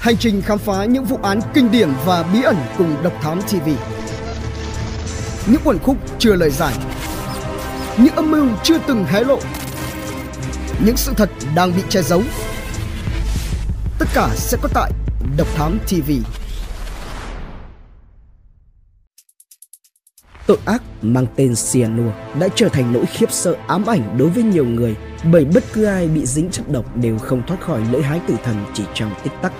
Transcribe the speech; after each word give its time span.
Hành 0.00 0.16
trình 0.16 0.42
khám 0.42 0.58
phá 0.58 0.84
những 0.84 1.04
vụ 1.04 1.18
án 1.22 1.40
kinh 1.54 1.70
điển 1.70 1.88
và 2.04 2.22
bí 2.32 2.42
ẩn 2.42 2.56
cùng 2.78 3.02
Độc 3.02 3.12
Thám 3.22 3.42
TV. 3.42 3.68
Những 5.46 5.60
quần 5.64 5.78
khúc 5.78 5.96
chưa 6.18 6.34
lời 6.34 6.50
giải. 6.50 6.74
Những 7.98 8.14
âm 8.14 8.30
mưu 8.30 8.46
chưa 8.62 8.78
từng 8.86 9.04
hé 9.04 9.24
lộ. 9.24 9.38
Những 10.84 10.96
sự 10.96 11.12
thật 11.16 11.30
đang 11.54 11.76
bị 11.76 11.82
che 11.88 12.02
giấu. 12.02 12.22
Tất 13.98 14.06
cả 14.14 14.28
sẽ 14.34 14.58
có 14.62 14.68
tại 14.74 14.92
Độc 15.36 15.48
Thám 15.56 15.78
TV. 15.88 16.10
Tội 20.46 20.58
ác 20.64 20.82
mang 21.02 21.26
tên 21.36 21.54
cyanua 21.72 22.10
đã 22.40 22.48
trở 22.54 22.68
thành 22.68 22.92
nỗi 22.92 23.06
khiếp 23.06 23.32
sợ 23.32 23.56
ám 23.66 23.86
ảnh 23.86 24.18
đối 24.18 24.28
với 24.28 24.42
nhiều 24.42 24.64
người 24.64 24.96
bởi 25.32 25.44
bất 25.44 25.64
cứ 25.72 25.84
ai 25.84 26.08
bị 26.08 26.26
dính 26.26 26.50
chất 26.50 26.70
độc 26.70 26.96
đều 26.96 27.18
không 27.18 27.42
thoát 27.46 27.60
khỏi 27.60 27.80
lưỡi 27.92 28.02
hái 28.02 28.20
tử 28.28 28.34
thần 28.44 28.64
chỉ 28.74 28.84
trong 28.94 29.14
tích 29.24 29.32
tắc. 29.42 29.52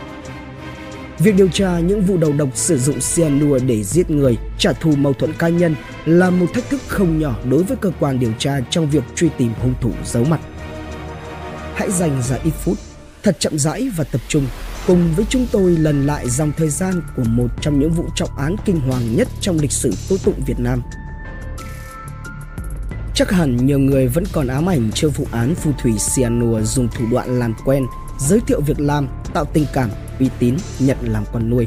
Việc 1.23 1.37
điều 1.37 1.49
tra 1.49 1.79
những 1.79 2.03
vụ 2.03 2.17
đầu 2.17 2.33
độc 2.33 2.49
sử 2.55 2.79
dụng 2.79 2.99
cyanua 3.15 3.59
để 3.59 3.83
giết 3.83 4.11
người, 4.11 4.39
trả 4.59 4.73
thù 4.73 4.97
mâu 4.97 5.13
thuẫn 5.13 5.33
cá 5.33 5.49
nhân 5.49 5.77
là 6.07 6.31
một 6.31 6.47
thách 6.55 6.71
thức 6.71 6.81
không 6.87 7.19
nhỏ 7.19 7.35
đối 7.51 7.63
với 7.63 7.77
cơ 7.77 7.91
quan 8.01 8.19
điều 8.19 8.33
tra 8.39 8.61
trong 8.71 8.91
việc 8.91 9.05
truy 9.15 9.29
tìm 9.39 9.53
hung 9.63 9.75
thủ 9.81 9.91
giấu 10.05 10.25
mặt. 10.25 10.41
Hãy 11.75 11.91
dành 11.91 12.23
ra 12.23 12.37
ít 12.45 12.51
phút, 12.51 12.79
thật 13.23 13.37
chậm 13.39 13.59
rãi 13.59 13.91
và 13.97 14.05
tập 14.05 14.21
trung 14.29 14.47
cùng 14.87 15.13
với 15.17 15.25
chúng 15.29 15.47
tôi 15.53 15.71
lần 15.71 16.07
lại 16.07 16.31
dòng 16.31 16.53
thời 16.57 16.69
gian 16.69 17.03
của 17.17 17.25
một 17.25 17.49
trong 17.61 17.81
những 17.81 17.93
vụ 17.93 18.05
trọng 18.15 18.37
án 18.37 18.57
kinh 18.65 18.81
hoàng 18.81 19.17
nhất 19.17 19.29
trong 19.41 19.59
lịch 19.59 19.73
sử 19.73 19.93
tố 20.09 20.17
tụng 20.25 20.41
Việt 20.47 20.59
Nam. 20.59 20.83
Chắc 23.15 23.31
hẳn 23.31 23.67
nhiều 23.67 23.79
người 23.79 24.09
vẫn 24.09 24.25
còn 24.33 24.47
ám 24.47 24.69
ảnh 24.69 24.91
trước 24.95 25.17
vụ 25.17 25.27
án 25.31 25.55
phù 25.55 25.73
thủy 25.83 25.93
cyanua 26.17 26.63
dùng 26.63 26.89
thủ 26.89 27.05
đoạn 27.11 27.39
làm 27.39 27.55
quen, 27.65 27.87
giới 28.19 28.41
thiệu 28.47 28.61
việc 28.61 28.81
làm, 28.81 29.09
tạo 29.35 29.45
tình 29.45 29.67
cảm, 29.73 29.91
uy 30.19 30.29
tín, 30.39 30.57
nhận 30.79 30.97
làm 31.03 31.25
con 31.33 31.51
nuôi. 31.51 31.67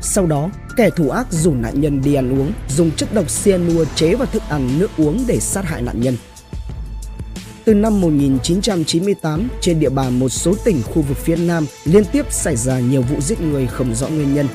Sau 0.00 0.26
đó, 0.26 0.50
kẻ 0.76 0.90
thủ 0.90 1.10
ác 1.10 1.26
rủ 1.30 1.54
nạn 1.54 1.80
nhân 1.80 2.02
đi 2.04 2.14
ăn 2.14 2.40
uống, 2.40 2.52
dùng 2.68 2.90
chất 2.90 3.14
độc 3.14 3.24
cyanua 3.44 3.84
chế 3.94 4.14
vào 4.14 4.26
thức 4.26 4.42
ăn 4.48 4.78
nước 4.78 4.90
uống 4.96 5.24
để 5.26 5.40
sát 5.40 5.64
hại 5.64 5.82
nạn 5.82 6.00
nhân. 6.00 6.16
Từ 7.64 7.74
năm 7.74 8.00
1998, 8.00 9.48
trên 9.60 9.80
địa 9.80 9.88
bàn 9.88 10.18
một 10.18 10.28
số 10.28 10.54
tỉnh 10.64 10.82
khu 10.82 11.02
vực 11.02 11.16
phía 11.16 11.36
Nam 11.36 11.66
liên 11.84 12.04
tiếp 12.04 12.26
xảy 12.30 12.56
ra 12.56 12.78
nhiều 12.78 13.02
vụ 13.02 13.20
giết 13.20 13.40
người 13.40 13.66
không 13.66 13.94
rõ 13.94 14.08
nguyên 14.08 14.34
nhân. 14.34 14.48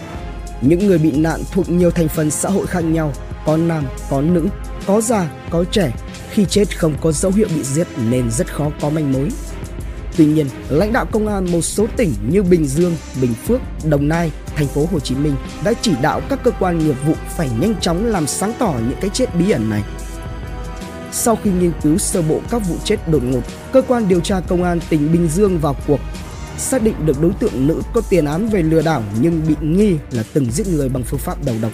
Những 0.62 0.88
người 0.88 0.98
bị 0.98 1.12
nạn 1.12 1.42
thuộc 1.52 1.70
nhiều 1.70 1.92
thành 1.92 2.08
phần 2.08 2.31
xã 2.31 2.50
hội 2.50 2.68
khác 2.68 2.81
nhau, 2.81 3.14
có 3.46 3.58
nam, 3.58 3.86
có 4.09 4.22
nữ, 4.22 4.48
có 4.86 5.02
già, 5.02 5.31
có 5.50 5.64
trẻ. 5.72 5.92
Khi 6.30 6.46
chết 6.50 6.80
không 6.80 6.94
có 7.02 7.12
dấu 7.12 7.31
hiệu 7.31 7.48
bị 7.56 7.64
giết 7.64 7.88
nên 8.09 8.31
rất 8.31 8.54
khó 8.54 8.72
có 8.81 8.90
manh 8.90 9.14
mối. 9.14 9.30
Tuy 10.17 10.25
nhiên, 10.25 10.47
lãnh 10.69 10.94
đạo 10.94 11.06
công 11.11 11.28
an 11.28 11.52
một 11.52 11.61
số 11.61 11.88
tỉnh 11.97 12.14
như 12.30 12.44
Bình 12.44 12.66
Dương, 12.66 12.95
Bình 13.22 13.33
Phước, 13.33 13.61
Đồng 13.89 14.08
Nai, 14.08 14.31
thành 14.56 14.67
phố 14.67 14.88
Hồ 14.92 15.00
Chí 15.00 15.16
Minh 15.16 15.36
đã 15.64 15.73
chỉ 15.81 15.92
đạo 16.02 16.22
các 16.30 16.39
cơ 16.44 16.52
quan 16.59 16.80
nghiệp 16.80 16.95
vụ 17.06 17.14
phải 17.38 17.50
nhanh 17.59 17.75
chóng 17.81 18.06
làm 18.06 18.28
sáng 18.28 18.53
tỏ 18.59 18.73
những 18.88 18.97
cái 19.02 19.09
chết 19.14 19.36
bí 19.36 19.52
ẩn 19.52 19.69
này. 19.69 19.84
Sau 21.11 21.38
khi 21.44 21.52
nghiên 21.52 21.72
cứu 21.84 21.97
sơ 21.97 22.22
bộ 22.22 22.39
các 22.50 22.61
vụ 22.69 22.75
chết 22.84 23.08
đột 23.08 23.23
ngột, 23.23 23.41
cơ 23.72 23.81
quan 23.81 24.08
điều 24.08 24.19
tra 24.19 24.39
công 24.39 24.64
an 24.64 24.80
tỉnh 24.89 25.11
Bình 25.11 25.28
Dương 25.28 25.59
vào 25.59 25.75
cuộc 25.88 26.00
xác 26.58 26.84
định 26.84 27.06
được 27.06 27.22
đối 27.22 27.31
tượng 27.31 27.67
nữ 27.67 27.81
có 27.94 28.02
tiền 28.09 28.25
án 28.25 28.50
về 28.50 28.61
lừa 28.61 28.81
đảo 28.81 29.03
nhưng 29.22 29.41
bị 29.47 29.56
nghi 29.61 29.95
là 30.11 30.23
từng 30.34 30.52
giết 30.52 30.67
người 30.67 30.89
bằng 30.89 31.03
phương 31.03 31.19
pháp 31.19 31.45
đầu 31.45 31.56
độc. 31.61 31.72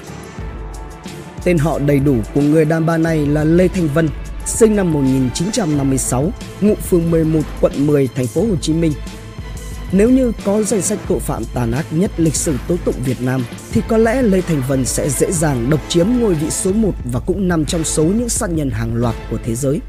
Tên 1.43 1.57
họ 1.57 1.79
đầy 1.79 1.99
đủ 1.99 2.15
của 2.33 2.41
người 2.41 2.65
đàn 2.65 2.85
bà 2.85 2.97
này 2.97 3.25
là 3.25 3.43
Lê 3.43 3.67
Thanh 3.67 3.87
Vân, 3.87 4.09
sinh 4.50 4.75
năm 4.75 4.94
1956, 4.94 6.31
ngụ 6.61 6.75
phường 6.75 7.11
11, 7.11 7.39
quận 7.61 7.88
10, 7.88 8.09
thành 8.16 8.28
phố 8.28 8.42
Hồ 8.42 8.56
Chí 8.61 8.73
Minh. 8.73 8.94
Nếu 9.91 10.09
như 10.09 10.31
có 10.45 10.64
danh 10.64 10.81
sách 10.81 11.00
tội 11.08 11.19
phạm 11.19 11.44
tàn 11.53 11.72
ác 11.72 11.86
nhất 11.91 12.11
lịch 12.17 12.36
sử 12.36 12.56
tố 12.67 12.75
tụng 12.86 12.95
Việt 13.06 13.22
Nam 13.22 13.44
thì 13.72 13.81
có 13.88 13.97
lẽ 13.97 14.22
Lê 14.22 14.41
Thành 14.41 14.61
Vân 14.67 14.86
sẽ 14.86 15.09
dễ 15.09 15.31
dàng 15.31 15.69
độc 15.69 15.80
chiếm 15.89 16.08
ngôi 16.19 16.33
vị 16.33 16.50
số 16.50 16.73
1 16.73 16.91
và 17.11 17.19
cũng 17.19 17.47
nằm 17.47 17.66
trong 17.66 17.83
số 17.83 18.03
những 18.03 18.30
sát 18.30 18.50
nhân 18.50 18.69
hàng 18.69 18.95
loạt 18.95 19.16
của 19.31 19.38
thế 19.46 19.56
giới. 19.56 19.79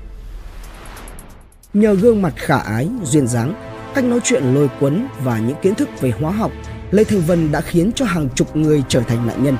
Nhờ 1.75 1.95
gương 1.95 2.23
mặt 2.23 2.33
khả 2.37 2.59
ái, 2.59 2.89
duyên 3.05 3.27
dáng, 3.27 3.55
cách 3.95 4.05
nói 4.05 4.21
chuyện 4.25 4.55
lôi 4.55 4.69
cuốn 4.81 5.07
và 5.25 5.39
những 5.39 5.57
kiến 5.63 5.75
thức 5.75 5.89
về 6.01 6.11
hóa 6.21 6.31
học, 6.31 6.53
Lê 6.91 7.05
Thành 7.05 7.21
Vân 7.21 7.53
đã 7.53 7.61
khiến 7.61 7.93
cho 7.95 8.05
hàng 8.05 8.29
chục 8.34 8.57
người 8.57 8.83
trở 8.89 9.01
thành 9.01 9.27
nạn 9.27 9.45
nhân. 9.45 9.57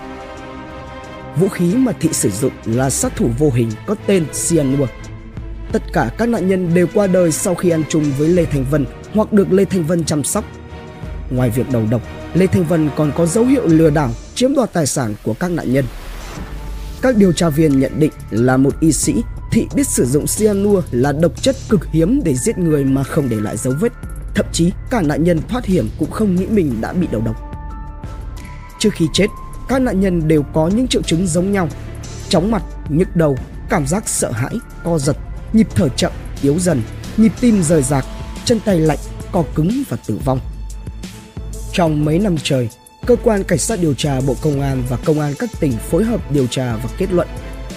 Vũ 1.37 1.49
khí 1.49 1.75
mà 1.75 1.93
thị 2.01 2.09
sử 2.13 2.31
dụng 2.31 2.53
là 2.65 2.91
sát 2.91 3.17
thủ 3.17 3.31
vô 3.39 3.51
hình 3.51 3.71
có 3.87 3.95
tên 4.07 4.27
cyanua. 4.49 4.87
Tất 5.73 5.83
cả 5.93 6.11
các 6.19 6.29
nạn 6.29 6.49
nhân 6.49 6.75
đều 6.75 6.87
qua 6.95 7.07
đời 7.07 7.33
sau 7.33 7.55
khi 7.55 7.71
ăn 7.71 7.83
chung 7.89 8.05
với 8.19 8.29
Lê 8.29 8.45
Thành 8.45 8.65
Vân 8.71 8.87
hoặc 9.15 9.33
được 9.33 9.53
Lê 9.53 9.65
Thanh 9.65 9.85
Vân 9.85 10.05
chăm 10.05 10.25
sóc. 10.25 10.45
Ngoài 11.31 11.51
việc 11.51 11.71
đầu 11.73 11.83
độc, 11.91 12.03
Lê 12.35 12.47
Thanh 12.47 12.65
Vân 12.65 12.91
còn 12.97 13.13
có 13.17 13.27
dấu 13.27 13.45
hiệu 13.45 13.67
lừa 13.67 13.91
đảo, 13.91 14.11
chiếm 14.35 14.55
đoạt 14.55 14.73
tài 14.73 14.87
sản 14.87 15.15
của 15.23 15.35
các 15.35 15.51
nạn 15.51 15.73
nhân. 15.73 15.85
Các 17.03 17.17
điều 17.17 17.33
tra 17.33 17.49
viên 17.49 17.81
nhận 17.81 17.93
định 18.01 18.13
là 18.31 18.57
một 18.57 18.81
y 18.81 18.93
sĩ, 18.93 19.15
Thị 19.51 19.67
biết 19.75 19.87
sử 19.87 20.07
dụng 20.07 20.27
cyanua 20.27 20.83
là 20.91 21.13
độc 21.13 21.43
chất 21.43 21.57
cực 21.69 21.87
hiếm 21.87 22.21
để 22.25 22.35
giết 22.35 22.59
người 22.59 22.85
mà 22.85 23.03
không 23.03 23.29
để 23.29 23.37
lại 23.41 23.57
dấu 23.57 23.75
vết. 23.81 23.93
Thậm 24.35 24.47
chí 24.53 24.73
cả 24.91 25.03
nạn 25.03 25.25
nhân 25.25 25.41
thoát 25.49 25.65
hiểm 25.65 25.89
cũng 25.99 26.11
không 26.11 26.35
nghĩ 26.35 26.47
mình 26.47 26.81
đã 26.81 26.93
bị 26.93 27.07
đầu 27.13 27.23
độc. 27.25 27.37
Trước 28.79 28.91
khi 28.93 29.07
chết, 29.13 29.27
các 29.69 29.83
nạn 29.83 30.01
nhân 30.01 30.29
đều 30.29 30.43
có 30.43 30.69
những 30.69 30.89
triệu 30.89 31.03
chứng 31.03 31.27
giống 31.27 31.53
nhau. 31.53 31.69
Chóng 32.29 32.51
mặt, 32.51 32.63
nhức 32.89 33.17
đầu, 33.17 33.37
cảm 33.71 33.87
giác 33.87 34.09
sợ 34.09 34.31
hãi, 34.31 34.55
co 34.85 34.99
giật, 34.99 35.17
nhịp 35.53 35.69
thở 35.75 35.89
chậm, 35.89 36.13
yếu 36.43 36.59
dần, 36.59 36.83
nhịp 37.17 37.33
tim 37.41 37.63
rời 37.63 37.83
rạc, 37.83 38.05
chân 38.45 38.61
tay 38.61 38.79
lạnh, 38.79 38.99
co 39.33 39.45
cứng 39.55 39.83
và 39.89 39.97
tử 40.07 40.19
vong. 40.25 40.41
Trong 41.73 42.05
mấy 42.05 42.19
năm 42.19 42.37
trời, 42.43 42.69
cơ 43.07 43.17
quan 43.17 43.45
cảnh 43.45 43.59
sát 43.59 43.79
điều 43.81 43.95
tra 43.95 44.21
Bộ 44.21 44.37
Công 44.43 44.61
an 44.61 44.83
và 44.89 44.97
công 45.05 45.21
an 45.21 45.35
các 45.39 45.51
tỉnh 45.61 45.73
phối 45.73 46.05
hợp 46.05 46.33
điều 46.33 46.47
tra 46.47 46.77
và 46.77 46.89
kết 46.99 47.13
luận 47.13 47.29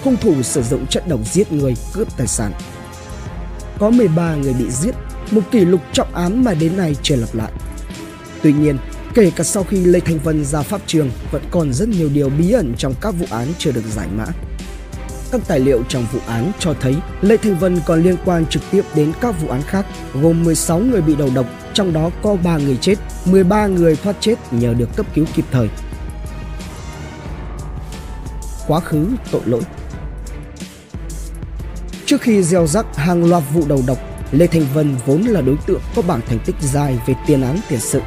hung 0.03 0.17
thủ 0.17 0.43
sử 0.43 0.63
dụng 0.63 0.87
chất 0.87 1.07
độc 1.07 1.19
giết 1.25 1.51
người, 1.51 1.73
cướp 1.93 2.17
tài 2.17 2.27
sản. 2.27 2.51
Có 3.79 3.89
13 3.89 4.35
người 4.35 4.53
bị 4.53 4.65
giết, 4.69 4.95
một 5.31 5.41
kỷ 5.51 5.65
lục 5.65 5.81
trọng 5.93 6.15
án 6.15 6.43
mà 6.43 6.53
đến 6.53 6.77
nay 6.77 6.95
chưa 7.01 7.15
lặp 7.15 7.35
lại. 7.35 7.51
Tuy 8.41 8.53
nhiên, 8.53 8.77
kể 9.13 9.31
cả 9.35 9.43
sau 9.43 9.63
khi 9.63 9.85
Lê 9.85 9.99
Thanh 9.99 10.19
Vân 10.19 10.45
ra 10.45 10.61
pháp 10.61 10.81
trường, 10.87 11.09
vẫn 11.31 11.43
còn 11.51 11.73
rất 11.73 11.89
nhiều 11.89 12.09
điều 12.13 12.29
bí 12.29 12.51
ẩn 12.51 12.73
trong 12.77 12.93
các 13.01 13.11
vụ 13.11 13.25
án 13.29 13.47
chưa 13.57 13.71
được 13.71 13.85
giải 13.95 14.07
mã. 14.17 14.25
Các 15.33 15.41
tài 15.47 15.59
liệu 15.59 15.83
trong 15.89 16.05
vụ 16.11 16.19
án 16.27 16.51
cho 16.59 16.73
thấy 16.81 16.95
Lê 17.21 17.37
Thanh 17.37 17.59
Vân 17.59 17.79
còn 17.85 18.03
liên 18.03 18.15
quan 18.25 18.45
trực 18.45 18.63
tiếp 18.71 18.81
đến 18.95 19.11
các 19.21 19.41
vụ 19.41 19.47
án 19.47 19.61
khác, 19.61 19.85
gồm 20.13 20.43
16 20.43 20.79
người 20.79 21.01
bị 21.01 21.15
đầu 21.15 21.29
độc, 21.35 21.45
trong 21.73 21.93
đó 21.93 22.09
có 22.23 22.35
3 22.43 22.57
người 22.57 22.77
chết, 22.81 22.95
13 23.25 23.67
người 23.67 23.95
thoát 23.95 24.15
chết 24.19 24.35
nhờ 24.51 24.73
được 24.73 24.89
cấp 24.95 25.05
cứu 25.13 25.25
kịp 25.35 25.45
thời. 25.51 25.69
Quá 28.67 28.79
khứ 28.79 29.07
tội 29.31 29.41
lỗi 29.45 29.61
Trước 32.05 32.21
khi 32.21 32.43
gieo 32.43 32.67
rắc 32.67 32.95
hàng 32.95 33.29
loạt 33.29 33.43
vụ 33.53 33.63
đầu 33.67 33.83
độc, 33.87 33.97
Lê 34.31 34.47
Thanh 34.47 34.65
Vân 34.73 34.95
vốn 35.05 35.21
là 35.21 35.41
đối 35.41 35.57
tượng 35.67 35.81
có 35.95 36.01
bảng 36.01 36.21
thành 36.27 36.39
tích 36.45 36.55
dài 36.61 36.99
về 37.07 37.15
tiền 37.27 37.41
án 37.41 37.57
tiền 37.69 37.79
sự 37.79 38.01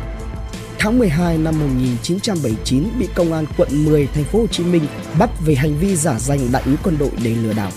tháng 0.79 0.99
12 0.99 1.39
năm 1.39 1.55
1979 1.61 2.85
bị 2.99 3.09
công 3.15 3.33
an 3.33 3.45
quận 3.57 3.69
10 3.85 4.07
thành 4.07 4.25
phố 4.25 4.39
Hồ 4.39 4.47
Chí 4.47 4.65
Minh 4.65 4.83
bắt 5.19 5.31
về 5.47 5.55
hành 5.55 5.79
vi 5.79 5.97
giả 5.97 6.19
danh 6.19 6.39
đại 6.53 6.63
úy 6.67 6.75
quân 6.83 6.97
đội 6.99 7.11
để 7.25 7.35
lừa 7.35 7.53
đảo. 7.53 7.71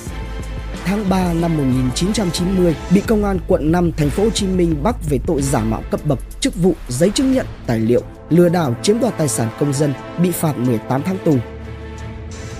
Tháng 0.85 1.09
3 1.09 1.33
năm 1.33 1.57
1990 1.57 2.75
bị 2.93 3.01
công 3.07 3.25
an 3.25 3.39
quận 3.47 3.71
5 3.71 3.91
thành 3.97 4.09
phố 4.09 4.23
Hồ 4.23 4.29
Chí 4.29 4.47
Minh 4.47 4.83
bắt 4.83 4.95
về 5.09 5.19
tội 5.27 5.41
giả 5.41 5.63
mạo 5.63 5.83
cấp 5.91 5.99
bậc, 6.05 6.19
chức 6.39 6.55
vụ, 6.55 6.75
giấy 6.87 7.09
chứng 7.09 7.33
nhận, 7.33 7.45
tài 7.67 7.79
liệu, 7.79 8.01
lừa 8.29 8.49
đảo 8.49 8.75
chiếm 8.83 8.99
đoạt 8.99 9.17
tài 9.17 9.27
sản 9.27 9.49
công 9.59 9.73
dân, 9.73 9.93
bị 10.21 10.31
phạt 10.31 10.57
18 10.57 11.03
tháng 11.03 11.17
tù. 11.25 11.37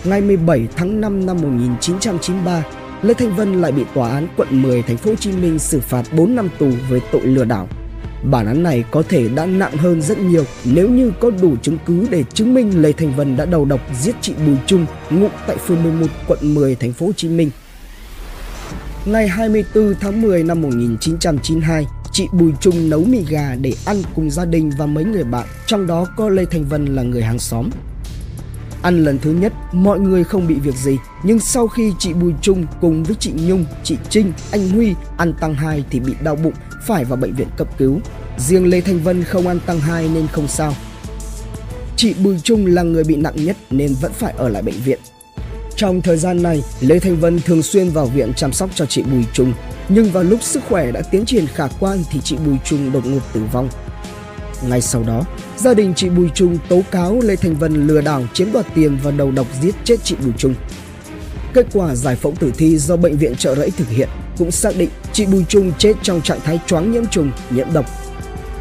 Ngày 0.04 0.22
17 0.22 0.68
tháng 0.76 1.02
5 1.02 1.26
năm 1.26 1.42
1993, 1.42 2.64
Lê 3.02 3.14
Thanh 3.14 3.36
Vân 3.36 3.62
lại 3.62 3.72
bị 3.72 3.84
tòa 3.94 4.10
án 4.10 4.28
quận 4.38 4.62
10 4.62 4.82
thành 4.82 4.98
phố 4.98 5.10
Hồ 5.10 5.16
Chí 5.16 5.32
Minh 5.32 5.60
xử 5.60 5.80
phạt 5.80 6.04
4 6.12 6.36
năm 6.36 6.50
tù 6.60 6.70
với 6.90 7.02
tội 7.12 7.22
lừa 7.22 7.46
đảo. 7.46 7.68
Bản 8.24 8.46
án 8.46 8.64
này 8.64 8.84
có 8.92 9.04
thể 9.10 9.30
đã 9.30 9.46
nặng 9.46 9.78
hơn 9.78 10.02
rất 10.02 10.18
nhiều 10.18 10.44
nếu 10.64 10.90
như 10.90 11.12
có 11.20 11.30
đủ 11.42 11.56
chứng 11.62 11.78
cứ 11.86 12.08
để 12.12 12.24
chứng 12.34 12.54
minh 12.54 12.82
Lê 12.82 12.92
Thành 12.92 13.16
Vân 13.16 13.38
đã 13.38 13.46
đầu 13.46 13.66
độc 13.66 13.82
giết 14.02 14.16
chị 14.22 14.34
Bùi 14.46 14.56
Trung 14.66 14.86
ngụ 15.10 15.28
tại 15.48 15.58
phường 15.58 15.84
11 15.84 16.08
quận 16.28 16.54
10 16.54 16.76
thành 16.76 16.94
phố 16.94 17.06
Hồ 17.06 17.12
Chí 17.14 17.30
Minh. 17.30 17.52
Ngày 19.06 19.28
24 19.28 19.94
tháng 20.00 20.22
10 20.22 20.44
năm 20.44 20.62
1992, 20.62 21.86
chị 22.12 22.28
Bùi 22.34 22.52
Trung 22.62 22.90
nấu 22.90 23.04
mì 23.04 23.26
gà 23.30 23.56
để 23.62 23.74
ăn 23.86 24.02
cùng 24.16 24.32
gia 24.32 24.46
đình 24.46 24.72
và 24.78 24.86
mấy 24.86 25.04
người 25.04 25.24
bạn, 25.24 25.48
trong 25.66 25.88
đó 25.88 26.06
có 26.18 26.30
Lê 26.30 26.46
Thành 26.46 26.66
Vân 26.66 26.86
là 26.86 27.04
người 27.04 27.24
hàng 27.24 27.40
xóm. 27.40 27.70
Ăn 28.82 29.06
lần 29.06 29.20
thứ 29.20 29.32
nhất, 29.32 29.54
mọi 29.72 30.00
người 30.00 30.24
không 30.24 30.48
bị 30.48 30.56
việc 30.56 30.76
gì, 30.76 30.98
nhưng 31.24 31.40
sau 31.40 31.68
khi 31.68 31.94
chị 32.00 32.14
Bùi 32.14 32.34
Trung 32.42 32.66
cùng 32.82 33.04
với 33.04 33.16
chị 33.20 33.32
Nhung, 33.36 33.66
chị 33.84 33.98
Trinh, 34.10 34.34
anh 34.52 34.70
Huy 34.70 34.94
ăn 35.18 35.34
tăng 35.34 35.54
2 35.54 35.84
thì 35.90 36.00
bị 36.00 36.14
đau 36.24 36.36
bụng, 36.36 36.54
phải 36.88 37.06
vào 37.06 37.18
bệnh 37.18 37.36
viện 37.36 37.48
cấp 37.58 37.68
cứu. 37.78 38.00
Riêng 38.38 38.70
Lê 38.70 38.82
Thanh 38.82 39.00
Vân 39.00 39.24
không 39.24 39.48
ăn 39.48 39.60
tăng 39.66 39.80
2 39.80 40.10
nên 40.14 40.28
không 40.28 40.48
sao. 40.48 40.74
Chị 41.96 42.14
Bùi 42.24 42.40
Trung 42.44 42.66
là 42.66 42.84
người 42.84 43.04
bị 43.04 43.16
nặng 43.16 43.46
nhất 43.46 43.58
nên 43.70 43.96
vẫn 44.02 44.12
phải 44.14 44.34
ở 44.38 44.50
lại 44.50 44.62
bệnh 44.62 44.82
viện. 44.86 45.00
Trong 45.76 46.02
thời 46.02 46.18
gian 46.18 46.44
này, 46.44 46.64
Lê 46.80 47.00
Thanh 47.00 47.16
Vân 47.20 47.40
thường 47.40 47.64
xuyên 47.64 47.90
vào 47.90 48.06
viện 48.06 48.34
chăm 48.36 48.54
sóc 48.54 48.70
cho 48.76 48.86
chị 48.86 49.04
Bùi 49.04 49.26
Trung, 49.34 49.54
nhưng 49.90 50.12
vào 50.12 50.24
lúc 50.24 50.44
sức 50.44 50.64
khỏe 50.70 50.92
đã 50.92 51.02
tiến 51.02 51.26
triển 51.26 51.48
khả 51.48 51.68
quan 51.80 51.98
thì 52.12 52.20
chị 52.24 52.38
Bùi 52.46 52.58
Trung 52.66 52.92
đột 52.92 53.06
ngột 53.06 53.22
tử 53.34 53.42
vong. 53.54 53.70
Ngay 54.68 54.82
sau 54.82 55.04
đó, 55.04 55.24
gia 55.58 55.74
đình 55.74 55.94
chị 55.96 56.10
Bùi 56.10 56.30
Trung 56.36 56.58
tố 56.70 56.82
cáo 56.92 57.20
Lê 57.24 57.36
Thành 57.36 57.56
Vân 57.56 57.88
lừa 57.88 58.02
đảo 58.02 58.24
chiếm 58.34 58.52
đoạt 58.52 58.66
tiền 58.76 58.98
và 59.04 59.12
đầu 59.12 59.32
độc 59.32 59.48
giết 59.62 59.76
chết 59.84 59.96
chị 60.04 60.16
Bùi 60.24 60.34
Trung. 60.38 60.56
Kết 61.54 61.66
quả 61.74 61.96
giải 61.96 62.16
phẫu 62.16 62.34
tử 62.40 62.52
thi 62.58 62.78
do 62.78 62.98
bệnh 62.98 63.18
viện 63.18 63.36
trợ 63.36 63.56
rẫy 63.56 63.72
thực 63.72 63.90
hiện 63.90 64.10
cũng 64.38 64.52
xác 64.52 64.78
định 64.78 64.90
chị 65.14 65.26
Bùi 65.26 65.46
Trung 65.50 65.72
chết 65.78 65.94
trong 66.02 66.22
trạng 66.22 66.40
thái 66.40 66.60
choáng 66.68 66.92
nhiễm 66.92 67.06
trùng, 67.06 67.32
nhiễm 67.50 67.68
độc. 67.74 67.86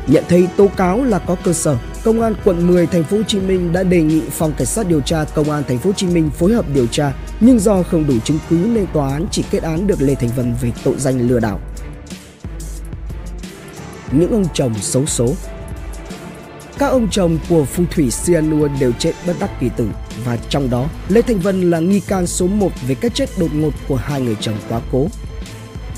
Nhận 0.07 0.25
thấy 0.29 0.49
tố 0.57 0.69
cáo 0.77 1.05
là 1.05 1.19
có 1.19 1.37
cơ 1.45 1.53
sở, 1.53 1.77
Công 2.05 2.21
an 2.21 2.35
quận 2.45 2.67
10 2.67 2.87
thành 2.87 3.05
phố 3.05 3.17
Hồ 3.17 3.23
Chí 3.23 3.41
Minh 3.41 3.73
đã 3.73 3.83
đề 3.83 4.03
nghị 4.03 4.21
phòng 4.31 4.53
cảnh 4.59 4.67
sát 4.67 4.89
điều 4.89 5.01
tra 5.01 5.25
Công 5.25 5.51
an 5.51 5.63
thành 5.69 5.79
phố 5.79 5.91
Hồ 5.91 5.95
Chí 5.97 6.07
Minh 6.07 6.31
phối 6.31 6.53
hợp 6.53 6.65
điều 6.75 6.87
tra, 6.87 7.13
nhưng 7.41 7.59
do 7.59 7.83
không 7.83 8.07
đủ 8.07 8.15
chứng 8.25 8.39
cứ 8.51 8.57
nên 8.57 8.87
tòa 8.93 9.13
án 9.13 9.27
chỉ 9.31 9.45
kết 9.51 9.63
án 9.63 9.87
được 9.87 10.03
Lê 10.03 10.15
Thành 10.15 10.31
Vân 10.37 10.55
về 10.63 10.73
tội 10.85 10.95
danh 10.99 11.29
lừa 11.29 11.41
đảo. 11.41 11.61
Những 14.13 14.33
ông 14.33 14.45
chồng 14.55 14.75
xấu 14.75 15.07
số 15.07 15.35
các 16.79 16.87
ông 16.87 17.09
chồng 17.11 17.39
của 17.49 17.65
phù 17.65 17.85
thủy 17.91 18.11
Sianua 18.11 18.69
đều 18.81 18.93
chết 18.93 19.13
bất 19.27 19.33
đắc 19.41 19.51
kỳ 19.61 19.69
tử 19.77 19.89
và 20.25 20.37
trong 20.49 20.71
đó 20.71 20.87
Lê 21.09 21.23
Thành 21.23 21.39
Vân 21.39 21.71
là 21.71 21.81
nghi 21.81 22.01
can 22.01 22.27
số 22.27 22.47
1 22.47 22.73
về 22.89 22.95
cái 22.95 23.11
chết 23.15 23.29
đột 23.41 23.55
ngột 23.55 23.71
của 23.89 23.97
hai 23.97 24.21
người 24.21 24.37
chồng 24.41 24.55
quá 24.69 24.81
cố. 24.93 25.07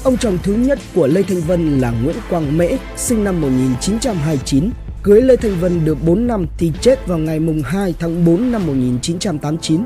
Ông 0.05 0.17
chồng 0.17 0.38
thứ 0.43 0.55
nhất 0.55 0.79
của 0.94 1.06
Lê 1.06 1.23
Thành 1.23 1.41
Vân 1.41 1.79
là 1.81 1.91
Nguyễn 1.91 2.17
Quang 2.31 2.59
Mễ, 2.59 2.69
sinh 2.97 3.25
năm 3.25 3.41
1929, 3.41 4.71
cưới 5.03 5.23
Lê 5.23 5.37
Thành 5.37 5.61
Vân 5.61 5.85
được 5.85 5.99
4 6.05 6.27
năm 6.27 6.47
thì 6.59 6.73
chết 6.81 7.06
vào 7.06 7.19
ngày 7.19 7.41
mùng 7.41 7.62
2 7.62 7.94
tháng 7.99 8.25
4 8.25 8.53
năm 8.53 8.67
1989. 8.67 9.85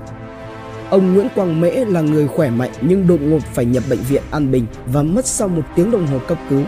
Ông 0.90 1.14
Nguyễn 1.14 1.28
Quang 1.34 1.60
Mễ 1.60 1.70
là 1.70 2.00
người 2.00 2.28
khỏe 2.28 2.50
mạnh 2.50 2.70
nhưng 2.80 3.06
đột 3.06 3.20
ngột 3.20 3.42
phải 3.54 3.64
nhập 3.64 3.82
bệnh 3.90 4.00
viện 4.08 4.22
An 4.30 4.50
Bình 4.50 4.66
và 4.86 5.02
mất 5.02 5.26
sau 5.26 5.48
một 5.48 5.62
tiếng 5.76 5.90
đồng 5.90 6.06
hồ 6.06 6.18
cấp 6.28 6.38
cứu. 6.50 6.62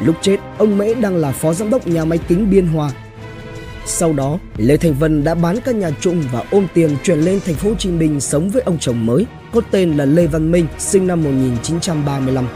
Lúc 0.00 0.16
chết, 0.22 0.36
ông 0.58 0.78
Mễ 0.78 0.94
đang 0.94 1.16
là 1.16 1.32
phó 1.32 1.52
giám 1.52 1.70
đốc 1.70 1.86
nhà 1.86 2.04
máy 2.04 2.18
kính 2.28 2.50
Biên 2.50 2.66
Hòa 2.66 2.92
sau 3.86 4.12
đó, 4.12 4.38
Lê 4.56 4.76
Thành 4.76 4.94
Vân 4.94 5.24
đã 5.24 5.34
bán 5.34 5.58
căn 5.64 5.78
nhà 5.78 5.90
chung 6.00 6.24
và 6.32 6.42
ôm 6.50 6.66
tiền 6.74 6.96
chuyển 7.04 7.18
lên 7.18 7.40
thành 7.44 7.54
phố 7.54 7.68
Hồ 7.68 7.74
Chí 7.78 7.90
Minh 7.90 8.20
sống 8.20 8.50
với 8.50 8.62
ông 8.62 8.78
chồng 8.80 9.06
mới, 9.06 9.26
có 9.52 9.60
tên 9.70 9.96
là 9.96 10.04
Lê 10.04 10.26
Văn 10.26 10.52
Minh, 10.52 10.66
sinh 10.78 11.06
năm 11.06 11.24
1935. 11.24 12.48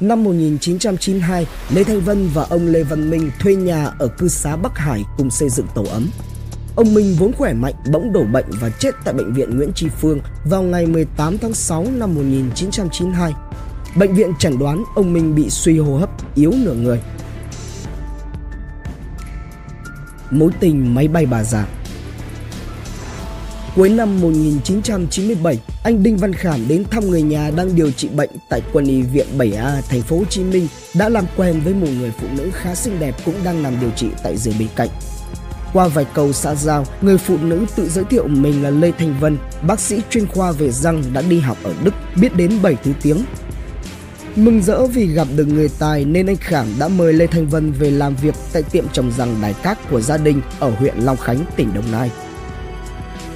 Năm 0.00 0.24
1992, 0.24 1.46
Lê 1.70 1.84
Thanh 1.84 2.00
Vân 2.00 2.28
và 2.34 2.46
ông 2.50 2.66
Lê 2.66 2.82
Văn 2.82 3.10
Minh 3.10 3.30
thuê 3.40 3.54
nhà 3.54 3.90
ở 3.98 4.08
cư 4.08 4.28
xá 4.28 4.56
Bắc 4.56 4.78
Hải 4.78 5.02
cùng 5.18 5.30
xây 5.30 5.48
dựng 5.48 5.66
tổ 5.74 5.84
ấm. 5.84 6.08
Ông 6.76 6.94
Minh 6.94 7.16
vốn 7.18 7.32
khỏe 7.32 7.52
mạnh 7.52 7.74
bỗng 7.92 8.12
đổ 8.12 8.24
bệnh 8.24 8.46
và 8.60 8.70
chết 8.70 8.90
tại 9.04 9.14
bệnh 9.14 9.34
viện 9.34 9.56
Nguyễn 9.56 9.72
Tri 9.72 9.88
Phương 9.88 10.20
vào 10.44 10.62
ngày 10.62 10.86
18 10.86 11.38
tháng 11.38 11.54
6 11.54 11.86
năm 11.96 12.14
1992. 12.14 13.32
Bệnh 13.96 14.14
viện 14.14 14.32
chẩn 14.38 14.58
đoán 14.58 14.84
ông 14.94 15.12
Minh 15.12 15.34
bị 15.34 15.50
suy 15.50 15.78
hô 15.78 15.96
hấp, 15.96 16.10
yếu 16.34 16.52
nửa 16.64 16.74
người. 16.74 17.00
Mối 20.38 20.50
tình 20.60 20.94
máy 20.94 21.08
bay 21.08 21.26
bà 21.26 21.44
già. 21.44 21.66
Cuối 23.76 23.88
năm 23.88 24.20
1997, 24.20 25.58
anh 25.84 26.02
Đinh 26.02 26.16
Văn 26.16 26.32
Khảm 26.32 26.68
đến 26.68 26.84
thăm 26.90 27.10
người 27.10 27.22
nhà 27.22 27.50
đang 27.56 27.76
điều 27.76 27.90
trị 27.90 28.08
bệnh 28.08 28.30
tại 28.48 28.60
quân 28.72 28.86
y 28.86 29.02
viện 29.02 29.26
7A 29.38 29.80
thành 29.88 30.02
phố 30.02 30.18
Hồ 30.18 30.24
Chí 30.24 30.44
Minh 30.44 30.68
đã 30.94 31.08
làm 31.08 31.24
quen 31.36 31.60
với 31.64 31.74
một 31.74 31.86
người 31.98 32.12
phụ 32.20 32.26
nữ 32.36 32.50
khá 32.54 32.74
xinh 32.74 32.98
đẹp 32.98 33.14
cũng 33.24 33.34
đang 33.44 33.62
nằm 33.62 33.80
điều 33.80 33.90
trị 33.90 34.06
tại 34.22 34.36
giường 34.36 34.54
bên 34.58 34.68
cạnh. 34.76 34.88
Qua 35.72 35.88
vài 35.88 36.06
câu 36.14 36.32
xã 36.32 36.54
giao, 36.54 36.86
người 37.00 37.18
phụ 37.18 37.36
nữ 37.38 37.66
tự 37.76 37.88
giới 37.88 38.04
thiệu 38.04 38.28
mình 38.28 38.62
là 38.62 38.70
Lê 38.70 38.92
Thanh 38.98 39.14
Vân, 39.20 39.38
bác 39.66 39.80
sĩ 39.80 40.00
chuyên 40.10 40.26
khoa 40.26 40.52
về 40.52 40.70
răng 40.70 41.02
đã 41.12 41.22
đi 41.22 41.40
học 41.40 41.56
ở 41.62 41.72
Đức, 41.84 41.94
biết 42.20 42.36
đến 42.36 42.62
7 42.62 42.76
thứ 42.84 42.92
tiếng, 43.02 43.24
Mừng 44.36 44.62
rỡ 44.62 44.86
vì 44.86 45.06
gặp 45.06 45.28
được 45.36 45.44
người 45.44 45.70
tài 45.78 46.04
nên 46.04 46.26
anh 46.26 46.36
Khảm 46.36 46.66
đã 46.78 46.88
mời 46.88 47.12
Lê 47.12 47.26
Thanh 47.26 47.46
Vân 47.46 47.72
về 47.72 47.90
làm 47.90 48.16
việc 48.16 48.34
tại 48.52 48.62
tiệm 48.62 48.84
trồng 48.92 49.12
răng 49.12 49.36
Đài 49.42 49.54
Cát 49.54 49.90
của 49.90 50.00
gia 50.00 50.16
đình 50.16 50.40
ở 50.60 50.70
huyện 50.70 50.94
Long 50.98 51.16
Khánh, 51.16 51.38
tỉnh 51.56 51.74
Đồng 51.74 51.92
Nai. 51.92 52.10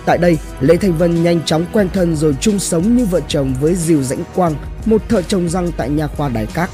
Tại 0.07 0.19
đây, 0.19 0.39
Lê 0.61 0.77
Thanh 0.77 0.99
Vân 0.99 1.23
nhanh 1.23 1.41
chóng 1.45 1.67
quen 1.73 1.89
thân 1.93 2.17
rồi 2.17 2.37
chung 2.41 2.59
sống 2.59 2.97
như 2.97 3.05
vợ 3.05 3.21
chồng 3.29 3.55
với 3.61 3.75
Diều 3.75 4.03
Dãnh 4.03 4.25
Quang, 4.35 4.55
một 4.87 5.09
thợ 5.09 5.23
trồng 5.23 5.49
răng 5.49 5.73
tại 5.77 5.91
nha 5.91 6.07
khoa 6.07 6.29
Đài 6.29 6.47
Cát. 6.47 6.71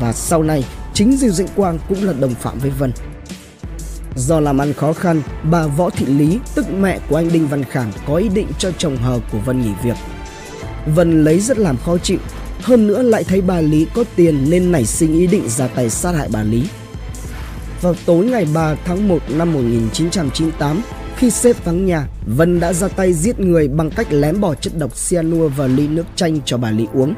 Và 0.00 0.12
sau 0.12 0.42
này, 0.42 0.64
chính 0.94 1.16
Diều 1.16 1.30
Dãnh 1.30 1.48
Quang 1.56 1.78
cũng 1.88 2.04
là 2.04 2.12
đồng 2.12 2.34
phạm 2.34 2.58
với 2.58 2.70
Vân. 2.70 2.92
Do 4.16 4.40
làm 4.40 4.58
ăn 4.58 4.72
khó 4.72 4.92
khăn, 4.92 5.22
bà 5.50 5.66
Võ 5.66 5.90
Thị 5.90 6.06
Lý, 6.06 6.38
tức 6.54 6.70
mẹ 6.70 6.98
của 7.08 7.16
anh 7.16 7.32
Đinh 7.32 7.48
Văn 7.48 7.64
Khảm 7.64 7.90
có 8.06 8.16
ý 8.16 8.28
định 8.28 8.46
cho 8.58 8.70
chồng 8.78 8.96
hờ 8.96 9.20
của 9.32 9.38
Vân 9.38 9.62
nghỉ 9.62 9.72
việc. 9.84 9.96
Vân 10.94 11.24
lấy 11.24 11.40
rất 11.40 11.58
làm 11.58 11.76
khó 11.76 11.98
chịu 11.98 12.18
hơn 12.62 12.86
nữa 12.86 13.02
lại 13.02 13.24
thấy 13.24 13.40
bà 13.40 13.60
Lý 13.60 13.86
có 13.94 14.04
tiền 14.16 14.50
nên 14.50 14.72
nảy 14.72 14.84
sinh 14.84 15.12
ý 15.12 15.26
định 15.26 15.48
ra 15.48 15.66
tay 15.66 15.90
sát 15.90 16.14
hại 16.14 16.28
bà 16.32 16.42
Lý. 16.42 16.62
Vào 17.80 17.94
tối 18.06 18.24
ngày 18.24 18.46
3 18.54 18.74
tháng 18.84 19.08
1 19.08 19.18
năm 19.28 19.52
1998, 19.52 20.82
khi 21.16 21.30
xếp 21.30 21.64
vắng 21.64 21.86
nhà, 21.86 22.06
Vân 22.26 22.60
đã 22.60 22.72
ra 22.72 22.88
tay 22.88 23.12
giết 23.12 23.40
người 23.40 23.68
bằng 23.68 23.90
cách 23.90 24.06
lém 24.10 24.40
bỏ 24.40 24.54
chất 24.54 24.72
độc 24.78 24.92
cyanua 25.10 25.48
vào 25.48 25.68
ly 25.68 25.88
nước 25.88 26.06
chanh 26.16 26.38
cho 26.44 26.58
bà 26.58 26.70
Lý 26.70 26.86
uống. 26.94 27.14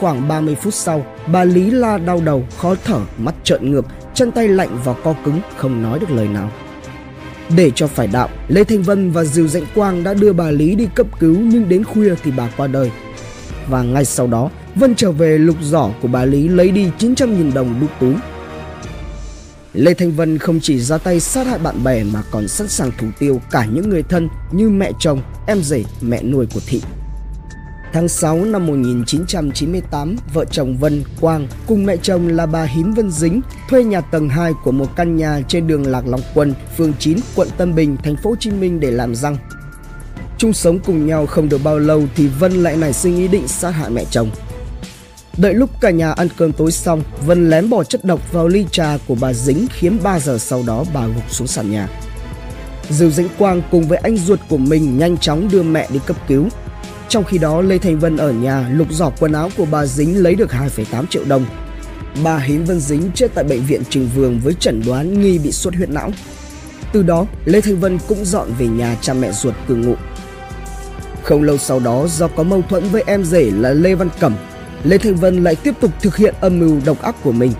Khoảng 0.00 0.28
30 0.28 0.54
phút 0.54 0.74
sau, 0.74 1.06
bà 1.32 1.44
Lý 1.44 1.70
la 1.70 1.98
đau 1.98 2.20
đầu, 2.24 2.44
khó 2.58 2.74
thở, 2.84 3.00
mắt 3.18 3.34
trợn 3.44 3.70
ngược, 3.70 3.86
chân 4.14 4.30
tay 4.30 4.48
lạnh 4.48 4.78
và 4.84 4.92
co 4.92 5.14
cứng, 5.24 5.40
không 5.56 5.82
nói 5.82 5.98
được 5.98 6.10
lời 6.10 6.28
nào. 6.28 6.50
Để 7.56 7.70
cho 7.74 7.86
phải 7.86 8.06
đạo, 8.06 8.28
Lê 8.48 8.64
Thanh 8.64 8.82
Vân 8.82 9.10
và 9.10 9.24
Diều 9.24 9.48
Dạnh 9.48 9.66
Quang 9.74 10.04
đã 10.04 10.14
đưa 10.14 10.32
bà 10.32 10.50
Lý 10.50 10.74
đi 10.74 10.88
cấp 10.94 11.06
cứu 11.18 11.36
nhưng 11.38 11.68
đến 11.68 11.84
khuya 11.84 12.14
thì 12.24 12.30
bà 12.36 12.48
qua 12.56 12.66
đời 12.66 12.90
và 13.68 13.82
ngay 13.82 14.04
sau 14.04 14.26
đó 14.26 14.50
Vân 14.74 14.94
trở 14.94 15.12
về 15.12 15.38
lục 15.38 15.56
giỏ 15.62 15.90
của 16.02 16.08
bà 16.08 16.24
Lý 16.24 16.48
lấy 16.48 16.70
đi 16.70 16.90
900.000 16.98 17.52
đồng 17.52 17.80
đúc 17.80 17.90
túi. 18.00 18.14
Lê 19.72 19.94
Thanh 19.94 20.12
Vân 20.12 20.38
không 20.38 20.60
chỉ 20.60 20.80
ra 20.80 20.98
tay 20.98 21.20
sát 21.20 21.46
hại 21.46 21.58
bạn 21.58 21.84
bè 21.84 22.04
mà 22.04 22.22
còn 22.30 22.48
sẵn 22.48 22.68
sàng 22.68 22.90
thủ 22.98 23.06
tiêu 23.18 23.40
cả 23.50 23.66
những 23.72 23.88
người 23.88 24.02
thân 24.02 24.28
như 24.52 24.68
mẹ 24.68 24.92
chồng, 24.98 25.22
em 25.46 25.62
rể, 25.62 25.84
mẹ 26.00 26.22
nuôi 26.22 26.46
của 26.54 26.60
Thị. 26.66 26.82
Tháng 27.92 28.08
6 28.08 28.44
năm 28.44 28.66
1998, 28.66 30.16
vợ 30.34 30.44
chồng 30.44 30.76
Vân 30.76 31.04
Quang 31.20 31.48
cùng 31.66 31.86
mẹ 31.86 31.96
chồng 31.96 32.28
là 32.28 32.46
bà 32.46 32.64
Hín 32.64 32.92
Vân 32.92 33.10
Dính 33.10 33.40
thuê 33.68 33.84
nhà 33.84 34.00
tầng 34.00 34.28
2 34.28 34.52
của 34.64 34.72
một 34.72 34.96
căn 34.96 35.16
nhà 35.16 35.40
trên 35.48 35.66
đường 35.66 35.86
Lạc 35.86 36.06
Long 36.06 36.20
Quân, 36.34 36.54
phường 36.76 36.92
9, 36.98 37.18
quận 37.34 37.48
Tân 37.56 37.74
Bình, 37.74 37.96
thành 38.04 38.16
phố 38.16 38.30
Hồ 38.30 38.36
Chí 38.40 38.50
Minh 38.50 38.80
để 38.80 38.90
làm 38.90 39.14
răng. 39.14 39.36
Chung 40.42 40.52
sống 40.52 40.78
cùng 40.78 41.06
nhau 41.06 41.26
không 41.26 41.48
được 41.48 41.60
bao 41.64 41.78
lâu 41.78 42.02
thì 42.16 42.26
Vân 42.26 42.52
lại 42.52 42.76
nảy 42.76 42.92
sinh 42.92 43.16
ý 43.16 43.28
định 43.28 43.48
sát 43.48 43.70
hại 43.70 43.90
mẹ 43.90 44.04
chồng. 44.10 44.30
Đợi 45.36 45.54
lúc 45.54 45.70
cả 45.80 45.90
nhà 45.90 46.12
ăn 46.12 46.28
cơm 46.36 46.52
tối 46.52 46.72
xong, 46.72 47.02
Vân 47.26 47.50
lén 47.50 47.70
bỏ 47.70 47.84
chất 47.84 48.04
độc 48.04 48.32
vào 48.32 48.48
ly 48.48 48.66
trà 48.70 48.98
của 49.06 49.14
bà 49.20 49.32
Dính 49.32 49.66
khiến 49.70 49.98
3 50.02 50.20
giờ 50.20 50.38
sau 50.38 50.62
đó 50.66 50.84
bà 50.94 51.06
gục 51.06 51.30
xuống 51.30 51.46
sàn 51.46 51.70
nhà. 51.70 51.88
Dư 52.90 53.10
Dĩnh 53.10 53.28
Quang 53.38 53.62
cùng 53.70 53.88
với 53.88 53.98
anh 53.98 54.16
ruột 54.16 54.40
của 54.48 54.56
mình 54.56 54.98
nhanh 54.98 55.18
chóng 55.18 55.48
đưa 55.52 55.62
mẹ 55.62 55.88
đi 55.92 56.00
cấp 56.06 56.16
cứu. 56.28 56.48
Trong 57.08 57.24
khi 57.24 57.38
đó 57.38 57.60
Lê 57.60 57.78
Thành 57.78 57.98
Vân 57.98 58.16
ở 58.16 58.32
nhà 58.32 58.68
lục 58.72 58.88
giỏ 58.90 59.10
quần 59.20 59.32
áo 59.32 59.50
của 59.56 59.66
bà 59.70 59.86
Dính 59.86 60.22
lấy 60.22 60.34
được 60.34 60.50
2,8 60.50 61.06
triệu 61.06 61.24
đồng. 61.24 61.46
Bà 62.24 62.38
Hiến 62.38 62.64
Vân 62.64 62.80
Dính 62.80 63.10
chết 63.14 63.30
tại 63.34 63.44
bệnh 63.44 63.66
viện 63.66 63.82
Trình 63.90 64.08
Vương 64.14 64.40
với 64.40 64.54
chẩn 64.54 64.82
đoán 64.86 65.20
nghi 65.20 65.38
bị 65.38 65.52
xuất 65.52 65.74
huyết 65.74 65.88
não. 65.88 66.10
Từ 66.92 67.02
đó, 67.02 67.26
Lê 67.44 67.60
Thành 67.60 67.80
Vân 67.80 67.98
cũng 68.08 68.24
dọn 68.24 68.48
về 68.58 68.66
nhà 68.66 68.96
cha 69.00 69.14
mẹ 69.14 69.32
ruột 69.32 69.54
cư 69.68 69.74
ngụ. 69.74 69.94
Không 71.22 71.42
lâu 71.42 71.58
sau 71.58 71.80
đó 71.80 72.06
do 72.08 72.28
có 72.28 72.42
mâu 72.42 72.62
thuẫn 72.62 72.88
với 72.88 73.02
em 73.06 73.24
rể 73.24 73.50
là 73.50 73.72
Lê 73.72 73.94
Văn 73.94 74.08
Cẩm, 74.20 74.34
Lê 74.84 74.98
Thanh 74.98 75.16
Vân 75.16 75.44
lại 75.44 75.54
tiếp 75.54 75.74
tục 75.80 75.90
thực 76.00 76.16
hiện 76.16 76.34
âm 76.40 76.58
mưu 76.60 76.80
độc 76.84 77.02
ác 77.02 77.16
của 77.22 77.32
mình. 77.32 77.52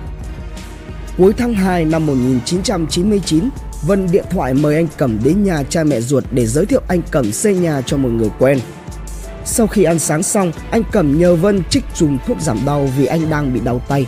Cuối 1.18 1.32
tháng 1.38 1.54
2 1.54 1.84
năm 1.84 2.06
1999, 2.06 3.48
Vân 3.86 4.08
điện 4.12 4.24
thoại 4.30 4.54
mời 4.54 4.74
anh 4.74 4.86
Cẩm 4.96 5.18
đến 5.24 5.44
nhà 5.44 5.62
cha 5.62 5.84
mẹ 5.84 6.00
ruột 6.00 6.24
để 6.30 6.46
giới 6.46 6.66
thiệu 6.66 6.80
anh 6.88 7.02
Cẩm 7.10 7.32
xây 7.32 7.54
nhà 7.54 7.82
cho 7.86 7.96
một 7.96 8.08
người 8.08 8.30
quen. 8.38 8.58
Sau 9.44 9.66
khi 9.66 9.84
ăn 9.84 9.98
sáng 9.98 10.22
xong, 10.22 10.52
anh 10.70 10.82
Cẩm 10.92 11.18
nhờ 11.18 11.34
Vân 11.34 11.62
trích 11.70 11.84
dùng 11.96 12.18
thuốc 12.26 12.40
giảm 12.40 12.58
đau 12.66 12.88
vì 12.96 13.06
anh 13.06 13.30
đang 13.30 13.54
bị 13.54 13.60
đau 13.60 13.82
tay. 13.88 14.06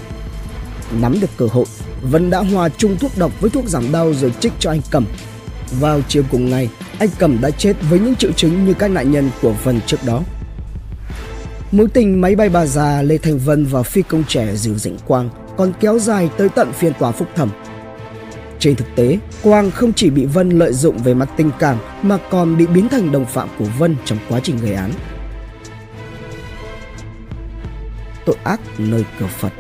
Nắm 1.00 1.20
được 1.20 1.30
cơ 1.36 1.46
hội, 1.52 1.66
Vân 2.02 2.30
đã 2.30 2.38
hòa 2.38 2.68
chung 2.68 2.96
thuốc 2.96 3.10
độc 3.18 3.40
với 3.40 3.50
thuốc 3.50 3.64
giảm 3.64 3.92
đau 3.92 4.14
rồi 4.14 4.32
trích 4.40 4.52
cho 4.58 4.70
anh 4.70 4.80
Cẩm. 4.90 5.06
Vào 5.70 6.00
chiều 6.08 6.22
cùng 6.30 6.50
ngày, 6.50 6.70
anh 6.98 7.08
Cẩm 7.18 7.40
đã 7.40 7.50
chết 7.50 7.76
với 7.90 8.00
những 8.00 8.14
triệu 8.14 8.32
chứng 8.32 8.64
như 8.64 8.74
các 8.74 8.90
nạn 8.90 9.12
nhân 9.12 9.30
của 9.42 9.54
Vân 9.64 9.80
trước 9.86 10.04
đó. 10.06 10.22
Mối 11.72 11.88
tình 11.94 12.20
máy 12.20 12.36
bay 12.36 12.48
bà 12.48 12.66
già 12.66 13.02
Lê 13.02 13.18
Thành 13.18 13.38
Vân 13.38 13.64
và 13.64 13.82
phi 13.82 14.02
công 14.02 14.24
trẻ 14.28 14.56
Diều 14.56 14.74
Dĩnh 14.74 14.98
Quang 15.06 15.30
còn 15.56 15.72
kéo 15.80 15.98
dài 15.98 16.30
tới 16.36 16.48
tận 16.48 16.72
phiên 16.72 16.92
tòa 16.98 17.12
phúc 17.12 17.28
thẩm. 17.34 17.50
Trên 18.58 18.76
thực 18.76 18.86
tế, 18.96 19.18
Quang 19.42 19.70
không 19.70 19.92
chỉ 19.92 20.10
bị 20.10 20.24
Vân 20.24 20.50
lợi 20.50 20.72
dụng 20.72 20.98
về 20.98 21.14
mặt 21.14 21.28
tình 21.36 21.50
cảm 21.58 21.78
mà 22.02 22.18
còn 22.30 22.56
bị 22.56 22.66
biến 22.66 22.88
thành 22.88 23.12
đồng 23.12 23.26
phạm 23.26 23.48
của 23.58 23.66
Vân 23.78 23.96
trong 24.04 24.18
quá 24.28 24.40
trình 24.42 24.56
gây 24.62 24.74
án. 24.74 24.90
Tội 28.26 28.36
ác 28.44 28.60
nơi 28.78 29.04
cửa 29.20 29.26
Phật 29.38 29.52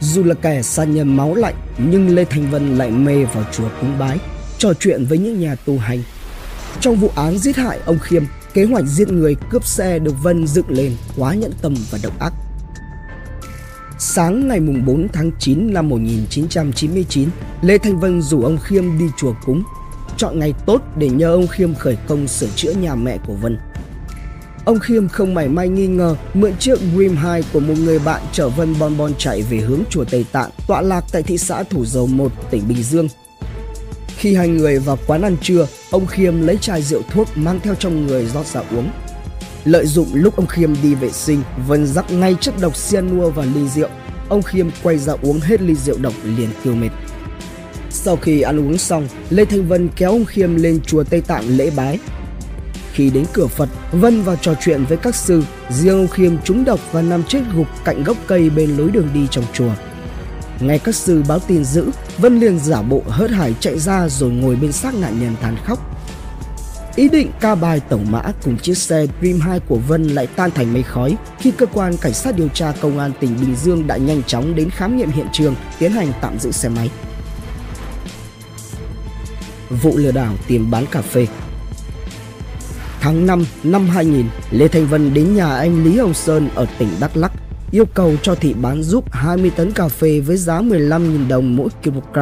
dù 0.00 0.24
là 0.24 0.34
kẻ 0.34 0.62
sát 0.62 0.84
nhân 0.84 1.16
máu 1.16 1.34
lạnh 1.34 1.54
nhưng 1.78 2.08
Lê 2.14 2.24
Thành 2.24 2.50
Vân 2.50 2.78
lại 2.78 2.90
mê 2.90 3.24
vào 3.24 3.44
chùa 3.52 3.68
cúng 3.80 3.98
bái 3.98 4.18
trò 4.58 4.72
chuyện 4.80 5.04
với 5.04 5.18
những 5.18 5.40
nhà 5.40 5.54
tu 5.54 5.78
hành. 5.78 6.02
Trong 6.80 6.96
vụ 6.96 7.10
án 7.14 7.38
giết 7.38 7.56
hại 7.56 7.78
ông 7.84 7.98
Khiêm, 7.98 8.22
kế 8.54 8.64
hoạch 8.64 8.84
giết 8.84 9.08
người 9.08 9.36
cướp 9.50 9.66
xe 9.66 9.98
được 9.98 10.14
Vân 10.22 10.46
dựng 10.46 10.70
lên 10.70 10.92
quá 11.16 11.34
nhẫn 11.34 11.52
tâm 11.62 11.74
và 11.90 11.98
độc 12.02 12.18
ác. 12.20 12.32
Sáng 13.98 14.48
ngày 14.48 14.60
4 14.60 15.08
tháng 15.12 15.30
9 15.38 15.72
năm 15.72 15.88
1999, 15.88 17.28
Lê 17.62 17.78
Thanh 17.78 18.00
Vân 18.00 18.22
rủ 18.22 18.42
ông 18.42 18.58
Khiêm 18.58 18.98
đi 18.98 19.04
chùa 19.16 19.34
cúng, 19.44 19.62
chọn 20.16 20.38
ngày 20.38 20.54
tốt 20.66 20.82
để 20.96 21.08
nhờ 21.08 21.32
ông 21.32 21.46
Khiêm 21.46 21.74
khởi 21.74 21.98
công 22.08 22.28
sửa 22.28 22.48
chữa 22.56 22.72
nhà 22.72 22.94
mẹ 22.94 23.18
của 23.26 23.34
Vân. 23.34 23.58
Ông 24.68 24.78
Khiêm 24.78 25.08
không 25.08 25.34
mảy 25.34 25.48
may 25.48 25.68
nghi 25.68 25.86
ngờ 25.86 26.16
mượn 26.34 26.52
chiếc 26.58 26.78
Dream 26.96 27.16
2 27.16 27.42
của 27.52 27.60
một 27.60 27.74
người 27.78 27.98
bạn 27.98 28.22
chở 28.32 28.48
Vân 28.48 28.74
Bon 28.78 28.96
Bon 28.96 29.12
chạy 29.18 29.42
về 29.42 29.56
hướng 29.56 29.82
chùa 29.90 30.04
Tây 30.04 30.26
Tạng, 30.32 30.50
tọa 30.66 30.80
lạc 30.80 31.04
tại 31.12 31.22
thị 31.22 31.38
xã 31.38 31.62
Thủ 31.62 31.84
Dầu 31.84 32.06
Một, 32.06 32.32
tỉnh 32.50 32.68
Bình 32.68 32.82
Dương. 32.82 33.08
Khi 34.16 34.34
hai 34.34 34.48
người 34.48 34.78
vào 34.78 34.98
quán 35.06 35.22
ăn 35.22 35.36
trưa, 35.42 35.66
ông 35.90 36.06
Khiêm 36.06 36.40
lấy 36.40 36.58
chai 36.60 36.82
rượu 36.82 37.02
thuốc 37.10 37.28
mang 37.34 37.60
theo 37.62 37.74
trong 37.74 38.06
người 38.06 38.26
rót 38.26 38.46
ra 38.46 38.60
uống. 38.70 38.90
Lợi 39.64 39.86
dụng 39.86 40.08
lúc 40.12 40.36
ông 40.36 40.46
Khiêm 40.46 40.70
đi 40.82 40.94
vệ 40.94 41.10
sinh, 41.10 41.42
Vân 41.66 41.86
rắc 41.86 42.12
ngay 42.12 42.36
chất 42.40 42.54
độc 42.60 42.72
cyanua 42.90 43.30
vào 43.30 43.46
ly 43.54 43.68
rượu. 43.68 43.88
Ông 44.28 44.42
Khiêm 44.42 44.66
quay 44.82 44.98
ra 44.98 45.14
uống 45.22 45.40
hết 45.40 45.60
ly 45.60 45.74
rượu 45.74 45.98
độc 45.98 46.14
liền 46.24 46.48
tiêu 46.64 46.74
mệt. 46.74 46.90
Sau 47.90 48.16
khi 48.16 48.40
ăn 48.40 48.58
uống 48.60 48.78
xong, 48.78 49.08
Lê 49.30 49.44
Thanh 49.44 49.68
Vân 49.68 49.88
kéo 49.96 50.10
ông 50.10 50.24
Khiêm 50.24 50.54
lên 50.54 50.80
chùa 50.86 51.04
Tây 51.04 51.20
Tạng 51.20 51.56
lễ 51.56 51.70
bái. 51.76 51.98
Khi 52.98 53.10
đến 53.10 53.24
cửa 53.32 53.46
Phật, 53.46 53.68
Vân 53.92 54.22
vào 54.22 54.36
trò 54.36 54.54
chuyện 54.60 54.84
với 54.84 54.98
các 54.98 55.14
sư, 55.14 55.44
riêng 55.70 55.98
ông 55.98 56.08
Khiêm 56.08 56.42
trúng 56.44 56.64
độc 56.64 56.80
và 56.92 57.02
nằm 57.02 57.22
chết 57.24 57.40
gục 57.54 57.66
cạnh 57.84 58.04
gốc 58.04 58.16
cây 58.26 58.50
bên 58.50 58.76
lối 58.76 58.90
đường 58.90 59.08
đi 59.14 59.26
trong 59.30 59.44
chùa. 59.52 59.70
Nghe 60.60 60.78
các 60.78 60.94
sư 60.94 61.22
báo 61.28 61.38
tin 61.38 61.64
dữ, 61.64 61.90
Vân 62.18 62.40
liền 62.40 62.58
giả 62.58 62.82
bộ 62.82 63.02
hớt 63.08 63.30
hải 63.30 63.54
chạy 63.60 63.78
ra 63.78 64.08
rồi 64.08 64.30
ngồi 64.30 64.56
bên 64.56 64.72
xác 64.72 64.94
nạn 64.94 65.20
nhân 65.20 65.36
than 65.40 65.56
khóc. 65.64 65.78
Ý 66.96 67.08
định 67.08 67.30
ca 67.40 67.54
bài 67.54 67.80
tổng 67.88 68.06
mã 68.10 68.22
cùng 68.44 68.58
chiếc 68.58 68.78
xe 68.78 69.06
Dream 69.20 69.40
2 69.40 69.60
của 69.60 69.78
Vân 69.88 70.08
lại 70.08 70.26
tan 70.26 70.50
thành 70.50 70.72
mây 70.72 70.82
khói 70.82 71.16
khi 71.38 71.50
cơ 71.50 71.66
quan 71.66 71.96
cảnh 71.96 72.14
sát 72.14 72.36
điều 72.36 72.48
tra 72.48 72.72
công 72.80 72.98
an 72.98 73.12
tỉnh 73.20 73.36
Bình 73.40 73.56
Dương 73.56 73.86
đã 73.86 73.96
nhanh 73.96 74.22
chóng 74.22 74.54
đến 74.54 74.70
khám 74.70 74.96
nghiệm 74.96 75.10
hiện 75.10 75.26
trường, 75.32 75.54
tiến 75.78 75.92
hành 75.92 76.12
tạm 76.20 76.38
giữ 76.38 76.52
xe 76.52 76.68
máy. 76.68 76.90
Vụ 79.82 79.96
lừa 79.96 80.12
đảo 80.12 80.34
tiền 80.46 80.70
bán 80.70 80.86
cà 80.86 81.02
phê 81.02 81.26
Tháng 83.00 83.26
5 83.26 83.44
năm 83.64 83.88
2000, 83.88 84.26
Lê 84.50 84.68
Thanh 84.68 84.86
Vân 84.86 85.14
đến 85.14 85.34
nhà 85.34 85.56
anh 85.56 85.84
Lý 85.84 85.98
Hồng 85.98 86.14
Sơn 86.14 86.48
ở 86.54 86.66
tỉnh 86.78 86.88
Đắk 87.00 87.16
Lắk 87.16 87.32
yêu 87.70 87.84
cầu 87.94 88.14
cho 88.22 88.34
thị 88.34 88.54
bán 88.62 88.82
giúp 88.82 89.12
20 89.12 89.50
tấn 89.56 89.72
cà 89.72 89.88
phê 89.88 90.20
với 90.20 90.36
giá 90.36 90.60
15.000 90.60 91.28
đồng 91.28 91.56
mỗi 91.56 91.68
kg, 91.84 92.18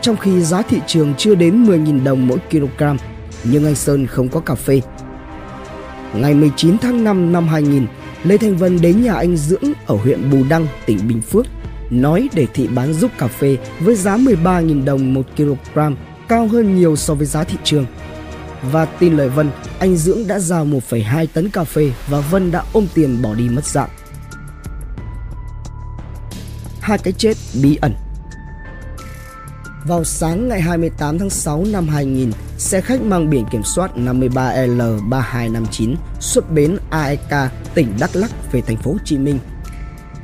trong 0.00 0.16
khi 0.16 0.40
giá 0.40 0.62
thị 0.62 0.80
trường 0.86 1.14
chưa 1.18 1.34
đến 1.34 1.64
10.000 1.64 2.04
đồng 2.04 2.26
mỗi 2.26 2.38
kg, 2.50 2.84
nhưng 3.44 3.64
anh 3.64 3.74
Sơn 3.74 4.06
không 4.06 4.28
có 4.28 4.40
cà 4.40 4.54
phê. 4.54 4.80
Ngày 6.14 6.34
19 6.34 6.78
tháng 6.78 7.04
5 7.04 7.32
năm 7.32 7.48
2000, 7.48 7.86
Lê 8.24 8.36
Thanh 8.36 8.56
Vân 8.56 8.80
đến 8.80 9.02
nhà 9.02 9.14
anh 9.14 9.36
Dưỡng 9.36 9.72
ở 9.86 9.96
huyện 9.96 10.30
Bù 10.30 10.38
Đăng, 10.48 10.66
tỉnh 10.86 11.08
Bình 11.08 11.20
Phước, 11.20 11.46
nói 11.90 12.28
để 12.34 12.46
thị 12.54 12.68
bán 12.68 12.94
giúp 12.94 13.10
cà 13.18 13.26
phê 13.26 13.56
với 13.80 13.94
giá 13.94 14.16
13.000 14.16 14.84
đồng 14.84 15.14
một 15.14 15.26
kg, 15.36 15.78
cao 16.28 16.48
hơn 16.48 16.76
nhiều 16.76 16.96
so 16.96 17.14
với 17.14 17.26
giá 17.26 17.44
thị 17.44 17.56
trường. 17.64 17.86
Và 18.72 18.84
tin 18.84 19.16
lời 19.16 19.28
Vân, 19.28 19.50
anh 19.78 19.96
Dưỡng 19.96 20.26
đã 20.26 20.38
giao 20.38 20.66
1,2 20.66 21.26
tấn 21.34 21.50
cà 21.50 21.64
phê 21.64 21.92
và 22.08 22.20
Vân 22.20 22.50
đã 22.50 22.62
ôm 22.72 22.86
tiền 22.94 23.22
bỏ 23.22 23.34
đi 23.34 23.48
mất 23.48 23.64
dạng 23.64 23.88
hai 26.86 26.98
cái 26.98 27.12
chết 27.12 27.36
bí 27.62 27.78
ẩn. 27.80 27.94
Vào 29.86 30.04
sáng 30.04 30.48
ngày 30.48 30.60
28 30.60 31.18
tháng 31.18 31.30
6 31.30 31.64
năm 31.64 31.88
2000, 31.88 32.32
xe 32.58 32.80
khách 32.80 33.02
mang 33.02 33.30
biển 33.30 33.44
kiểm 33.50 33.62
soát 33.62 33.90
53L3259 33.96 35.94
xuất 36.20 36.50
bến 36.50 36.76
AEK, 36.90 37.50
tỉnh 37.74 37.92
Đắk 38.00 38.16
Lắk 38.16 38.52
về 38.52 38.60
thành 38.60 38.76
phố 38.76 38.92
Hồ 38.92 38.98
Chí 39.04 39.18
Minh. 39.18 39.38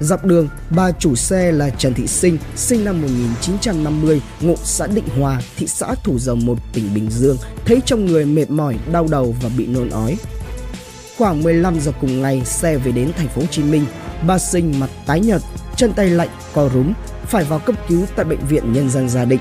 Dọc 0.03 0.25
đường, 0.25 0.49
ba 0.71 0.91
chủ 0.93 1.15
xe 1.15 1.53
là 1.53 1.71
Trần 1.71 1.95
Thị 1.95 2.07
Sinh, 2.07 2.39
sinh 2.57 2.85
năm 2.85 3.03
1950, 3.03 4.21
ngụ 4.41 4.55
xã 4.65 4.87
Định 4.87 5.09
Hòa, 5.19 5.43
thị 5.57 5.67
xã 5.67 5.95
Thủ 6.05 6.19
Dầu 6.19 6.37
Một, 6.37 6.59
tỉnh 6.73 6.95
Bình 6.95 7.11
Dương, 7.11 7.37
thấy 7.65 7.81
trong 7.87 8.07
người 8.07 8.25
mệt 8.25 8.51
mỏi, 8.51 8.77
đau 8.93 9.07
đầu 9.11 9.35
và 9.43 9.51
bị 9.57 9.67
nôn 9.67 9.89
ói. 9.91 10.17
Khoảng 11.19 11.43
15 11.43 11.81
giờ 11.81 11.93
cùng 12.01 12.23
ngày, 12.23 12.43
xe 12.45 12.77
về 12.77 12.93
đến 12.93 13.13
thành 13.17 13.29
phố 13.29 13.41
Hồ 13.41 13.47
Chí 13.51 13.63
Minh. 13.63 13.85
Bà 14.27 14.39
Sinh 14.39 14.81
mặt 14.81 14.91
tái 15.07 15.21
nhợt, 15.21 15.43
chân 15.77 15.93
tay 15.93 16.11
lạnh, 16.11 16.29
co 16.55 16.69
rúm, 16.75 16.93
phải 17.27 17.45
vào 17.45 17.59
cấp 17.59 17.75
cứu 17.89 18.07
tại 18.17 18.25
bệnh 18.25 18.47
viện 18.49 18.73
Nhân 18.73 18.91
dân 18.91 19.09
Gia 19.09 19.25
Định. 19.25 19.41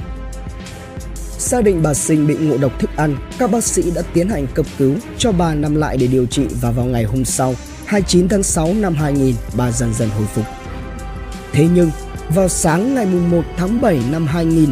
Xác 1.37 1.63
định 1.63 1.83
bà 1.83 1.93
Sinh 1.93 2.27
bị 2.27 2.37
ngộ 2.37 2.57
độc 2.57 2.79
thức 2.79 2.89
ăn, 2.95 3.17
các 3.39 3.51
bác 3.51 3.63
sĩ 3.63 3.91
đã 3.95 4.01
tiến 4.13 4.29
hành 4.29 4.47
cấp 4.53 4.65
cứu 4.77 4.95
cho 5.17 5.31
bà 5.31 5.55
nằm 5.55 5.75
lại 5.75 5.97
để 5.97 6.07
điều 6.07 6.25
trị 6.25 6.47
và 6.61 6.71
vào 6.71 6.85
ngày 6.85 7.03
hôm 7.03 7.25
sau, 7.25 7.55
29 7.91 8.29
tháng 8.29 8.43
6 8.43 8.73
năm 8.73 8.95
2000, 8.95 9.35
bà 9.57 9.71
dần 9.71 9.93
dần 9.93 10.09
hồi 10.09 10.25
phục. 10.33 10.45
Thế 11.51 11.67
nhưng, 11.73 11.91
vào 12.29 12.47
sáng 12.47 12.95
ngày 12.95 13.05
1 13.05 13.41
tháng 13.57 13.81
7 13.81 13.99
năm 14.11 14.27
2000, 14.27 14.69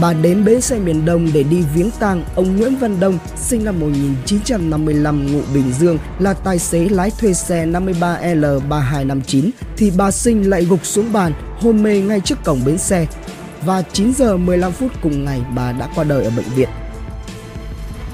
bà 0.00 0.12
đến 0.12 0.44
bến 0.44 0.60
xe 0.60 0.78
miền 0.78 1.04
Đông 1.04 1.28
để 1.34 1.42
đi 1.42 1.64
viếng 1.74 1.90
tang 1.98 2.24
ông 2.34 2.56
Nguyễn 2.56 2.76
Văn 2.76 3.00
Đông, 3.00 3.18
sinh 3.36 3.64
năm 3.64 3.80
1955 3.80 5.32
ngụ 5.32 5.40
Bình 5.54 5.72
Dương, 5.78 5.98
là 6.18 6.34
tài 6.34 6.58
xế 6.58 6.88
lái 6.88 7.10
thuê 7.10 7.34
xe 7.34 7.66
53L3259 7.66 9.50
thì 9.76 9.92
bà 9.96 10.10
Sinh 10.10 10.50
lại 10.50 10.64
gục 10.64 10.86
xuống 10.86 11.12
bàn, 11.12 11.32
hôn 11.60 11.82
mê 11.82 12.00
ngay 12.00 12.20
trước 12.20 12.38
cổng 12.44 12.64
bến 12.64 12.78
xe. 12.78 13.06
Và 13.64 13.82
9 13.92 14.14
giờ 14.14 14.36
15 14.36 14.72
phút 14.72 14.90
cùng 15.02 15.24
ngày 15.24 15.40
bà 15.54 15.72
đã 15.72 15.88
qua 15.94 16.04
đời 16.04 16.24
ở 16.24 16.30
bệnh 16.30 16.48
viện. 16.56 16.68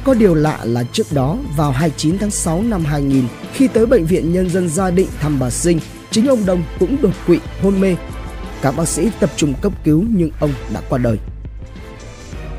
Có 0.05 0.15
điều 0.15 0.35
lạ 0.35 0.59
là 0.63 0.85
trước 0.93 1.13
đó, 1.13 1.37
vào 1.57 1.73
29 1.73 2.19
tháng 2.19 2.31
6 2.31 2.63
năm 2.63 2.85
2000, 2.85 3.25
khi 3.53 3.69
tới 3.69 3.87
Bệnh 3.87 4.05
viện 4.05 4.33
Nhân 4.33 4.51
dân 4.51 4.69
Gia 4.69 4.91
Định 4.91 5.09
thăm 5.21 5.39
bà 5.39 5.51
Sinh, 5.51 5.81
chính 6.11 6.27
ông 6.27 6.47
Đông 6.47 6.63
cũng 6.81 6.97
đột 7.03 7.15
quỵ, 7.27 7.39
hôn 7.63 7.81
mê. 7.81 7.97
Các 8.63 8.77
bác 8.77 8.89
sĩ 8.89 9.11
tập 9.21 9.31
trung 9.37 9.55
cấp 9.63 9.73
cứu 9.85 10.05
nhưng 10.17 10.31
ông 10.41 10.53
đã 10.75 10.81
qua 10.89 10.99
đời 10.99 11.19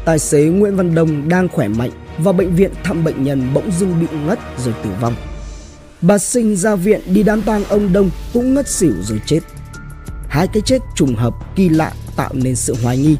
tài 0.09 0.19
xế 0.19 0.43
Nguyễn 0.43 0.75
Văn 0.75 0.95
Đông 0.95 1.29
đang 1.29 1.49
khỏe 1.49 1.67
mạnh 1.67 1.91
vào 2.17 2.33
bệnh 2.33 2.55
viện 2.55 2.71
thăm 2.83 3.03
bệnh 3.03 3.23
nhân 3.23 3.53
bỗng 3.53 3.71
dưng 3.71 3.99
bị 3.99 4.07
ngất 4.25 4.39
rồi 4.65 4.73
tử 4.83 4.89
vong. 5.01 5.15
Bà 6.01 6.17
Sinh 6.17 6.55
ra 6.55 6.75
viện 6.75 7.01
đi 7.05 7.23
đám 7.23 7.41
tang 7.41 7.63
ông 7.63 7.93
Đông 7.93 8.09
cũng 8.33 8.53
ngất 8.53 8.69
xỉu 8.69 8.93
rồi 9.01 9.21
chết. 9.25 9.39
Hai 10.29 10.47
cái 10.47 10.61
chết 10.65 10.79
trùng 10.95 11.15
hợp 11.15 11.33
kỳ 11.55 11.69
lạ 11.69 11.93
tạo 12.15 12.29
nên 12.33 12.55
sự 12.55 12.75
hoài 12.83 12.97
nghi. 12.97 13.17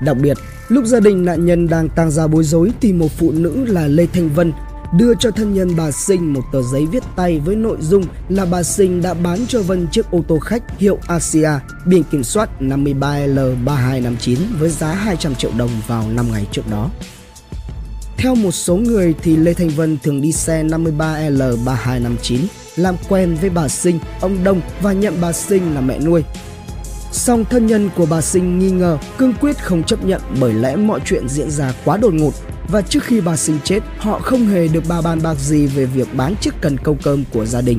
Đặc 0.00 0.16
biệt, 0.16 0.36
lúc 0.68 0.84
gia 0.84 1.00
đình 1.00 1.24
nạn 1.24 1.46
nhân 1.46 1.68
đang 1.68 1.88
tang 1.88 2.10
ra 2.10 2.26
bối 2.26 2.44
rối 2.44 2.72
thì 2.80 2.92
một 2.92 3.12
phụ 3.18 3.32
nữ 3.32 3.64
là 3.64 3.86
Lê 3.86 4.06
Thanh 4.06 4.28
Vân 4.28 4.52
đưa 4.98 5.14
cho 5.14 5.30
thân 5.30 5.54
nhân 5.54 5.76
bà 5.76 5.90
Sinh 5.90 6.32
một 6.32 6.40
tờ 6.52 6.62
giấy 6.62 6.86
viết 6.86 7.02
tay 7.16 7.40
với 7.44 7.56
nội 7.56 7.76
dung 7.80 8.04
là 8.28 8.44
bà 8.44 8.62
Sinh 8.62 9.02
đã 9.02 9.14
bán 9.14 9.38
cho 9.48 9.62
Vân 9.62 9.86
chiếc 9.92 10.10
ô 10.10 10.24
tô 10.28 10.38
khách 10.38 10.78
hiệu 10.78 10.98
Asia 11.06 11.50
biển 11.86 12.02
kiểm 12.10 12.24
soát 12.24 12.50
53L3259 12.60 14.36
với 14.58 14.70
giá 14.70 14.92
200 14.92 15.34
triệu 15.34 15.50
đồng 15.58 15.70
vào 15.86 16.04
5 16.10 16.26
ngày 16.32 16.46
trước 16.52 16.62
đó. 16.70 16.90
Theo 18.16 18.34
một 18.34 18.50
số 18.50 18.76
người 18.76 19.14
thì 19.22 19.36
Lê 19.36 19.54
Thanh 19.54 19.68
Vân 19.68 19.98
thường 20.02 20.20
đi 20.20 20.32
xe 20.32 20.64
53L3259 20.64 22.38
làm 22.76 22.94
quen 23.08 23.36
với 23.40 23.50
bà 23.50 23.68
Sinh, 23.68 23.98
ông 24.20 24.44
Đông 24.44 24.60
và 24.82 24.92
nhận 24.92 25.14
bà 25.20 25.32
Sinh 25.32 25.74
là 25.74 25.80
mẹ 25.80 25.98
nuôi. 25.98 26.22
Song 27.14 27.44
thân 27.44 27.66
nhân 27.66 27.90
của 27.96 28.06
bà 28.06 28.20
Sinh 28.20 28.58
nghi 28.58 28.70
ngờ 28.70 28.98
cương 29.18 29.34
quyết 29.40 29.58
không 29.58 29.84
chấp 29.84 30.04
nhận 30.04 30.20
bởi 30.40 30.52
lẽ 30.52 30.76
mọi 30.76 31.00
chuyện 31.04 31.28
diễn 31.28 31.50
ra 31.50 31.72
quá 31.84 31.96
đột 31.96 32.14
ngột 32.14 32.32
và 32.68 32.82
trước 32.82 33.04
khi 33.04 33.20
bà 33.20 33.36
sinh 33.36 33.58
chết, 33.64 33.80
họ 33.98 34.18
không 34.18 34.46
hề 34.46 34.68
được 34.68 34.84
bà 34.88 35.00
bàn 35.00 35.22
bạc 35.22 35.34
gì 35.34 35.66
về 35.66 35.84
việc 35.84 36.08
bán 36.14 36.34
chiếc 36.40 36.54
cần 36.60 36.76
câu 36.78 36.96
cơm 37.02 37.24
của 37.32 37.46
gia 37.46 37.60
đình. 37.60 37.78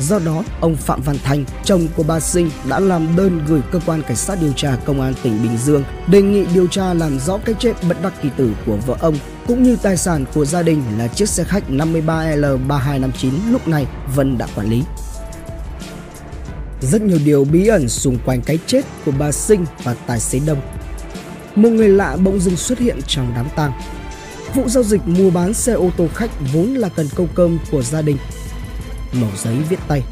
Do 0.00 0.18
đó, 0.18 0.44
ông 0.60 0.76
Phạm 0.76 1.02
Văn 1.02 1.16
Thanh, 1.24 1.44
chồng 1.64 1.88
của 1.96 2.02
bà 2.02 2.20
Sinh 2.20 2.50
đã 2.68 2.80
làm 2.80 3.16
đơn 3.16 3.40
gửi 3.48 3.60
cơ 3.72 3.80
quan 3.86 4.02
cảnh 4.02 4.16
sát 4.16 4.38
điều 4.40 4.52
tra 4.52 4.76
công 4.84 5.00
an 5.00 5.14
tỉnh 5.22 5.42
Bình 5.42 5.56
Dương 5.56 5.84
đề 6.06 6.22
nghị 6.22 6.44
điều 6.54 6.66
tra 6.66 6.94
làm 6.94 7.18
rõ 7.18 7.38
cái 7.44 7.54
chết 7.58 7.72
bất 7.88 8.02
đắc 8.02 8.12
kỳ 8.22 8.28
tử 8.36 8.50
của 8.66 8.76
vợ 8.86 8.96
ông 9.00 9.16
cũng 9.46 9.62
như 9.62 9.76
tài 9.82 9.96
sản 9.96 10.24
của 10.34 10.44
gia 10.44 10.62
đình 10.62 10.82
là 10.98 11.08
chiếc 11.08 11.28
xe 11.28 11.44
khách 11.44 11.64
53L3259 11.68 13.30
lúc 13.50 13.68
này 13.68 13.86
Vân 14.14 14.38
đã 14.38 14.46
quản 14.54 14.70
lý. 14.70 14.82
Rất 16.80 17.02
nhiều 17.02 17.18
điều 17.24 17.44
bí 17.44 17.66
ẩn 17.66 17.88
xung 17.88 18.18
quanh 18.24 18.42
cái 18.42 18.58
chết 18.66 18.82
của 19.04 19.12
bà 19.18 19.32
Sinh 19.32 19.64
và 19.84 19.94
tài 19.94 20.20
xế 20.20 20.40
Đông. 20.46 20.60
Một 21.54 21.70
người 21.70 21.88
lạ 21.88 22.16
bỗng 22.16 22.40
dưng 22.40 22.56
xuất 22.56 22.78
hiện 22.78 23.00
trong 23.06 23.32
đám 23.34 23.46
tang 23.56 23.72
Vụ 24.54 24.68
giao 24.68 24.82
dịch 24.82 25.00
mua 25.06 25.30
bán 25.30 25.54
xe 25.54 25.72
ô 25.72 25.90
tô 25.96 26.08
khách 26.14 26.30
vốn 26.52 26.74
là 26.74 26.88
cần 26.88 27.06
câu 27.14 27.28
cơm 27.34 27.58
của 27.70 27.82
gia 27.82 28.02
đình. 28.02 28.16
Mẩu 29.12 29.30
giấy 29.36 29.56
viết 29.68 29.78
tay. 29.88 30.02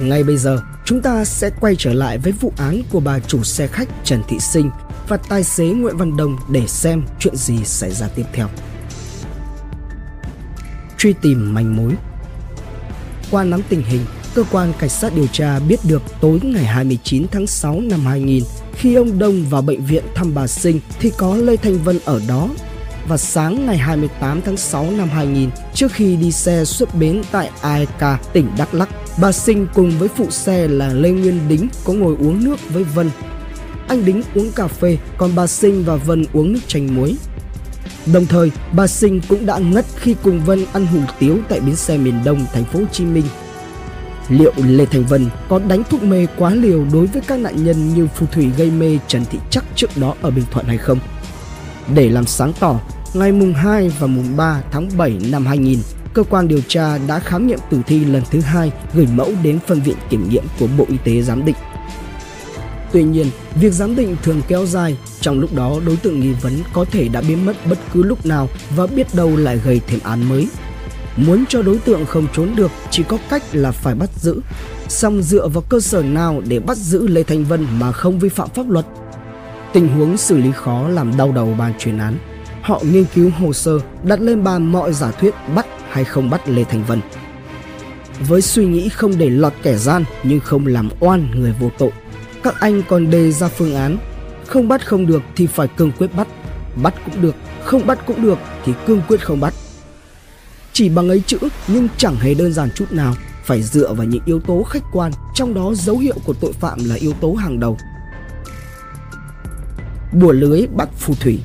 Ngay 0.00 0.24
bây 0.24 0.36
giờ, 0.36 0.62
chúng 0.84 1.02
ta 1.02 1.24
sẽ 1.24 1.50
quay 1.60 1.74
trở 1.78 1.92
lại 1.92 2.18
với 2.18 2.32
vụ 2.32 2.52
án 2.56 2.82
của 2.90 3.00
bà 3.00 3.18
chủ 3.18 3.42
xe 3.42 3.66
khách 3.66 3.88
Trần 4.04 4.22
Thị 4.28 4.38
Sinh 4.40 4.70
và 5.08 5.16
tài 5.16 5.44
xế 5.44 5.64
Nguyễn 5.64 5.96
Văn 5.96 6.16
Đông 6.16 6.36
để 6.50 6.66
xem 6.66 7.02
chuyện 7.18 7.36
gì 7.36 7.64
xảy 7.64 7.90
ra 7.90 8.08
tiếp 8.08 8.24
theo. 8.32 8.48
Truy 10.98 11.12
tìm 11.22 11.54
manh 11.54 11.76
mối 11.76 11.92
qua 13.32 13.44
nắm 13.44 13.60
tình 13.68 13.82
hình, 13.82 14.00
cơ 14.34 14.44
quan 14.52 14.72
cảnh 14.78 14.90
sát 14.90 15.14
điều 15.14 15.26
tra 15.26 15.58
biết 15.58 15.80
được 15.88 16.02
tối 16.20 16.40
ngày 16.42 16.64
29 16.64 17.26
tháng 17.30 17.46
6 17.46 17.80
năm 17.80 18.00
2000 18.06 18.42
khi 18.74 18.94
ông 18.94 19.18
Đông 19.18 19.44
vào 19.50 19.62
bệnh 19.62 19.84
viện 19.84 20.04
thăm 20.14 20.34
bà 20.34 20.46
Sinh 20.46 20.80
thì 21.00 21.12
có 21.16 21.36
Lê 21.36 21.56
Thanh 21.56 21.78
Vân 21.78 21.98
ở 22.04 22.20
đó. 22.28 22.48
và 23.08 23.16
sáng 23.16 23.66
ngày 23.66 23.78
28 23.78 24.42
tháng 24.42 24.56
6 24.56 24.90
năm 24.90 25.08
2000 25.08 25.50
trước 25.74 25.92
khi 25.92 26.16
đi 26.16 26.32
xe 26.32 26.64
xuất 26.64 26.94
bến 26.94 27.22
tại 27.32 27.50
AEK, 27.62 28.20
tỉnh 28.32 28.48
Đắk 28.58 28.74
Lắk. 28.74 28.88
Bà 29.20 29.32
Sinh 29.32 29.66
cùng 29.74 29.90
với 29.98 30.08
phụ 30.08 30.30
xe 30.30 30.68
là 30.68 30.88
Lê 30.88 31.10
Nguyên 31.10 31.48
Đính 31.48 31.68
có 31.84 31.92
ngồi 31.92 32.16
uống 32.20 32.44
nước 32.44 32.56
với 32.68 32.84
Vân. 32.84 33.10
Anh 33.88 34.04
Đính 34.04 34.22
uống 34.34 34.52
cà 34.52 34.66
phê, 34.66 34.98
còn 35.18 35.30
bà 35.34 35.46
Sinh 35.46 35.84
và 35.84 35.96
Vân 35.96 36.24
uống 36.32 36.52
nước 36.52 36.60
chanh 36.66 36.94
muối. 36.94 37.16
Đồng 38.06 38.26
thời, 38.26 38.50
bà 38.72 38.86
Sinh 38.86 39.20
cũng 39.28 39.46
đã 39.46 39.58
ngất 39.58 39.84
khi 39.96 40.16
cùng 40.22 40.40
Vân 40.44 40.64
ăn 40.72 40.86
hủ 40.86 40.98
tiếu 41.18 41.38
tại 41.48 41.60
bến 41.60 41.76
xe 41.76 41.98
miền 41.98 42.14
Đông, 42.24 42.46
thành 42.52 42.64
phố 42.64 42.78
Hồ 42.78 42.84
Chí 42.92 43.04
Minh. 43.04 43.24
Liệu 44.28 44.52
Lê 44.56 44.86
Thành 44.86 45.04
Vân 45.04 45.26
có 45.48 45.58
đánh 45.58 45.82
thuốc 45.90 46.02
mê 46.02 46.26
quá 46.38 46.50
liều 46.50 46.84
đối 46.92 47.06
với 47.06 47.22
các 47.26 47.38
nạn 47.38 47.64
nhân 47.64 47.94
như 47.94 48.08
phù 48.14 48.26
thủy 48.26 48.50
gây 48.56 48.70
mê 48.70 48.98
Trần 49.06 49.24
Thị 49.30 49.38
Chắc 49.50 49.64
trước 49.74 49.96
đó 49.96 50.14
ở 50.22 50.30
Bình 50.30 50.44
Thuận 50.50 50.66
hay 50.66 50.78
không? 50.78 50.98
Để 51.94 52.08
làm 52.08 52.26
sáng 52.26 52.52
tỏ, 52.60 52.80
ngày 53.14 53.32
mùng 53.32 53.54
2 53.54 53.92
và 53.98 54.06
mùng 54.06 54.36
3 54.36 54.62
tháng 54.70 54.88
7 54.96 55.18
năm 55.30 55.46
2000, 55.46 55.78
cơ 56.14 56.22
quan 56.22 56.48
điều 56.48 56.60
tra 56.68 56.98
đã 56.98 57.18
khám 57.18 57.46
nghiệm 57.46 57.58
tử 57.70 57.80
thi 57.86 58.04
lần 58.04 58.22
thứ 58.30 58.40
hai 58.40 58.72
gửi 58.94 59.06
mẫu 59.14 59.32
đến 59.42 59.58
phân 59.66 59.80
viện 59.80 59.96
kiểm 60.10 60.28
nghiệm 60.28 60.44
của 60.58 60.66
Bộ 60.78 60.84
Y 60.88 60.96
tế 61.04 61.22
giám 61.22 61.44
định. 61.44 61.56
Tuy 62.92 63.02
nhiên, 63.02 63.26
việc 63.60 63.72
giám 63.72 63.96
định 63.96 64.16
thường 64.22 64.40
kéo 64.48 64.66
dài, 64.66 64.96
trong 65.20 65.40
lúc 65.40 65.54
đó 65.54 65.80
đối 65.86 65.96
tượng 65.96 66.20
nghi 66.20 66.32
vấn 66.32 66.52
có 66.72 66.84
thể 66.84 67.08
đã 67.08 67.22
biến 67.28 67.46
mất 67.46 67.56
bất 67.66 67.78
cứ 67.92 68.02
lúc 68.02 68.26
nào 68.26 68.48
và 68.76 68.86
biết 68.86 69.06
đâu 69.14 69.36
lại 69.36 69.58
gây 69.64 69.80
thêm 69.86 70.00
án 70.02 70.28
mới. 70.28 70.48
Muốn 71.16 71.44
cho 71.48 71.62
đối 71.62 71.78
tượng 71.78 72.06
không 72.06 72.26
trốn 72.32 72.56
được 72.56 72.70
chỉ 72.90 73.02
có 73.02 73.18
cách 73.30 73.42
là 73.52 73.70
phải 73.70 73.94
bắt 73.94 74.10
giữ. 74.16 74.40
Song 74.88 75.22
dựa 75.22 75.48
vào 75.48 75.62
cơ 75.68 75.80
sở 75.80 76.02
nào 76.02 76.42
để 76.48 76.60
bắt 76.60 76.76
giữ 76.76 77.08
Lê 77.08 77.22
Thanh 77.22 77.44
Vân 77.44 77.66
mà 77.78 77.92
không 77.92 78.18
vi 78.18 78.28
phạm 78.28 78.48
pháp 78.48 78.70
luật? 78.70 78.86
Tình 79.72 79.88
huống 79.88 80.16
xử 80.16 80.36
lý 80.36 80.52
khó 80.52 80.88
làm 80.88 81.16
đau 81.16 81.32
đầu 81.32 81.54
ban 81.58 81.72
chuyên 81.78 81.98
án. 81.98 82.18
Họ 82.62 82.80
nghiên 82.92 83.04
cứu 83.14 83.30
hồ 83.30 83.52
sơ, 83.52 83.78
đặt 84.04 84.20
lên 84.20 84.44
bàn 84.44 84.66
mọi 84.66 84.92
giả 84.92 85.10
thuyết 85.10 85.34
bắt 85.54 85.66
hay 85.90 86.04
không 86.04 86.30
bắt 86.30 86.48
Lê 86.48 86.64
Thành 86.64 86.84
Vân. 86.84 87.00
Với 88.28 88.42
suy 88.42 88.66
nghĩ 88.66 88.88
không 88.88 89.18
để 89.18 89.30
lọt 89.30 89.52
kẻ 89.62 89.76
gian 89.76 90.04
nhưng 90.22 90.40
không 90.40 90.66
làm 90.66 90.88
oan 91.00 91.30
người 91.34 91.54
vô 91.60 91.70
tội, 91.78 91.90
các 92.42 92.60
anh 92.60 92.82
còn 92.88 93.10
đề 93.10 93.32
ra 93.32 93.48
phương 93.48 93.74
án 93.74 93.98
không 94.46 94.68
bắt 94.68 94.86
không 94.86 95.06
được 95.06 95.22
thì 95.36 95.46
phải 95.46 95.68
cương 95.68 95.92
quyết 95.92 96.14
bắt, 96.16 96.28
bắt 96.82 96.94
cũng 97.04 97.22
được, 97.22 97.34
không 97.64 97.86
bắt 97.86 97.98
cũng 98.06 98.22
được 98.22 98.38
thì 98.64 98.72
cương 98.86 99.02
quyết 99.08 99.20
không 99.20 99.40
bắt. 99.40 99.54
Chỉ 100.72 100.88
bằng 100.88 101.08
ấy 101.08 101.22
chữ 101.26 101.38
nhưng 101.68 101.88
chẳng 101.96 102.16
hề 102.16 102.34
đơn 102.34 102.52
giản 102.52 102.68
chút 102.74 102.92
nào, 102.92 103.14
phải 103.44 103.62
dựa 103.62 103.92
vào 103.92 104.06
những 104.06 104.22
yếu 104.26 104.40
tố 104.40 104.62
khách 104.62 104.84
quan, 104.92 105.12
trong 105.34 105.54
đó 105.54 105.74
dấu 105.74 105.98
hiệu 105.98 106.16
của 106.24 106.34
tội 106.40 106.52
phạm 106.52 106.78
là 106.84 106.94
yếu 106.94 107.12
tố 107.12 107.32
hàng 107.32 107.60
đầu. 107.60 107.78
Bùa 110.12 110.32
lưới 110.32 110.66
bắt 110.66 110.88
phù 110.98 111.14
thủy 111.14 111.40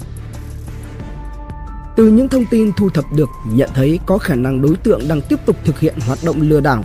từ 1.97 2.07
những 2.07 2.29
thông 2.29 2.45
tin 2.45 2.71
thu 2.77 2.89
thập 2.89 3.05
được 3.13 3.29
nhận 3.45 3.69
thấy 3.73 3.99
có 4.05 4.17
khả 4.17 4.35
năng 4.35 4.61
đối 4.61 4.75
tượng 4.75 5.07
đang 5.07 5.21
tiếp 5.21 5.39
tục 5.45 5.55
thực 5.65 5.79
hiện 5.79 5.95
hoạt 6.07 6.19
động 6.25 6.41
lừa 6.41 6.59
đảo. 6.59 6.83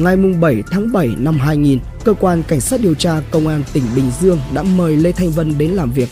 Ngày 0.00 0.16
7 0.16 0.62
tháng 0.70 0.92
7 0.92 1.08
năm 1.18 1.38
2000, 1.38 1.78
cơ 2.04 2.14
quan 2.20 2.42
cảnh 2.42 2.60
sát 2.60 2.80
điều 2.80 2.94
tra 2.94 3.20
công 3.30 3.48
an 3.48 3.62
tỉnh 3.72 3.82
Bình 3.96 4.10
Dương 4.20 4.38
đã 4.54 4.62
mời 4.62 4.96
Lê 4.96 5.12
Thanh 5.12 5.30
Vân 5.30 5.58
đến 5.58 5.70
làm 5.70 5.92
việc. 5.92 6.08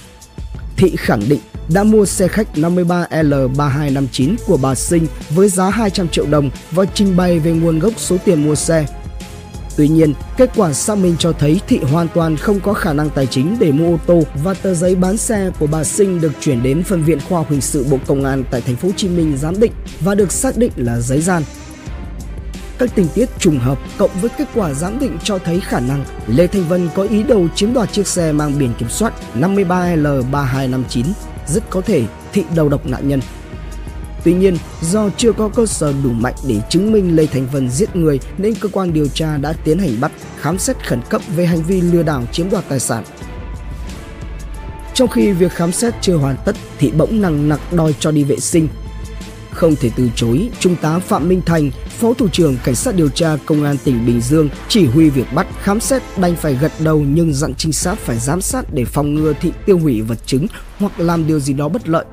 Thị 0.77 0.97
khẳng 0.97 1.29
định 1.29 1.41
đã 1.75 1.85
mua 1.85 2.07
xe 2.07 2.29
khách 2.29 2.49
53L3259 2.55 4.37
của 4.47 4.57
bà 4.57 4.75
Sinh 4.75 5.07
với 5.31 5.49
giá 5.49 5.71
200 5.71 6.09
triệu 6.09 6.27
đồng 6.27 6.51
và 6.71 6.85
trình 6.95 7.17
bày 7.17 7.39
về 7.39 7.53
nguồn 7.53 7.79
gốc 7.79 7.93
số 7.97 8.17
tiền 8.25 8.45
mua 8.45 8.55
xe. 8.55 8.87
Tuy 9.77 9.89
nhiên, 9.89 10.15
kết 10.37 10.51
quả 10.57 10.73
xác 10.73 10.99
minh 10.99 11.17
cho 11.19 11.33
thấy 11.33 11.61
Thị 11.69 11.79
hoàn 11.79 12.09
toàn 12.09 12.37
không 12.37 12.61
có 12.61 12.73
khả 12.73 12.93
năng 12.93 13.11
tài 13.11 13.27
chính 13.27 13.57
để 13.61 13.73
mua 13.73 13.95
ô 13.95 13.99
tô 14.07 14.23
và 14.45 14.55
tờ 14.55 14.75
giấy 14.75 14.95
bán 14.95 15.17
xe 15.17 15.51
của 15.59 15.67
bà 15.67 15.85
Sinh 15.85 16.21
được 16.21 16.33
chuyển 16.41 16.63
đến 16.63 16.83
phân 16.83 17.05
viện 17.05 17.19
khoa 17.29 17.39
học 17.39 17.51
hình 17.51 17.61
sự 17.61 17.87
Bộ 17.91 17.99
Công 18.07 18.25
an 18.25 18.45
tại 18.51 18.61
thành 18.61 18.77
phố 18.77 18.89
Hồ 18.89 18.95
Chí 18.97 19.09
Minh 19.09 19.37
giám 19.37 19.61
định 19.61 19.73
và 20.01 20.15
được 20.15 20.33
xác 20.33 20.57
định 20.57 20.73
là 20.77 21.01
giấy 21.01 21.21
gian. 21.21 21.43
Các 22.79 22.91
tình 22.95 23.07
tiết 23.15 23.29
trùng 23.39 23.59
hợp 23.59 23.79
cộng 23.99 24.11
với 24.21 24.31
kết 24.39 24.49
quả 24.55 24.75
giám 24.75 24.99
định 24.99 25.19
cho 25.25 25.39
thấy 25.39 25.61
khả 25.61 25.81
năng 25.81 26.05
Lê 26.27 26.47
Thanh 26.47 26.69
Vân 26.69 26.89
có 26.95 27.03
ý 27.03 27.23
đồ 27.23 27.47
chiếm 27.55 27.73
đoạt 27.73 27.93
chiếc 27.93 28.07
xe 28.07 28.33
mang 28.33 28.59
biển 28.59 28.73
kiểm 28.79 28.89
soát 28.89 29.13
53L3259 29.35 31.05
rất 31.47 31.71
có 31.71 31.81
thể 31.81 32.05
thị 32.33 32.45
đầu 32.55 32.69
độc 32.69 32.87
nạn 32.87 33.09
nhân. 33.09 33.21
Tuy 34.25 34.35
nhiên, 34.35 34.57
do 34.83 35.11
chưa 35.17 35.33
có 35.33 35.49
cơ 35.49 35.67
sở 35.67 35.93
đủ 36.05 36.11
mạnh 36.11 36.35
để 36.49 36.61
chứng 36.69 36.93
minh 36.93 37.17
Lê 37.17 37.27
Thành 37.27 37.47
Vân 37.53 37.71
giết 37.71 37.97
người 37.97 38.21
nên 38.39 38.55
cơ 38.55 38.69
quan 38.73 38.93
điều 38.93 39.09
tra 39.09 39.37
đã 39.37 39.53
tiến 39.53 39.79
hành 39.79 40.01
bắt, 40.01 40.13
khám 40.41 40.59
xét 40.59 40.87
khẩn 40.87 41.01
cấp 41.09 41.23
về 41.37 41.47
hành 41.47 41.63
vi 41.63 41.81
lừa 41.81 42.03
đảo 42.03 42.25
chiếm 42.33 42.51
đoạt 42.51 42.65
tài 42.69 42.81
sản. 42.81 43.05
Trong 44.95 45.09
khi 45.09 45.33
việc 45.33 45.53
khám 45.53 45.73
xét 45.73 45.95
chưa 46.01 46.17
hoàn 46.17 46.37
tất 46.45 46.57
thì 46.79 46.91
bỗng 46.91 47.21
nặng 47.21 47.49
nặc 47.49 47.73
đòi 47.73 47.95
cho 48.01 48.11
đi 48.11 48.25
vệ 48.25 48.37
sinh. 48.37 48.69
Không 49.59 49.77
thể 49.77 49.91
từ 49.97 50.11
chối, 50.17 50.51
Trung 50.61 50.77
tá 50.77 50.99
Phạm 50.99 51.29
Minh 51.29 51.43
Thành, 51.47 51.71
Phó 51.89 52.15
Thủ 52.15 52.29
trưởng 52.29 52.57
Cảnh 52.65 52.75
sát 52.75 52.95
điều 52.95 53.09
tra 53.09 53.37
Công 53.47 53.65
an 53.65 53.77
tỉnh 53.85 54.07
Bình 54.07 54.21
Dương 54.21 54.49
chỉ 54.69 54.87
huy 54.87 55.11
việc 55.11 55.27
bắt 55.35 55.47
khám 55.63 55.81
xét 55.81 56.03
đành 56.17 56.37
phải 56.37 56.55
gật 56.55 56.73
đầu 56.79 57.01
nhưng 57.01 57.35
dặn 57.35 57.55
trinh 57.55 57.73
sát 57.73 57.99
phải 57.99 58.19
giám 58.19 58.41
sát 58.41 58.65
để 58.73 58.85
phòng 58.85 59.15
ngừa 59.15 59.33
thị 59.41 59.53
tiêu 59.67 59.79
hủy 59.79 60.01
vật 60.01 60.19
chứng 60.27 60.47
hoặc 60.79 61.01
làm 61.01 61.27
điều 61.27 61.41
gì 61.41 61.53
đó 61.53 61.69
bất 61.69 61.89
lợi. 61.89 62.05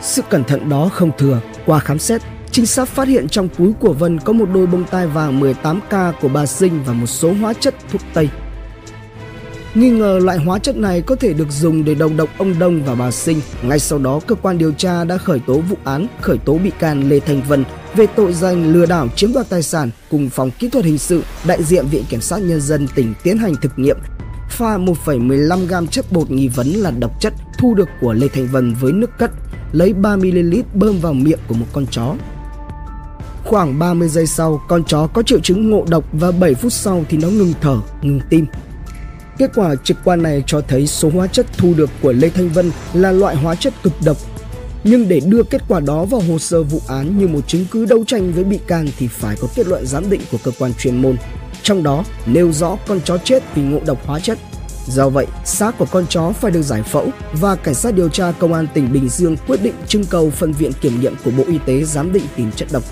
Sự 0.00 0.22
cẩn 0.30 0.44
thận 0.44 0.68
đó 0.68 0.88
không 0.92 1.10
thừa, 1.18 1.40
qua 1.66 1.78
khám 1.78 1.98
xét, 1.98 2.22
trinh 2.50 2.66
sát 2.66 2.88
phát 2.88 3.08
hiện 3.08 3.28
trong 3.28 3.48
túi 3.48 3.72
của 3.80 3.92
Vân 3.92 4.18
có 4.18 4.32
một 4.32 4.46
đôi 4.54 4.66
bông 4.66 4.84
tai 4.90 5.06
vàng 5.06 5.40
18K 5.40 6.12
của 6.20 6.28
bà 6.28 6.46
Sinh 6.46 6.82
và 6.86 6.92
một 6.92 7.06
số 7.06 7.32
hóa 7.32 7.52
chất 7.52 7.74
thuốc 7.92 8.02
Tây. 8.14 8.28
Nghi 9.78 9.90
ngờ 9.90 10.18
loại 10.22 10.38
hóa 10.38 10.58
chất 10.58 10.76
này 10.76 11.02
có 11.02 11.16
thể 11.16 11.32
được 11.32 11.50
dùng 11.50 11.84
để 11.84 11.94
đầu 11.94 12.10
độc 12.16 12.28
ông 12.38 12.58
Đông 12.58 12.82
và 12.84 12.94
bà 12.94 13.10
Sinh. 13.10 13.40
Ngay 13.62 13.78
sau 13.78 13.98
đó, 13.98 14.20
cơ 14.26 14.34
quan 14.34 14.58
điều 14.58 14.72
tra 14.72 15.04
đã 15.04 15.16
khởi 15.16 15.40
tố 15.46 15.58
vụ 15.58 15.76
án, 15.84 16.06
khởi 16.20 16.38
tố 16.38 16.58
bị 16.58 16.70
can 16.78 17.08
Lê 17.08 17.20
Thành 17.20 17.42
Vân 17.48 17.64
về 17.94 18.06
tội 18.06 18.32
danh 18.32 18.72
lừa 18.72 18.86
đảo 18.86 19.08
chiếm 19.16 19.32
đoạt 19.32 19.48
tài 19.48 19.62
sản 19.62 19.90
cùng 20.10 20.30
phòng 20.30 20.50
kỹ 20.50 20.68
thuật 20.68 20.84
hình 20.84 20.98
sự 20.98 21.22
đại 21.46 21.62
diện 21.62 21.86
Viện 21.86 22.04
Kiểm 22.08 22.20
sát 22.20 22.38
Nhân 22.38 22.60
dân 22.60 22.88
tỉnh 22.94 23.14
tiến 23.22 23.38
hành 23.38 23.54
thực 23.62 23.78
nghiệm 23.78 23.96
pha 24.50 24.78
1,15 24.78 25.66
gam 25.66 25.86
chất 25.86 26.12
bột 26.12 26.30
nghi 26.30 26.48
vấn 26.48 26.68
là 26.68 26.90
độc 26.90 27.20
chất 27.20 27.32
thu 27.58 27.74
được 27.74 27.88
của 28.00 28.12
Lê 28.12 28.28
Thành 28.28 28.46
Vân 28.46 28.74
với 28.80 28.92
nước 28.92 29.10
cất, 29.18 29.30
lấy 29.72 29.94
3ml 30.02 30.62
bơm 30.74 31.00
vào 31.00 31.12
miệng 31.12 31.40
của 31.48 31.54
một 31.54 31.66
con 31.72 31.86
chó. 31.90 32.14
Khoảng 33.44 33.78
30 33.78 34.08
giây 34.08 34.26
sau, 34.26 34.60
con 34.68 34.84
chó 34.84 35.06
có 35.06 35.22
triệu 35.22 35.40
chứng 35.40 35.70
ngộ 35.70 35.84
độc 35.88 36.04
và 36.12 36.30
7 36.30 36.54
phút 36.54 36.72
sau 36.72 37.04
thì 37.08 37.18
nó 37.18 37.28
ngừng 37.28 37.52
thở, 37.60 37.76
ngừng 38.02 38.20
tim. 38.30 38.46
Kết 39.38 39.50
quả 39.54 39.74
trực 39.84 39.96
quan 40.04 40.22
này 40.22 40.42
cho 40.46 40.60
thấy 40.60 40.86
số 40.86 41.10
hóa 41.10 41.26
chất 41.26 41.46
thu 41.56 41.74
được 41.74 41.90
của 42.02 42.12
Lê 42.12 42.28
Thanh 42.28 42.48
Vân 42.48 42.70
là 42.92 43.12
loại 43.12 43.36
hóa 43.36 43.54
chất 43.54 43.74
cực 43.82 43.92
độc. 44.04 44.16
Nhưng 44.84 45.08
để 45.08 45.20
đưa 45.20 45.42
kết 45.42 45.62
quả 45.68 45.80
đó 45.80 46.04
vào 46.04 46.20
hồ 46.20 46.38
sơ 46.38 46.62
vụ 46.62 46.80
án 46.88 47.18
như 47.18 47.28
một 47.28 47.40
chứng 47.46 47.66
cứ 47.70 47.86
đấu 47.86 48.04
tranh 48.06 48.32
với 48.32 48.44
bị 48.44 48.58
can 48.66 48.86
thì 48.98 49.06
phải 49.06 49.36
có 49.40 49.48
kết 49.54 49.66
luận 49.66 49.86
giám 49.86 50.10
định 50.10 50.20
của 50.32 50.38
cơ 50.44 50.50
quan 50.58 50.72
chuyên 50.74 51.02
môn. 51.02 51.16
Trong 51.62 51.82
đó 51.82 52.04
nêu 52.26 52.52
rõ 52.52 52.78
con 52.88 53.00
chó 53.04 53.18
chết 53.18 53.42
vì 53.54 53.62
ngộ 53.62 53.80
độc 53.86 54.06
hóa 54.06 54.20
chất. 54.20 54.38
Do 54.86 55.08
vậy, 55.08 55.26
xác 55.44 55.78
của 55.78 55.86
con 55.90 56.06
chó 56.08 56.32
phải 56.32 56.50
được 56.50 56.62
giải 56.62 56.82
phẫu 56.82 57.08
và 57.32 57.54
cảnh 57.54 57.74
sát 57.74 57.94
điều 57.94 58.08
tra 58.08 58.32
công 58.38 58.52
an 58.52 58.66
tỉnh 58.74 58.92
Bình 58.92 59.08
Dương 59.08 59.36
quyết 59.46 59.62
định 59.62 59.74
trưng 59.88 60.04
cầu 60.04 60.30
phân 60.30 60.52
viện 60.52 60.72
kiểm 60.80 61.00
nghiệm 61.00 61.14
của 61.24 61.30
Bộ 61.30 61.44
Y 61.46 61.58
tế 61.66 61.84
giám 61.84 62.12
định 62.12 62.24
tìm 62.36 62.52
chất 62.52 62.68
độc. 62.72 62.82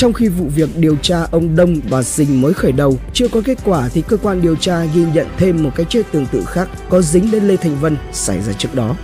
Trong 0.00 0.12
khi 0.12 0.28
vụ 0.28 0.46
việc 0.54 0.68
điều 0.76 0.96
tra 0.96 1.22
ông 1.30 1.56
Đông 1.56 1.80
và 1.88 2.02
Sinh 2.02 2.40
mới 2.40 2.52
khởi 2.52 2.72
đầu, 2.72 2.98
chưa 3.12 3.28
có 3.28 3.40
kết 3.44 3.58
quả 3.64 3.88
thì 3.88 4.02
cơ 4.08 4.16
quan 4.16 4.42
điều 4.42 4.56
tra 4.56 4.84
ghi 4.84 5.04
nhận 5.14 5.26
thêm 5.36 5.62
một 5.62 5.70
cái 5.76 5.86
chết 5.88 6.02
tương 6.12 6.26
tự 6.26 6.44
khác 6.44 6.68
có 6.88 7.02
dính 7.02 7.30
đến 7.30 7.44
Lê 7.44 7.56
Thành 7.56 7.80
Vân 7.80 7.96
xảy 8.12 8.40
ra 8.40 8.52
trước 8.52 8.74
đó. 8.74 8.96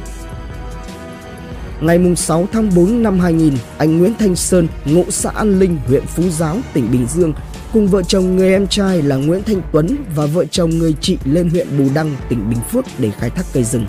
Ngày 1.81 2.17
6 2.17 2.49
tháng 2.53 2.71
4 2.75 3.03
năm 3.03 3.19
2000, 3.19 3.53
anh 3.79 3.99
Nguyễn 3.99 4.15
Thanh 4.19 4.37
Sơn, 4.37 4.69
ngụ 4.85 5.05
xã 5.09 5.31
An 5.31 5.59
Linh, 5.59 5.79
huyện 5.87 6.07
Phú 6.07 6.23
Giáo, 6.31 6.59
tỉnh 6.73 6.91
Bình 6.93 7.07
Dương 7.15 7.33
cùng 7.73 7.89
vợ 7.89 8.03
chồng 8.03 8.37
người 8.37 8.53
em 8.53 8.67
trai 8.67 9.03
là 9.03 9.17
Nguyễn 9.17 9.43
Thanh 9.43 9.61
Tuấn 9.73 9.97
và 10.15 10.27
vợ 10.27 10.45
chồng 10.45 10.71
người 10.71 10.95
chị 11.01 11.19
lên 11.25 11.51
huyện 11.51 11.79
Bù 11.79 11.85
Đăng, 11.95 12.17
tỉnh 12.29 12.51
Bình 12.51 12.61
Phước 12.71 12.85
để 12.99 13.11
khai 13.11 13.31
thác 13.31 13.45
cây 13.53 13.65
rừng. 13.65 13.87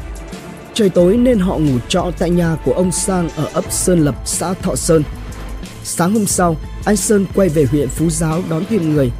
Trời 0.74 0.89
tối 0.89 1.17
nên 1.17 1.39
họ 1.39 1.58
ngủ 1.58 1.80
trọ 1.88 2.12
tại 2.20 2.30
nhà 2.30 2.58
của 2.65 2.74
ông 2.74 2.91
Sang 2.91 3.30
ở 3.30 3.50
ấp 3.54 3.72
Sơn 3.72 4.00
Lập, 4.00 4.15
xã 4.26 4.54
Thọ 4.54 4.76
Sơn. 4.76 5.04
Sáng 5.88 6.13
hôm 6.13 6.26
sau, 6.26 6.56
anh 6.86 6.97
Sơn 6.97 7.26
quay 7.36 7.50
về 7.50 7.65
huyện 7.65 7.89
Phú 7.89 8.10
Giáo 8.10 8.43
đón 8.50 8.63
thêm 8.69 8.93
người. 8.93 9.12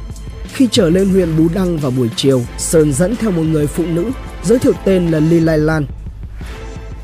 Khi 0.52 0.68
trở 0.70 0.90
lên 0.90 1.08
huyện 1.08 1.36
Bú 1.38 1.48
Đăng 1.54 1.78
vào 1.78 1.90
buổi 1.90 2.08
chiều, 2.16 2.42
Sơn 2.58 2.92
dẫn 2.92 3.16
theo 3.16 3.30
một 3.30 3.42
người 3.42 3.66
phụ 3.66 3.84
nữ, 3.86 4.10
giới 4.42 4.58
thiệu 4.58 4.72
tên 4.84 5.10
là 5.10 5.20
Ly 5.20 5.40
Lai 5.40 5.58
Lan. 5.58 5.86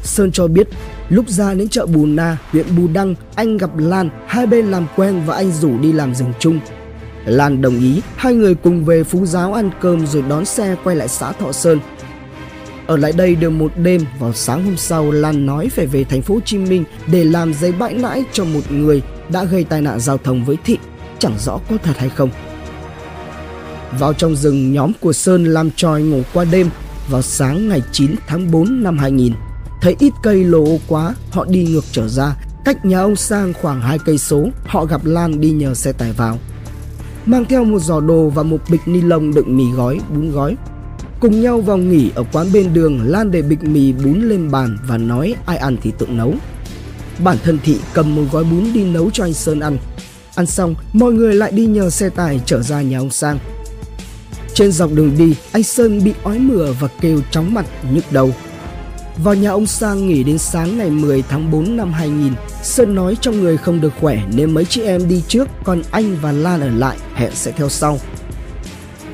Sơn 0.02 0.32
cho 0.32 0.46
biết 0.46 0.68
Lúc 1.08 1.28
ra 1.28 1.54
đến 1.54 1.68
chợ 1.68 1.86
Bù 1.86 2.06
Na, 2.06 2.38
huyện 2.52 2.66
Bù 2.76 2.88
Đăng, 2.92 3.14
anh 3.34 3.56
gặp 3.56 3.70
Lan, 3.76 4.10
hai 4.26 4.46
bên 4.46 4.70
làm 4.70 4.86
quen 4.96 5.22
và 5.26 5.36
anh 5.36 5.52
rủ 5.52 5.78
đi 5.78 5.92
làm 5.92 6.14
rừng 6.14 6.32
chung. 6.38 6.60
Lan 7.26 7.62
đồng 7.62 7.80
ý, 7.80 8.00
hai 8.16 8.34
người 8.34 8.54
cùng 8.54 8.84
về 8.84 9.04
Phú 9.04 9.26
Giáo 9.26 9.52
ăn 9.52 9.70
cơm 9.80 10.06
rồi 10.06 10.24
đón 10.28 10.44
xe 10.44 10.76
quay 10.84 10.96
lại 10.96 11.08
xã 11.08 11.32
Thọ 11.32 11.52
Sơn. 11.52 11.80
Ở 12.86 12.96
lại 12.96 13.12
đây 13.12 13.34
được 13.34 13.50
một 13.50 13.72
đêm, 13.76 14.06
vào 14.18 14.32
sáng 14.32 14.64
hôm 14.64 14.76
sau 14.76 15.10
Lan 15.10 15.46
nói 15.46 15.68
phải 15.68 15.86
về 15.86 16.04
thành 16.04 16.22
phố 16.22 16.34
Hồ 16.34 16.40
Chí 16.44 16.58
Minh 16.58 16.84
để 17.06 17.24
làm 17.24 17.54
giấy 17.54 17.72
bãi 17.72 17.94
nãi 17.94 18.24
cho 18.32 18.44
một 18.44 18.72
người 18.72 19.02
đã 19.32 19.44
gây 19.44 19.64
tai 19.64 19.80
nạn 19.80 20.00
giao 20.00 20.18
thông 20.18 20.44
với 20.44 20.56
Thị, 20.64 20.78
chẳng 21.18 21.38
rõ 21.38 21.58
có 21.70 21.76
thật 21.82 21.98
hay 21.98 22.08
không. 22.08 22.30
Vào 23.98 24.12
trong 24.12 24.36
rừng, 24.36 24.72
nhóm 24.72 24.92
của 25.00 25.12
Sơn 25.12 25.44
làm 25.44 25.70
tròi 25.70 26.02
ngủ 26.02 26.22
qua 26.32 26.44
đêm 26.44 26.70
vào 27.08 27.22
sáng 27.22 27.68
ngày 27.68 27.82
9 27.92 28.14
tháng 28.26 28.50
4 28.50 28.82
năm 28.82 28.98
2000. 28.98 29.32
thấy 29.80 29.96
ít 29.98 30.12
cây 30.22 30.44
lồ 30.44 30.66
quá, 30.88 31.14
họ 31.30 31.44
đi 31.44 31.64
ngược 31.64 31.84
trở 31.92 32.08
ra, 32.08 32.36
cách 32.64 32.84
nhà 32.84 33.00
ông 33.00 33.16
Sang 33.16 33.52
khoảng 33.52 33.80
hai 33.80 33.98
cây 33.98 34.18
số, 34.18 34.48
họ 34.66 34.84
gặp 34.84 35.00
Lan 35.04 35.40
đi 35.40 35.50
nhờ 35.50 35.74
xe 35.74 35.92
tải 35.92 36.12
vào. 36.12 36.38
Mang 37.26 37.44
theo 37.44 37.64
một 37.64 37.78
giỏ 37.78 38.00
đồ 38.00 38.28
và 38.28 38.42
một 38.42 38.58
bịch 38.70 38.80
ni 38.86 39.00
lông 39.00 39.34
đựng 39.34 39.56
mì 39.56 39.64
gói, 39.76 40.00
bún 40.14 40.30
gói. 40.30 40.56
Cùng 41.20 41.40
nhau 41.40 41.60
vào 41.60 41.76
nghỉ 41.76 42.10
ở 42.14 42.24
quán 42.32 42.52
bên 42.52 42.74
đường, 42.74 43.00
Lan 43.04 43.30
để 43.30 43.42
bịch 43.42 43.64
mì 43.64 43.92
bún 43.92 44.20
lên 44.20 44.50
bàn 44.50 44.78
và 44.88 44.98
nói 44.98 45.34
ai 45.46 45.56
ăn 45.56 45.76
thì 45.82 45.92
tự 45.98 46.06
nấu. 46.06 46.34
Bản 47.18 47.36
thân 47.44 47.58
Thị 47.64 47.76
cầm 47.94 48.14
một 48.16 48.22
gói 48.32 48.44
bún 48.44 48.72
đi 48.72 48.84
nấu 48.84 49.10
cho 49.10 49.24
anh 49.24 49.34
Sơn 49.34 49.60
ăn. 49.60 49.78
Ăn 50.34 50.46
xong, 50.46 50.74
mọi 50.92 51.12
người 51.12 51.34
lại 51.34 51.52
đi 51.52 51.66
nhờ 51.66 51.90
xe 51.90 52.08
tải 52.08 52.40
trở 52.46 52.62
ra 52.62 52.82
nhà 52.82 52.98
ông 52.98 53.10
Sang. 53.10 53.38
Trên 54.54 54.72
dọc 54.72 54.92
đường 54.92 55.14
đi, 55.18 55.34
anh 55.52 55.62
Sơn 55.62 56.04
bị 56.04 56.12
ói 56.22 56.38
mửa 56.38 56.72
và 56.80 56.88
kêu 57.00 57.20
chóng 57.30 57.54
mặt, 57.54 57.66
nhức 57.90 58.12
đầu. 58.12 58.34
Vào 59.16 59.34
nhà 59.34 59.50
ông 59.50 59.66
Sang 59.66 60.08
nghỉ 60.08 60.22
đến 60.22 60.38
sáng 60.38 60.78
ngày 60.78 60.90
10 60.90 61.22
tháng 61.28 61.50
4 61.50 61.76
năm 61.76 61.92
2000, 61.92 62.32
Sơn 62.62 62.94
nói 62.94 63.16
trong 63.20 63.40
người 63.40 63.56
không 63.56 63.80
được 63.80 63.92
khỏe 64.00 64.22
nên 64.34 64.50
mấy 64.50 64.64
chị 64.64 64.82
em 64.82 65.08
đi 65.08 65.22
trước, 65.28 65.48
còn 65.64 65.82
anh 65.90 66.16
và 66.22 66.32
Lan 66.32 66.60
ở 66.60 66.68
lại, 66.68 66.96
hẹn 67.14 67.30
sẽ 67.34 67.52
theo 67.52 67.68
sau. 67.68 67.98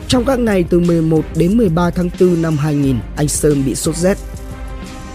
Trong 0.09 0.25
các 0.25 0.39
ngày 0.39 0.65
từ 0.71 0.81
11 0.81 1.25
đến 1.35 1.57
13 1.57 1.91
tháng 1.91 2.11
4 2.21 2.43
năm 2.43 2.57
2000, 2.57 2.97
anh 3.17 3.29
Sơn 3.29 3.63
bị 3.67 3.75
sốt 3.75 3.97
rét. 3.97 4.19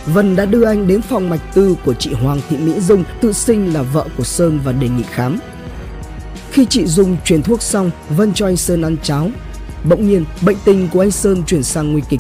Vân 0.06 0.36
đã 0.36 0.46
đưa 0.46 0.64
anh 0.64 0.88
đến 0.88 1.02
phòng 1.02 1.30
mạch 1.30 1.54
tư 1.54 1.76
của 1.86 1.94
chị 1.94 2.14
Hoàng 2.14 2.42
Thị 2.50 2.58
Mỹ 2.58 2.80
Dung, 2.80 3.04
tự 3.22 3.34
sinh 3.34 3.74
là 3.74 3.82
vợ 3.82 4.06
của 4.18 4.24
Sơn 4.24 4.60
và 4.64 4.72
đề 4.72 4.90
nghị 4.90 5.04
khám. 5.04 5.40
Khi 6.52 6.66
chị 6.70 6.86
Dung 6.86 7.18
truyền 7.26 7.44
thuốc 7.44 7.62
xong, 7.62 7.92
Vân 8.10 8.34
cho 8.34 8.46
anh 8.46 8.58
Sơn 8.58 8.82
ăn 8.82 8.98
cháo. 9.04 9.30
Bỗng 9.84 10.08
nhiên, 10.08 10.26
bệnh 10.42 10.58
tình 10.66 10.88
của 10.94 11.00
anh 11.00 11.12
Sơn 11.12 11.44
chuyển 11.48 11.64
sang 11.64 11.92
nguy 11.92 12.02
kịch. 12.10 12.20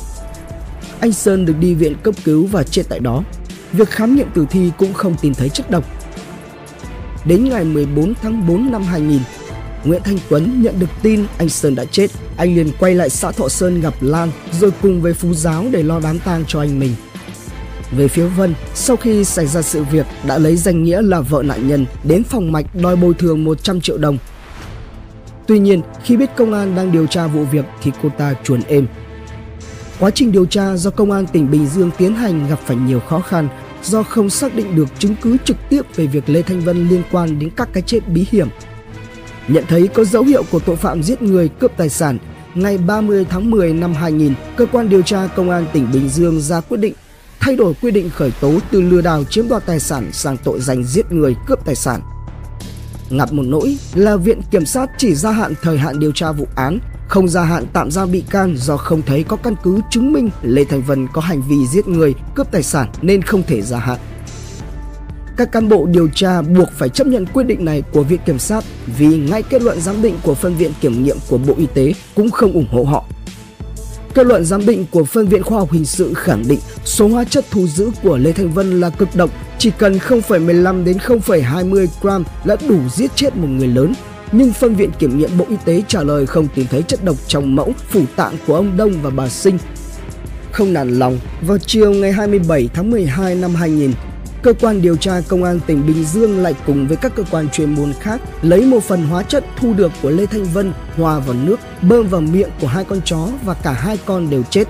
Anh 1.00 1.12
Sơn 1.14 1.46
được 1.46 1.54
đi 1.60 1.74
viện 1.74 1.96
cấp 2.04 2.16
cứu 2.24 2.48
và 2.52 2.64
chết 2.64 2.84
tại 2.90 3.00
đó. 3.00 3.24
Việc 3.72 3.90
khám 3.90 4.16
nghiệm 4.16 4.32
tử 4.32 4.46
thi 4.50 4.72
cũng 4.78 4.94
không 4.94 5.16
tìm 5.22 5.34
thấy 5.34 5.50
chất 5.50 5.72
độc. 5.72 5.84
Đến 7.26 7.50
ngày 7.50 7.64
14 7.64 8.14
tháng 8.22 8.48
4 8.48 8.72
năm 8.72 8.84
2000, 8.84 9.20
Nguyễn 9.84 10.02
Thanh 10.04 10.18
Tuấn 10.30 10.62
nhận 10.64 10.80
được 10.80 10.90
tin 11.02 11.26
anh 11.38 11.50
Sơn 11.50 11.76
đã 11.76 11.86
chết. 11.86 12.08
Anh 12.38 12.56
liền 12.56 12.72
quay 12.80 12.96
lại 12.96 13.10
xã 13.10 13.32
Thọ 13.32 13.50
Sơn 13.50 13.82
gặp 13.82 13.94
Lan 14.02 14.32
rồi 14.60 14.72
cùng 14.82 15.02
với 15.02 15.14
Phú 15.14 15.34
Giáo 15.34 15.66
để 15.72 15.84
lo 15.84 16.00
đám 16.00 16.20
tang 16.20 16.44
cho 16.48 16.60
anh 16.60 16.80
mình. 16.80 16.96
Về 17.92 18.08
phía 18.08 18.26
Vân, 18.26 18.54
sau 18.74 18.96
khi 18.96 19.24
xảy 19.24 19.46
ra 19.46 19.62
sự 19.62 19.84
việc 19.84 20.06
đã 20.28 20.38
lấy 20.38 20.56
danh 20.56 20.84
nghĩa 20.84 21.02
là 21.02 21.22
vợ 21.22 21.44
nạn 21.44 21.68
nhân 21.68 21.86
đến 22.04 22.24
phòng 22.24 22.52
mạch 22.52 22.66
đòi 22.76 22.96
bồi 22.96 23.14
thường 23.14 23.44
100 23.44 23.82
triệu 23.82 23.98
đồng. 23.98 24.18
Tuy 25.48 25.60
nhiên, 25.60 25.82
khi 26.04 26.18
biết 26.18 26.30
công 26.36 26.54
an 26.54 26.76
đang 26.76 26.92
điều 26.92 27.08
tra 27.08 27.28
vụ 27.28 27.44
việc 27.44 27.66
thì 27.84 27.92
cô 28.04 28.10
ta 28.18 28.34
chuồn 28.44 28.62
êm. 28.68 28.88
Quá 30.00 30.12
trình 30.12 30.32
điều 30.32 30.46
tra 30.46 30.76
do 30.76 30.90
công 30.90 31.12
an 31.12 31.26
tỉnh 31.28 31.52
Bình 31.52 31.66
Dương 31.66 31.92
tiến 31.98 32.16
hành 32.16 32.48
gặp 32.50 32.60
phải 32.66 32.78
nhiều 32.78 33.00
khó 33.00 33.20
khăn 33.20 33.48
do 33.84 34.04
không 34.04 34.30
xác 34.30 34.56
định 34.56 34.76
được 34.76 34.88
chứng 35.00 35.16
cứ 35.22 35.38
trực 35.46 35.58
tiếp 35.70 35.82
về 35.96 36.08
việc 36.08 36.30
Lê 36.30 36.42
Thanh 36.42 36.62
Vân 36.62 36.88
liên 36.88 37.02
quan 37.12 37.40
đến 37.40 37.50
các 37.56 37.70
cái 37.74 37.84
chết 37.86 38.08
bí 38.08 38.26
hiểm. 38.32 38.48
Nhận 39.48 39.64
thấy 39.68 39.88
có 39.88 40.04
dấu 40.04 40.24
hiệu 40.24 40.44
của 40.52 40.60
tội 40.60 40.76
phạm 40.76 41.04
giết 41.04 41.22
người 41.22 41.50
cướp 41.50 41.72
tài 41.78 41.90
sản, 41.90 42.18
ngày 42.56 42.78
30 42.78 43.26
tháng 43.30 43.52
10 43.52 43.74
năm 43.74 43.94
2000, 43.94 44.34
cơ 44.56 44.66
quan 44.66 44.90
điều 44.90 45.02
tra 45.02 45.28
công 45.36 45.50
an 45.50 45.66
tỉnh 45.74 45.88
Bình 45.94 46.10
Dương 46.10 46.42
ra 46.42 46.62
quyết 46.62 46.78
định 46.78 46.94
thay 47.40 47.56
đổi 47.56 47.74
quy 47.82 47.92
định 47.92 48.10
khởi 48.10 48.32
tố 48.42 48.60
từ 48.72 48.82
lừa 48.82 49.02
đảo 49.02 49.24
chiếm 49.24 49.48
đoạt 49.48 49.66
tài 49.66 49.80
sản 49.80 50.10
sang 50.14 50.38
tội 50.38 50.60
danh 50.62 50.84
giết 50.84 51.12
người 51.12 51.36
cướp 51.48 51.66
tài 51.66 51.76
sản. 51.76 52.02
Ngặt 53.10 53.34
một 53.34 53.44
nỗi 53.46 53.78
là 53.94 54.16
Viện 54.16 54.42
Kiểm 54.52 54.66
sát 54.66 54.90
chỉ 54.98 55.16
gia 55.16 55.32
hạn 55.32 55.54
thời 55.62 55.78
hạn 55.78 56.00
điều 56.00 56.12
tra 56.12 56.32
vụ 56.32 56.48
án, 56.56 56.80
không 57.08 57.28
gia 57.28 57.44
hạn 57.44 57.66
tạm 57.74 57.92
giam 57.92 58.12
bị 58.12 58.24
can 58.30 58.56
do 58.58 58.78
không 58.78 59.02
thấy 59.02 59.24
có 59.24 59.36
căn 59.36 59.56
cứ 59.64 59.80
chứng 59.90 60.14
minh 60.14 60.30
Lê 60.44 60.64
Thành 60.64 60.82
Vân 60.82 61.08
có 61.14 61.22
hành 61.22 61.42
vi 61.50 61.68
giết 61.68 61.88
người, 61.88 62.14
cướp 62.36 62.52
tài 62.52 62.64
sản 62.64 62.92
nên 63.02 63.22
không 63.22 63.44
thể 63.44 63.62
gia 63.62 63.80
hạn. 63.80 64.00
Các 65.38 65.52
cán 65.52 65.70
bộ 65.70 65.86
điều 65.86 66.08
tra 66.08 66.42
buộc 66.42 66.68
phải 66.72 66.90
chấp 66.90 67.08
nhận 67.08 67.26
quyết 67.26 67.44
định 67.44 67.66
này 67.66 67.84
của 67.94 68.04
Viện 68.04 68.20
Kiểm 68.26 68.40
sát 68.40 68.64
vì 68.98 69.18
ngay 69.18 69.44
kết 69.44 69.62
luận 69.62 69.82
giám 69.82 70.02
định 70.02 70.18
của 70.24 70.34
phân 70.34 70.56
viện 70.56 70.72
kiểm 70.82 71.04
nghiệm 71.04 71.18
của 71.30 71.38
Bộ 71.38 71.54
Y 71.58 71.66
tế 71.74 71.94
cũng 72.16 72.32
không 72.32 72.54
ủng 72.54 72.68
hộ 72.72 72.84
họ. 72.84 73.06
Kết 74.16 74.26
luận 74.26 74.46
giám 74.46 74.66
định 74.66 74.86
của 74.92 75.04
phân 75.04 75.28
viện 75.28 75.44
khoa 75.44 75.60
học 75.60 75.72
hình 75.72 75.86
sự 75.86 76.14
khẳng 76.14 76.44
định 76.48 76.60
số 76.86 77.08
hóa 77.08 77.24
chất 77.24 77.46
thu 77.52 77.68
giữ 77.68 77.92
của 78.04 78.18
Lê 78.18 78.32
Thanh 78.32 78.52
Vân 78.52 78.80
là 78.80 78.90
cực 78.90 79.10
độc, 79.16 79.30
chỉ 79.58 79.72
cần 79.78 79.98
0,15 79.98 80.84
đến 80.84 80.98
0,20 80.98 81.88
gram 82.02 82.24
đã 82.46 82.56
đủ 82.70 82.80
giết 82.90 83.12
chết 83.16 83.36
một 83.36 83.48
người 83.48 83.68
lớn. 83.68 83.94
Nhưng 84.32 84.54
phân 84.54 84.76
viện 84.76 84.92
kiểm 85.00 85.18
nghiệm 85.18 85.38
Bộ 85.38 85.46
Y 85.50 85.56
tế 85.66 85.84
trả 85.88 86.04
lời 86.04 86.26
không 86.26 86.48
tìm 86.56 86.66
thấy 86.72 86.82
chất 86.82 87.04
độc 87.04 87.16
trong 87.28 87.56
mẫu 87.56 87.74
phủ 87.90 88.02
tạng 88.16 88.34
của 88.48 88.56
ông 88.56 88.78
Đông 88.78 88.94
và 89.02 89.10
bà 89.10 89.30
Sinh. 89.30 89.58
Không 90.52 90.74
nản 90.74 91.00
lòng, 91.00 91.20
vào 91.42 91.58
chiều 91.58 91.92
ngày 91.92 92.12
27 92.12 92.70
tháng 92.74 92.92
12 92.92 93.36
năm 93.36 93.56
2000, 93.56 93.92
cơ 94.46 94.54
quan 94.62 94.82
điều 94.82 94.96
tra 94.96 95.22
công 95.28 95.44
an 95.44 95.60
tỉnh 95.68 95.88
Bình 95.88 96.04
Dương 96.04 96.44
lại 96.44 96.54
cùng 96.66 96.88
với 96.88 96.98
các 96.98 97.16
cơ 97.16 97.24
quan 97.32 97.50
chuyên 97.50 97.74
môn 97.74 97.94
khác 98.00 98.22
lấy 98.42 98.66
một 98.66 98.84
phần 98.84 99.04
hóa 99.04 99.24
chất 99.24 99.46
thu 99.58 99.74
được 99.74 99.92
của 100.02 100.10
Lê 100.10 100.26
Thanh 100.26 100.44
Vân 100.44 100.74
hòa 100.98 101.20
vào 101.20 101.36
nước, 101.44 101.60
bơm 101.82 102.08
vào 102.08 102.22
miệng 102.22 102.50
của 102.62 102.68
hai 102.68 102.84
con 102.84 103.02
chó 103.06 103.28
và 103.46 103.54
cả 103.54 103.72
hai 103.72 103.98
con 104.06 104.30
đều 104.30 104.44
chết. 104.50 104.68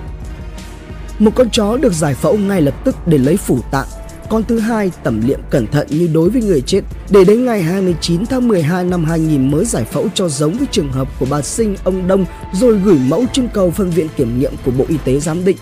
Một 1.18 1.30
con 1.34 1.50
chó 1.50 1.76
được 1.76 1.92
giải 1.92 2.14
phẫu 2.14 2.36
ngay 2.36 2.62
lập 2.62 2.74
tức 2.84 2.96
để 3.06 3.18
lấy 3.18 3.36
phủ 3.36 3.58
tạng, 3.70 3.86
con 4.30 4.44
thứ 4.44 4.58
hai 4.58 4.90
tẩm 5.02 5.20
liệm 5.26 5.40
cẩn 5.50 5.66
thận 5.66 5.86
như 5.90 6.10
đối 6.14 6.30
với 6.30 6.42
người 6.42 6.60
chết 6.60 6.80
để 7.10 7.24
đến 7.24 7.44
ngày 7.44 7.62
29 7.62 8.26
tháng 8.26 8.48
12 8.48 8.84
năm 8.84 9.04
2000 9.04 9.50
mới 9.50 9.64
giải 9.64 9.84
phẫu 9.84 10.08
cho 10.14 10.28
giống 10.28 10.52
với 10.52 10.66
trường 10.70 10.92
hợp 10.92 11.08
của 11.18 11.26
bà 11.30 11.42
Sinh 11.42 11.76
ông 11.84 12.08
Đông 12.08 12.24
rồi 12.52 12.78
gửi 12.84 12.98
mẫu 13.08 13.24
trưng 13.32 13.48
cầu 13.48 13.70
phân 13.70 13.90
viện 13.90 14.08
kiểm 14.16 14.40
nghiệm 14.40 14.52
của 14.64 14.70
Bộ 14.70 14.84
Y 14.88 14.96
tế 15.04 15.20
giám 15.20 15.44
định. 15.44 15.56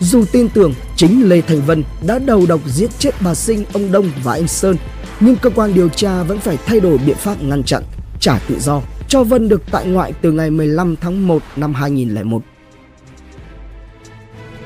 Dù 0.00 0.24
tin 0.32 0.48
tưởng 0.48 0.74
chính 0.96 1.28
Lê 1.28 1.40
Thành 1.40 1.60
Vân 1.66 1.84
đã 2.06 2.18
đầu 2.18 2.46
độc 2.46 2.60
giết 2.66 2.90
chết 2.98 3.14
bà 3.20 3.34
Sinh, 3.34 3.64
ông 3.72 3.92
Đông 3.92 4.10
và 4.24 4.32
anh 4.32 4.48
Sơn, 4.48 4.76
nhưng 5.20 5.36
cơ 5.36 5.50
quan 5.50 5.74
điều 5.74 5.88
tra 5.88 6.22
vẫn 6.22 6.38
phải 6.38 6.58
thay 6.66 6.80
đổi 6.80 6.98
biện 6.98 7.16
pháp 7.16 7.42
ngăn 7.42 7.62
chặn, 7.62 7.82
trả 8.20 8.38
tự 8.48 8.58
do 8.60 8.82
cho 9.08 9.24
Vân 9.24 9.48
được 9.48 9.62
tại 9.70 9.86
ngoại 9.86 10.12
từ 10.22 10.32
ngày 10.32 10.50
15 10.50 10.96
tháng 10.96 11.26
1 11.28 11.42
năm 11.56 11.74
2001. 11.74 12.42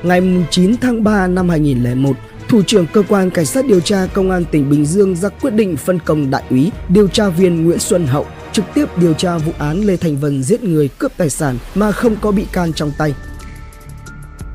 Ngày 0.03 0.21
9 0.51 0.77
tháng 0.77 1.03
3 1.03 1.27
năm 1.27 1.49
2001, 1.49 2.15
Thủ 2.49 2.61
trưởng 2.67 2.87
cơ 2.93 3.03
quan 3.09 3.29
cảnh 3.29 3.45
sát 3.45 3.65
điều 3.65 3.79
tra 3.79 4.07
công 4.13 4.31
an 4.31 4.45
tỉnh 4.51 4.69
Bình 4.69 4.85
Dương 4.85 5.15
ra 5.15 5.29
quyết 5.29 5.53
định 5.53 5.77
phân 5.77 5.99
công 5.99 6.31
đại 6.31 6.43
úy 6.49 6.71
điều 6.89 7.07
tra 7.07 7.29
viên 7.29 7.65
Nguyễn 7.65 7.79
Xuân 7.79 8.07
Hậu 8.07 8.25
trực 8.51 8.65
tiếp 8.73 8.85
điều 8.97 9.13
tra 9.13 9.37
vụ 9.37 9.51
án 9.57 9.85
Lê 9.85 9.97
Thành 9.97 10.17
Vân 10.17 10.43
giết 10.43 10.63
người 10.63 10.87
cướp 10.87 11.11
tài 11.17 11.29
sản 11.29 11.57
mà 11.75 11.91
không 11.91 12.15
có 12.21 12.31
bị 12.31 12.45
can 12.51 12.73
trong 12.73 12.91
tay 12.97 13.13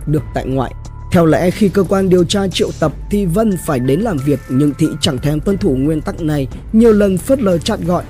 được 0.09 0.23
tại 0.35 0.47
ngoại. 0.47 0.75
Theo 1.13 1.27
lẽ 1.27 1.51
khi 1.51 1.69
cơ 1.69 1.83
quan 1.83 2.09
điều 2.09 2.25
tra 2.25 2.49
triệu 2.49 2.71
tập 2.81 2.93
thì 3.11 3.27
Vân 3.27 3.57
phải 3.67 3.79
đến 3.79 4.01
làm 4.01 4.17
việc 4.17 4.41
nhưng 4.49 4.73
Thị 4.79 4.87
chẳng 5.01 5.19
thèm 5.19 5.41
tuân 5.41 5.59
thủ 5.59 5.77
nguyên 5.77 6.01
tắc 6.01 6.21
này, 6.21 6.49
nhiều 6.73 6.93
lần 6.93 7.19
phớt 7.19 7.43
lờ 7.43 7.59
chặn 7.59 7.81
gọi. 7.87 8.05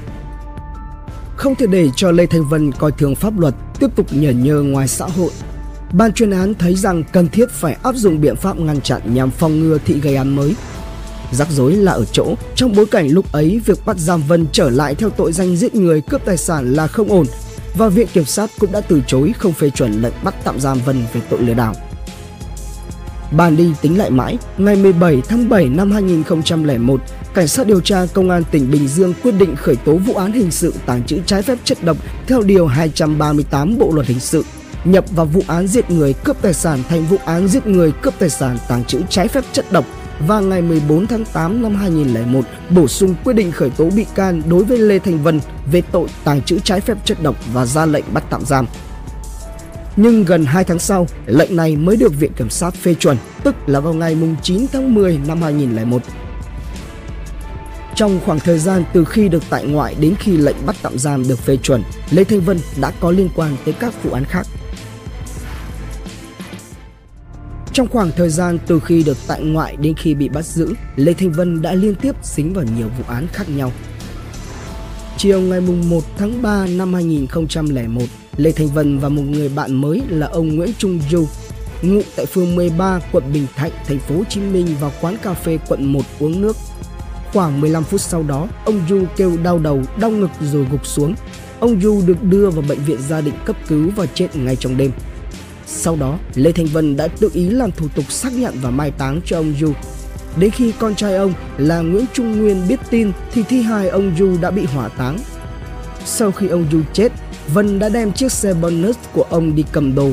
Không 1.36 1.54
thể 1.54 1.66
để 1.66 1.88
cho 1.96 2.10
Lê 2.10 2.26
Thanh 2.26 2.48
Vân 2.48 2.72
coi 2.72 2.92
thường 2.92 3.14
pháp 3.14 3.38
luật, 3.38 3.54
tiếp 3.80 3.86
tục 3.96 4.06
nhờ 4.10 4.30
nhơ 4.30 4.54
ngoài 4.54 4.88
xã 4.88 5.06
hội. 5.06 5.30
Ban 5.92 6.12
chuyên 6.12 6.30
án 6.30 6.54
thấy 6.54 6.74
rằng 6.74 7.02
cần 7.12 7.28
thiết 7.28 7.50
phải 7.50 7.76
áp 7.82 7.94
dụng 7.94 8.20
biện 8.20 8.36
pháp 8.36 8.58
ngăn 8.58 8.80
chặn 8.80 9.14
nhằm 9.14 9.30
phòng 9.30 9.60
ngừa 9.60 9.78
Thị 9.84 10.00
gây 10.00 10.16
án 10.16 10.36
mới. 10.36 10.54
Rắc 11.32 11.48
rối 11.50 11.72
là 11.72 11.92
ở 11.92 12.04
chỗ, 12.04 12.34
trong 12.54 12.72
bối 12.76 12.86
cảnh 12.86 13.08
lúc 13.08 13.32
ấy 13.32 13.60
việc 13.66 13.78
bắt 13.86 13.96
giam 13.98 14.22
Vân 14.22 14.46
trở 14.52 14.70
lại 14.70 14.94
theo 14.94 15.10
tội 15.10 15.32
danh 15.32 15.56
giết 15.56 15.74
người 15.74 16.00
cướp 16.00 16.24
tài 16.24 16.36
sản 16.36 16.72
là 16.72 16.86
không 16.86 17.08
ổn 17.08 17.26
và 17.74 17.88
Viện 17.88 18.06
Kiểm 18.12 18.24
sát 18.24 18.50
cũng 18.58 18.72
đã 18.72 18.80
từ 18.80 19.02
chối 19.06 19.32
không 19.38 19.52
phê 19.52 19.70
chuẩn 19.70 20.02
lệnh 20.02 20.14
bắt 20.22 20.34
tạm 20.44 20.60
giam 20.60 20.78
Vân 20.84 21.02
về 21.12 21.20
tội 21.30 21.40
lừa 21.40 21.54
đảo. 21.54 21.74
Bàn 23.32 23.56
đi 23.56 23.72
tính 23.82 23.98
lại 23.98 24.10
mãi, 24.10 24.38
ngày 24.58 24.76
17 24.76 25.22
tháng 25.28 25.48
7 25.48 25.68
năm 25.68 25.90
2001, 25.90 27.00
Cảnh 27.34 27.48
sát 27.48 27.66
điều 27.66 27.80
tra 27.80 28.06
Công 28.14 28.30
an 28.30 28.42
tỉnh 28.50 28.70
Bình 28.70 28.88
Dương 28.88 29.14
quyết 29.22 29.32
định 29.32 29.56
khởi 29.56 29.76
tố 29.76 29.96
vụ 29.96 30.14
án 30.14 30.32
hình 30.32 30.50
sự 30.50 30.74
tàng 30.86 31.02
trữ 31.06 31.20
trái 31.26 31.42
phép 31.42 31.58
chất 31.64 31.84
độc 31.84 31.96
theo 32.26 32.42
Điều 32.42 32.66
238 32.66 33.78
Bộ 33.78 33.92
Luật 33.92 34.06
Hình 34.06 34.20
sự, 34.20 34.44
nhập 34.84 35.04
vào 35.10 35.26
vụ 35.26 35.42
án 35.46 35.66
giết 35.66 35.90
người 35.90 36.12
cướp 36.12 36.42
tài 36.42 36.54
sản 36.54 36.82
thành 36.88 37.04
vụ 37.06 37.16
án 37.24 37.48
giết 37.48 37.66
người 37.66 37.92
cướp 37.92 38.14
tài 38.18 38.30
sản 38.30 38.58
tàng 38.68 38.84
trữ 38.84 39.00
trái 39.08 39.28
phép 39.28 39.44
chất 39.52 39.72
độc 39.72 39.84
và 40.26 40.40
ngày 40.40 40.62
14 40.62 41.06
tháng 41.06 41.24
8 41.24 41.62
năm 41.62 41.74
2001 41.74 42.44
bổ 42.70 42.88
sung 42.88 43.14
quyết 43.24 43.32
định 43.32 43.52
khởi 43.52 43.70
tố 43.70 43.90
bị 43.96 44.06
can 44.14 44.42
đối 44.48 44.64
với 44.64 44.78
Lê 44.78 44.98
Thành 44.98 45.22
Vân 45.22 45.40
về 45.72 45.82
tội 45.92 46.08
tàng 46.24 46.42
trữ 46.42 46.58
trái 46.58 46.80
phép 46.80 46.98
chất 47.04 47.22
độc 47.22 47.36
và 47.52 47.66
ra 47.66 47.86
lệnh 47.86 48.04
bắt 48.14 48.24
tạm 48.30 48.44
giam. 48.44 48.66
Nhưng 49.96 50.24
gần 50.24 50.44
2 50.44 50.64
tháng 50.64 50.78
sau, 50.78 51.06
lệnh 51.26 51.56
này 51.56 51.76
mới 51.76 51.96
được 51.96 52.12
Viện 52.20 52.32
Kiểm 52.32 52.50
sát 52.50 52.74
phê 52.74 52.94
chuẩn, 52.94 53.16
tức 53.44 53.54
là 53.66 53.80
vào 53.80 53.94
ngày 53.94 54.16
9 54.42 54.66
tháng 54.72 54.94
10 54.94 55.20
năm 55.26 55.42
2001. 55.42 56.02
Trong 57.94 58.20
khoảng 58.26 58.40
thời 58.40 58.58
gian 58.58 58.84
từ 58.92 59.04
khi 59.04 59.28
được 59.28 59.42
tại 59.50 59.64
ngoại 59.66 59.94
đến 60.00 60.14
khi 60.18 60.36
lệnh 60.36 60.56
bắt 60.66 60.76
tạm 60.82 60.98
giam 60.98 61.28
được 61.28 61.38
phê 61.38 61.56
chuẩn, 61.56 61.82
Lê 62.10 62.24
Thanh 62.24 62.40
Vân 62.40 62.58
đã 62.80 62.92
có 63.00 63.10
liên 63.10 63.28
quan 63.36 63.56
tới 63.64 63.74
các 63.80 64.02
vụ 64.04 64.12
án 64.12 64.24
khác. 64.24 64.46
Trong 67.72 67.88
khoảng 67.88 68.10
thời 68.16 68.28
gian 68.28 68.58
từ 68.66 68.80
khi 68.80 69.02
được 69.02 69.16
tại 69.26 69.40
ngoại 69.40 69.76
đến 69.76 69.94
khi 69.94 70.14
bị 70.14 70.28
bắt 70.28 70.44
giữ, 70.44 70.74
Lê 70.96 71.12
Thanh 71.12 71.32
Vân 71.32 71.62
đã 71.62 71.74
liên 71.74 71.94
tiếp 71.94 72.14
dính 72.22 72.54
vào 72.54 72.64
nhiều 72.76 72.88
vụ 72.98 73.04
án 73.08 73.26
khác 73.32 73.48
nhau. 73.48 73.72
Chiều 75.16 75.40
ngày 75.40 75.60
1 75.60 76.04
tháng 76.18 76.42
3 76.42 76.66
năm 76.66 76.94
2001, 76.94 78.02
Lê 78.36 78.52
Thanh 78.52 78.68
Vân 78.68 78.98
và 78.98 79.08
một 79.08 79.22
người 79.22 79.48
bạn 79.48 79.74
mới 79.74 80.02
là 80.08 80.26
ông 80.26 80.56
Nguyễn 80.56 80.70
Trung 80.78 81.00
Du 81.10 81.26
ngụ 81.82 82.00
tại 82.16 82.26
phường 82.26 82.56
13, 82.56 83.00
quận 83.12 83.24
Bình 83.32 83.46
Thạnh, 83.56 83.70
thành 83.86 83.98
phố 83.98 84.14
Hồ 84.16 84.24
Chí 84.28 84.40
Minh 84.40 84.66
vào 84.80 84.92
quán 85.00 85.16
cà 85.22 85.34
phê 85.34 85.58
quận 85.68 85.92
1 85.92 86.00
uống 86.20 86.40
nước. 86.40 86.56
Khoảng 87.32 87.60
15 87.60 87.84
phút 87.84 88.00
sau 88.00 88.22
đó, 88.22 88.48
ông 88.64 88.80
Du 88.88 89.04
kêu 89.16 89.36
đau 89.42 89.58
đầu, 89.58 89.82
đau 90.00 90.10
ngực 90.10 90.30
rồi 90.52 90.66
gục 90.70 90.86
xuống. 90.86 91.14
Ông 91.60 91.80
Du 91.80 92.02
được 92.06 92.22
đưa 92.22 92.50
vào 92.50 92.64
bệnh 92.68 92.84
viện 92.84 92.98
gia 93.08 93.20
định 93.20 93.34
cấp 93.44 93.56
cứu 93.68 93.90
và 93.96 94.06
chết 94.06 94.36
ngay 94.36 94.56
trong 94.56 94.76
đêm. 94.76 94.90
Sau 95.72 95.96
đó, 95.96 96.18
Lê 96.34 96.52
Thanh 96.52 96.66
Vân 96.66 96.96
đã 96.96 97.08
tự 97.08 97.30
ý 97.34 97.48
làm 97.48 97.70
thủ 97.72 97.86
tục 97.94 98.12
xác 98.12 98.32
nhận 98.32 98.54
và 98.62 98.70
mai 98.70 98.90
táng 98.90 99.20
cho 99.24 99.36
ông 99.36 99.54
Du. 99.60 99.72
Đến 100.36 100.50
khi 100.50 100.72
con 100.78 100.94
trai 100.94 101.16
ông 101.16 101.32
là 101.58 101.80
Nguyễn 101.80 102.04
Trung 102.12 102.38
Nguyên 102.38 102.68
biết 102.68 102.80
tin 102.90 103.12
thì 103.32 103.42
thi 103.42 103.62
hài 103.62 103.88
ông 103.88 104.12
Du 104.18 104.36
đã 104.40 104.50
bị 104.50 104.64
hỏa 104.64 104.88
táng. 104.88 105.18
Sau 106.04 106.32
khi 106.32 106.48
ông 106.48 106.64
Du 106.72 106.80
chết, 106.92 107.12
Vân 107.54 107.78
đã 107.78 107.88
đem 107.88 108.12
chiếc 108.12 108.32
xe 108.32 108.54
bonus 108.54 108.96
của 109.12 109.22
ông 109.22 109.54
đi 109.54 109.64
cầm 109.72 109.94
đồ, 109.94 110.10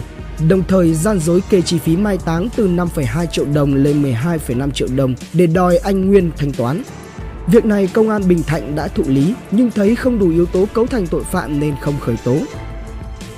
đồng 0.49 0.63
thời 0.67 0.93
gian 0.93 1.19
dối 1.19 1.41
kê 1.49 1.61
chi 1.61 1.79
phí 1.79 1.97
mai 1.97 2.17
táng 2.25 2.49
từ 2.55 2.67
5,2 2.67 3.25
triệu 3.25 3.45
đồng 3.53 3.75
lên 3.75 4.03
12,5 4.03 4.71
triệu 4.71 4.87
đồng 4.95 5.15
để 5.33 5.47
đòi 5.47 5.77
anh 5.77 6.07
Nguyên 6.07 6.31
thanh 6.37 6.51
toán. 6.51 6.83
Việc 7.47 7.65
này 7.65 7.89
công 7.93 8.09
an 8.09 8.27
Bình 8.27 8.43
Thạnh 8.43 8.75
đã 8.75 8.87
thụ 8.87 9.03
lý 9.07 9.33
nhưng 9.51 9.71
thấy 9.71 9.95
không 9.95 10.19
đủ 10.19 10.29
yếu 10.29 10.45
tố 10.45 10.65
cấu 10.73 10.85
thành 10.85 11.07
tội 11.07 11.23
phạm 11.23 11.59
nên 11.59 11.73
không 11.81 11.99
khởi 11.99 12.15
tố. 12.23 12.37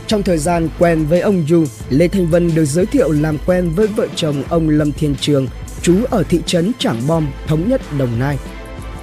Trong 0.10 0.24
thời 0.24 0.38
gian 0.38 0.70
quen 0.80 1.06
với 1.06 1.20
ông 1.20 1.44
Du, 1.48 1.66
Lê 1.90 2.08
Thanh 2.08 2.28
Vân 2.28 2.56
được 2.56 2.66
giới 2.66 2.86
thiệu 2.86 3.12
làm 3.12 3.38
quen 3.46 3.70
với 3.76 3.88
vợ 3.88 4.08
chồng 4.16 4.44
ông 4.50 4.70
Lâm 4.70 4.92
Thiên 4.92 5.16
Trường, 5.22 5.48
trú 5.82 5.96
ở 6.10 6.24
thị 6.24 6.42
trấn 6.46 6.72
Trảng 6.80 7.08
Bom, 7.08 7.28
Thống 7.48 7.70
Nhất, 7.70 7.82
Đồng 7.98 8.20
Nai. 8.20 8.38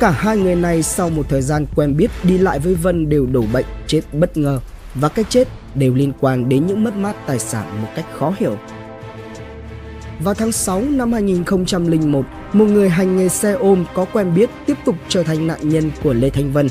Cả 0.00 0.10
hai 0.10 0.36
người 0.36 0.56
này 0.56 0.82
sau 0.82 1.10
một 1.10 1.26
thời 1.28 1.42
gian 1.42 1.66
quen 1.76 1.96
biết 1.96 2.10
đi 2.22 2.38
lại 2.38 2.58
với 2.58 2.74
Vân 2.74 3.08
đều 3.08 3.26
đổ 3.26 3.44
bệnh, 3.52 3.64
chết 3.86 4.00
bất 4.12 4.36
ngờ 4.36 4.60
và 4.94 5.08
cái 5.08 5.24
chết 5.28 5.48
đều 5.74 5.94
liên 5.94 6.12
quan 6.20 6.48
đến 6.48 6.66
những 6.66 6.84
mất 6.84 6.96
mát 6.96 7.16
tài 7.26 7.38
sản 7.38 7.82
một 7.82 7.88
cách 7.96 8.06
khó 8.18 8.34
hiểu. 8.38 8.56
Vào 10.20 10.34
tháng 10.34 10.52
6 10.52 10.80
năm 10.80 11.12
2001, 11.12 12.26
một 12.52 12.64
người 12.64 12.88
hành 12.88 13.16
nghề 13.16 13.28
xe 13.28 13.52
ôm 13.52 13.84
có 13.94 14.04
quen 14.04 14.34
biết 14.34 14.50
tiếp 14.66 14.76
tục 14.84 14.96
trở 15.08 15.22
thành 15.22 15.46
nạn 15.46 15.68
nhân 15.68 15.90
của 16.02 16.12
Lê 16.12 16.30
Thanh 16.30 16.52
Vân. 16.52 16.68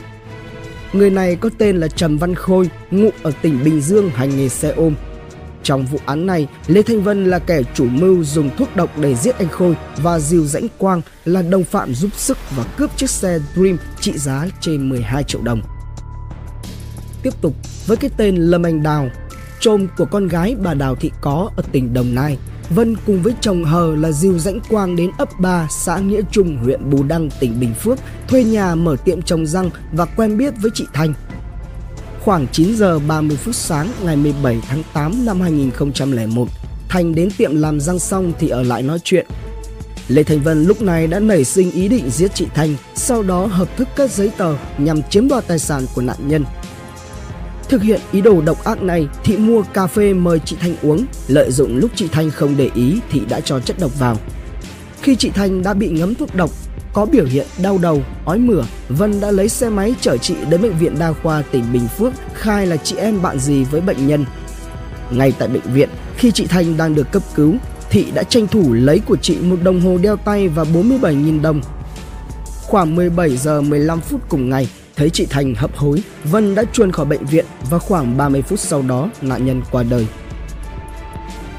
Người 0.94 1.10
này 1.10 1.36
có 1.36 1.50
tên 1.58 1.78
là 1.78 1.88
Trầm 1.88 2.18
Văn 2.18 2.36
Khôi, 2.36 2.70
ngụ 2.92 3.10
ở 3.24 3.32
tỉnh 3.42 3.64
Bình 3.64 3.82
Dương 3.82 4.10
hành 4.10 4.38
nghề 4.38 4.50
xe 4.50 4.70
ôm. 4.70 4.96
Trong 5.64 5.86
vụ 5.86 6.00
án 6.06 6.26
này, 6.26 6.48
Lê 6.68 6.82
Thanh 6.82 7.04
Vân 7.04 7.26
là 7.26 7.40
kẻ 7.40 7.62
chủ 7.74 7.86
mưu 7.86 8.24
dùng 8.24 8.50
thuốc 8.58 8.76
độc 8.76 8.98
để 9.00 9.16
giết 9.16 9.38
anh 9.38 9.48
Khôi 9.48 9.76
và 9.98 10.20
Diêu 10.20 10.44
Dãnh 10.44 10.68
Quang 10.78 11.02
là 11.26 11.42
đồng 11.42 11.64
phạm 11.64 11.94
giúp 11.94 12.10
sức 12.16 12.38
và 12.56 12.64
cướp 12.78 12.98
chiếc 12.98 13.10
xe 13.10 13.40
Dream 13.56 13.78
trị 14.00 14.18
giá 14.18 14.48
trên 14.62 14.90
12 14.90 15.24
triệu 15.24 15.42
đồng. 15.42 15.62
Tiếp 17.24 17.42
tục 17.42 17.56
với 17.88 17.98
cái 17.98 18.10
tên 18.18 18.36
Lâm 18.36 18.64
Anh 18.64 18.84
Đào, 18.84 19.10
trôm 19.60 19.88
của 19.98 20.06
con 20.06 20.28
gái 20.28 20.56
bà 20.64 20.74
Đào 20.74 20.96
Thị 20.96 21.12
Có 21.22 21.50
ở 21.58 21.64
tỉnh 21.72 21.94
Đồng 21.94 22.16
Nai– 22.16 22.38
Vân 22.70 22.96
cùng 23.06 23.22
với 23.22 23.34
chồng 23.42 23.64
hờ 23.64 23.96
là 23.96 24.12
Diêu 24.12 24.40
Dãnh 24.40 24.60
Quang 24.70 24.96
đến 24.96 25.12
ấp 25.18 25.40
3 25.40 25.68
xã 25.70 25.98
Nghĩa 25.98 26.22
Trung 26.32 26.58
huyện 26.58 26.90
Bù 26.90 27.04
Đăng 27.04 27.30
tỉnh 27.40 27.60
Bình 27.60 27.74
Phước 27.74 28.00
thuê 28.28 28.44
nhà 28.44 28.76
mở 28.76 28.96
tiệm 29.06 29.22
trồng 29.22 29.46
răng 29.46 29.70
và 29.92 30.06
quen 30.06 30.38
biết 30.38 30.54
với 30.62 30.72
chị 30.74 30.86
Thanh. 30.94 31.14
Khoảng 32.24 32.48
9 32.52 32.76
giờ 32.76 33.00
30 33.00 33.38
phút 33.38 33.56
sáng 33.56 33.92
ngày 34.04 34.16
17 34.16 34.62
tháng 34.68 34.84
8 34.94 35.26
năm 35.26 35.42
2001, 35.42 36.48
Thanh 36.90 37.16
đến 37.16 37.30
tiệm 37.38 37.56
làm 37.56 37.80
răng 37.80 38.00
xong 38.00 38.34
thì 38.40 38.50
ở 38.50 38.64
lại 38.64 38.82
nói 38.82 39.00
chuyện. 39.04 39.26
Lê 40.08 40.24
Thành 40.24 40.40
Vân 40.40 40.64
lúc 40.64 40.82
này 40.82 41.08
đã 41.08 41.20
nảy 41.20 41.44
sinh 41.44 41.72
ý 41.72 41.88
định 41.88 42.10
giết 42.10 42.32
chị 42.36 42.48
Thanh, 42.56 42.76
sau 42.96 43.24
đó 43.24 43.46
hợp 43.46 43.78
thức 43.78 43.88
các 43.96 44.12
giấy 44.12 44.32
tờ 44.38 44.56
nhằm 44.78 45.02
chiếm 45.10 45.28
đoạt 45.28 45.48
tài 45.48 45.60
sản 45.60 45.86
của 45.96 46.02
nạn 46.02 46.18
nhân 46.28 46.44
Thực 47.70 47.82
hiện 47.82 48.00
ý 48.12 48.22
đồ 48.22 48.42
độc 48.42 48.64
ác 48.64 48.82
này, 48.82 49.08
Thị 49.24 49.38
mua 49.38 49.62
cà 49.74 49.88
phê 49.88 50.14
mời 50.14 50.40
chị 50.46 50.56
Thanh 50.60 50.76
uống. 50.82 51.06
Lợi 51.28 51.52
dụng 51.52 51.78
lúc 51.78 51.92
chị 51.96 52.08
Thanh 52.12 52.32
không 52.32 52.58
để 52.58 52.70
ý, 52.76 53.00
Thị 53.10 53.22
đã 53.30 53.40
cho 53.40 53.60
chất 53.60 53.76
độc 53.80 54.00
vào. 54.00 54.18
Khi 55.02 55.16
chị 55.16 55.30
Thanh 55.30 55.64
đã 55.64 55.74
bị 55.74 55.90
ngấm 55.90 56.16
thuốc 56.16 56.36
độc, 56.36 56.50
có 56.94 57.06
biểu 57.06 57.26
hiện 57.26 57.48
đau 57.64 57.78
đầu, 57.78 58.02
ói 58.26 58.38
mửa, 58.38 58.64
Vân 58.90 59.22
đã 59.22 59.32
lấy 59.32 59.50
xe 59.50 59.70
máy 59.70 59.96
chở 60.02 60.18
chị 60.18 60.36
đến 60.50 60.62
bệnh 60.62 60.78
viện 60.78 61.00
đa 61.00 61.14
khoa 61.14 61.42
tỉnh 61.42 61.64
Bình 61.74 61.88
Phước 61.98 62.14
khai 62.34 62.68
là 62.68 62.78
chị 62.78 62.96
em 62.96 63.22
bạn 63.22 63.40
gì 63.40 63.64
với 63.64 63.82
bệnh 63.82 64.08
nhân. 64.08 64.26
Ngay 65.12 65.34
tại 65.40 65.48
bệnh 65.48 65.74
viện, 65.74 65.90
khi 66.18 66.32
chị 66.32 66.48
Thanh 66.48 66.78
đang 66.78 66.96
được 66.96 67.12
cấp 67.12 67.24
cứu, 67.36 67.56
Thị 67.90 68.06
đã 68.14 68.24
tranh 68.24 68.48
thủ 68.48 68.74
lấy 68.74 69.00
của 69.00 69.18
chị 69.18 69.38
một 69.42 69.58
đồng 69.64 69.82
hồ 69.82 69.98
đeo 69.98 70.16
tay 70.16 70.48
và 70.48 70.64
47.000 70.64 71.42
đồng. 71.42 71.62
Khoảng 72.64 72.96
17 72.96 73.38
giờ 73.38 73.62
15 73.62 74.02
phút 74.02 74.22
cùng 74.30 74.50
ngày, 74.50 74.70
Thấy 74.96 75.10
chị 75.10 75.26
Thành 75.30 75.56
hấp 75.56 75.76
hối, 75.76 76.04
Vân 76.24 76.56
đã 76.56 76.64
chuồn 76.74 76.92
khỏi 76.92 77.06
bệnh 77.06 77.26
viện 77.26 77.46
và 77.70 77.80
khoảng 77.80 78.18
30 78.18 78.42
phút 78.42 78.60
sau 78.60 78.82
đó 78.82 79.10
nạn 79.22 79.46
nhân 79.46 79.62
qua 79.72 79.84
đời. 79.84 80.08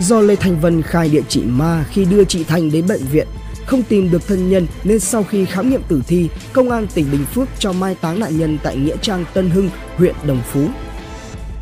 Do 0.01 0.20
Lê 0.20 0.37
Thành 0.37 0.61
Vân 0.61 0.83
khai 0.83 1.09
địa 1.09 1.22
chỉ 1.29 1.42
ma 1.42 1.85
khi 1.90 2.05
đưa 2.05 2.25
chị 2.25 2.44
Thành 2.44 2.72
đến 2.72 2.87
bệnh 2.88 3.03
viện, 3.12 3.27
không 3.66 3.83
tìm 3.83 4.11
được 4.11 4.27
thân 4.27 4.51
nhân 4.51 4.66
nên 4.85 5.01
sau 5.01 5.22
khi 5.22 5.44
khám 5.44 5.70
nghiệm 5.70 5.83
tử 5.88 6.03
thi, 6.07 6.29
công 6.53 6.70
an 6.70 6.87
tỉnh 6.94 7.07
Bình 7.12 7.25
Phước 7.25 7.49
cho 7.59 7.72
mai 7.72 7.94
táng 7.94 8.20
nạn 8.20 8.38
nhân 8.38 8.59
tại 8.62 8.77
nghĩa 8.77 8.96
trang 9.03 9.25
Tân 9.35 9.51
Hưng, 9.51 9.70
huyện 9.96 10.14
Đồng 10.27 10.40
Phú. 10.53 10.68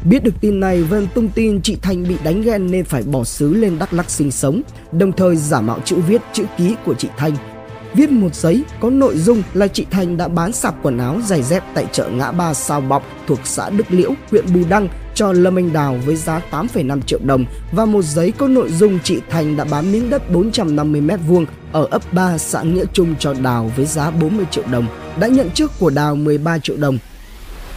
Biết 0.04 0.24
được 0.24 0.34
tin 0.40 0.60
này, 0.60 0.82
Vân 0.82 1.06
tung 1.14 1.28
tin 1.28 1.60
chị 1.62 1.76
Thành 1.82 2.08
bị 2.08 2.16
đánh 2.24 2.42
ghen 2.42 2.70
nên 2.70 2.84
phải 2.84 3.02
bỏ 3.02 3.24
xứ 3.24 3.54
lên 3.54 3.78
Đắk 3.78 3.92
Lắk 3.92 4.10
sinh 4.10 4.30
sống, 4.30 4.62
đồng 4.92 5.12
thời 5.12 5.36
giả 5.36 5.60
mạo 5.60 5.80
chữ 5.84 5.96
viết 5.96 6.20
chữ 6.32 6.44
ký 6.58 6.74
của 6.84 6.94
chị 6.94 7.08
Thành 7.16 7.53
viết 7.94 8.10
một 8.10 8.34
giấy 8.34 8.64
có 8.80 8.90
nội 8.90 9.18
dung 9.18 9.42
là 9.54 9.68
chị 9.68 9.86
Thành 9.90 10.16
đã 10.16 10.28
bán 10.28 10.52
sạp 10.52 10.74
quần 10.82 10.98
áo 10.98 11.20
giày 11.24 11.42
dép 11.42 11.62
tại 11.74 11.86
chợ 11.92 12.08
ngã 12.08 12.32
ba 12.32 12.54
Sao 12.54 12.80
Bọc 12.80 13.02
thuộc 13.26 13.38
xã 13.44 13.70
Đức 13.70 13.84
Liễu, 13.90 14.10
huyện 14.30 14.54
Bù 14.54 14.60
Đăng 14.68 14.88
cho 15.14 15.32
Lâm 15.32 15.58
Anh 15.58 15.72
Đào 15.72 15.96
với 16.06 16.16
giá 16.16 16.40
8,5 16.50 17.00
triệu 17.00 17.18
đồng 17.24 17.44
và 17.72 17.84
một 17.84 18.02
giấy 18.02 18.32
có 18.38 18.48
nội 18.48 18.70
dung 18.72 18.98
chị 19.04 19.20
Thành 19.30 19.56
đã 19.56 19.64
bán 19.64 19.92
miếng 19.92 20.10
đất 20.10 20.30
450 20.30 21.00
m 21.00 21.10
vuông 21.26 21.46
ở 21.72 21.86
ấp 21.90 22.12
3 22.12 22.38
xã 22.38 22.62
Nghĩa 22.62 22.84
Trung 22.92 23.14
cho 23.18 23.34
Đào 23.34 23.72
với 23.76 23.86
giá 23.86 24.10
40 24.10 24.46
triệu 24.50 24.64
đồng, 24.72 24.86
đã 25.18 25.26
nhận 25.26 25.50
trước 25.50 25.70
của 25.78 25.90
Đào 25.90 26.16
13 26.16 26.58
triệu 26.58 26.76
đồng. 26.76 26.98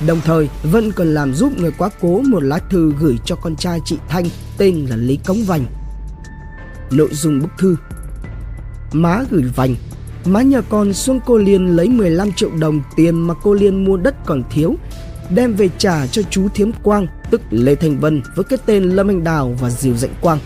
Đồng 0.07 0.21
thời, 0.21 0.49
Vân 0.63 0.91
còn 0.91 1.13
làm 1.13 1.33
giúp 1.33 1.57
người 1.57 1.71
quá 1.77 1.89
cố 2.01 2.21
một 2.21 2.43
lá 2.43 2.59
thư 2.69 2.93
gửi 2.99 3.17
cho 3.25 3.35
con 3.35 3.55
trai 3.55 3.79
chị 3.85 3.97
Thanh 4.09 4.25
tên 4.57 4.85
là 4.89 4.95
Lý 4.95 5.19
Cống 5.25 5.43
Vành. 5.43 5.65
Nội 6.91 7.09
dung 7.11 7.39
bức 7.39 7.49
thư 7.57 7.75
Má 8.93 9.23
gửi 9.31 9.43
Vành 9.55 9.75
Má 10.25 10.41
nhờ 10.41 10.61
con 10.69 10.93
xuống 10.93 11.19
cô 11.25 11.37
Liên 11.37 11.75
lấy 11.75 11.89
15 11.89 12.31
triệu 12.31 12.49
đồng 12.59 12.81
tiền 12.95 13.27
mà 13.27 13.33
cô 13.43 13.53
Liên 13.53 13.85
mua 13.85 13.97
đất 13.97 14.15
còn 14.25 14.43
thiếu, 14.49 14.75
Đem 15.29 15.53
về 15.53 15.69
trả 15.77 16.07
cho 16.07 16.21
chú 16.29 16.47
Thiếm 16.49 16.71
Quang, 16.83 17.07
Tức 17.31 17.41
Lê 17.49 17.75
Thành 17.75 17.99
Vân 17.99 18.21
với 18.35 18.43
cái 18.43 18.59
tên 18.65 18.83
Lâm 18.83 19.09
Anh 19.09 19.23
Đào 19.23 19.55
và 19.61 19.69
Diều 19.69 19.95
Dạnh 19.95 20.13
Quang. 20.21 20.39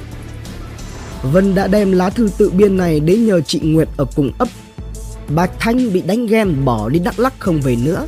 Vân 1.24 1.56
đã 1.56 1.68
đem 1.68 1.92
lá 1.92 2.10
thư 2.10 2.30
tự 2.38 2.50
biên 2.50 2.78
này 2.78 3.00
đến 3.00 3.26
nhờ 3.26 3.42
chị 3.42 3.60
Nguyệt 3.60 3.88
ở 3.98 4.06
cùng 4.16 4.32
ấp. 4.38 4.48
Bà 5.36 5.48
Thanh 5.60 5.94
bị 5.94 6.02
đánh 6.02 6.28
ghen 6.28 6.66
bỏ 6.66 6.90
đi 6.90 7.00
Đắk 7.00 7.20
Lắc 7.20 7.40
không 7.40 7.62
về 7.62 7.76
nữa. 7.76 8.08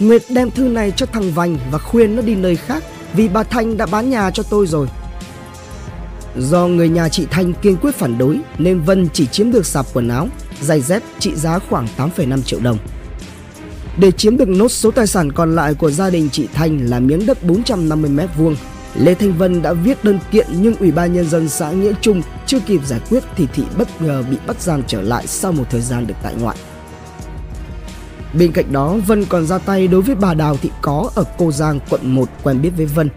Nguyệt 0.00 0.22
đem 0.30 0.50
thư 0.50 0.62
này 0.68 0.92
cho 0.96 1.06
thằng 1.06 1.32
Vành 1.32 1.58
và 1.70 1.78
khuyên 1.78 2.16
nó 2.16 2.22
đi 2.22 2.34
nơi 2.34 2.56
khác 2.56 2.84
Vì 3.12 3.28
bà 3.28 3.42
Thanh 3.42 3.76
đã 3.76 3.86
bán 3.86 4.10
nhà 4.10 4.30
cho 4.30 4.42
tôi 4.42 4.66
rồi. 4.66 4.88
Do 6.38 6.66
người 6.66 6.88
nhà 6.88 7.08
chị 7.08 7.26
Thanh 7.30 7.52
kiên 7.52 7.76
quyết 7.76 7.94
phản 7.94 8.18
đối 8.18 8.38
nên 8.58 8.80
Vân 8.80 9.08
chỉ 9.12 9.26
chiếm 9.26 9.52
được 9.52 9.66
sạp 9.66 9.86
quần 9.92 10.08
áo 10.08 10.28
giày 10.64 10.80
dép 10.80 11.02
trị 11.18 11.34
giá 11.34 11.58
khoảng 11.58 11.86
8,5 11.96 12.42
triệu 12.42 12.60
đồng. 12.60 12.78
Để 13.98 14.10
chiếm 14.10 14.36
được 14.36 14.48
nốt 14.48 14.68
số 14.68 14.90
tài 14.90 15.06
sản 15.06 15.32
còn 15.32 15.54
lại 15.54 15.74
của 15.74 15.90
gia 15.90 16.10
đình 16.10 16.28
chị 16.32 16.48
Thanh 16.54 16.90
là 16.90 17.00
miếng 17.00 17.26
đất 17.26 17.44
450 17.44 18.10
m 18.10 18.20
vuông, 18.38 18.56
Lê 18.94 19.14
Thanh 19.14 19.32
Vân 19.32 19.62
đã 19.62 19.72
viết 19.72 20.04
đơn 20.04 20.18
kiện 20.30 20.46
nhưng 20.50 20.76
Ủy 20.76 20.90
ban 20.90 21.12
Nhân 21.12 21.28
dân 21.30 21.48
xã 21.48 21.70
Nghĩa 21.70 21.92
Trung 22.00 22.22
chưa 22.46 22.60
kịp 22.60 22.80
giải 22.86 23.00
quyết 23.10 23.22
thì 23.36 23.46
Thị 23.54 23.62
bất 23.78 24.02
ngờ 24.02 24.24
bị 24.30 24.36
bắt 24.46 24.62
giam 24.62 24.82
trở 24.86 25.02
lại 25.02 25.26
sau 25.26 25.52
một 25.52 25.64
thời 25.70 25.80
gian 25.80 26.06
được 26.06 26.14
tại 26.22 26.34
ngoại. 26.40 26.56
Bên 28.38 28.52
cạnh 28.52 28.72
đó, 28.72 28.96
Vân 29.06 29.24
còn 29.24 29.46
ra 29.46 29.58
tay 29.58 29.88
đối 29.88 30.02
với 30.02 30.14
bà 30.14 30.34
Đào 30.34 30.56
Thị 30.56 30.70
Có 30.82 31.10
ở 31.14 31.24
Cô 31.38 31.52
Giang, 31.52 31.80
quận 31.90 32.14
1 32.14 32.28
quen 32.42 32.62
biết 32.62 32.70
với 32.76 32.86
Vân. 32.86 33.08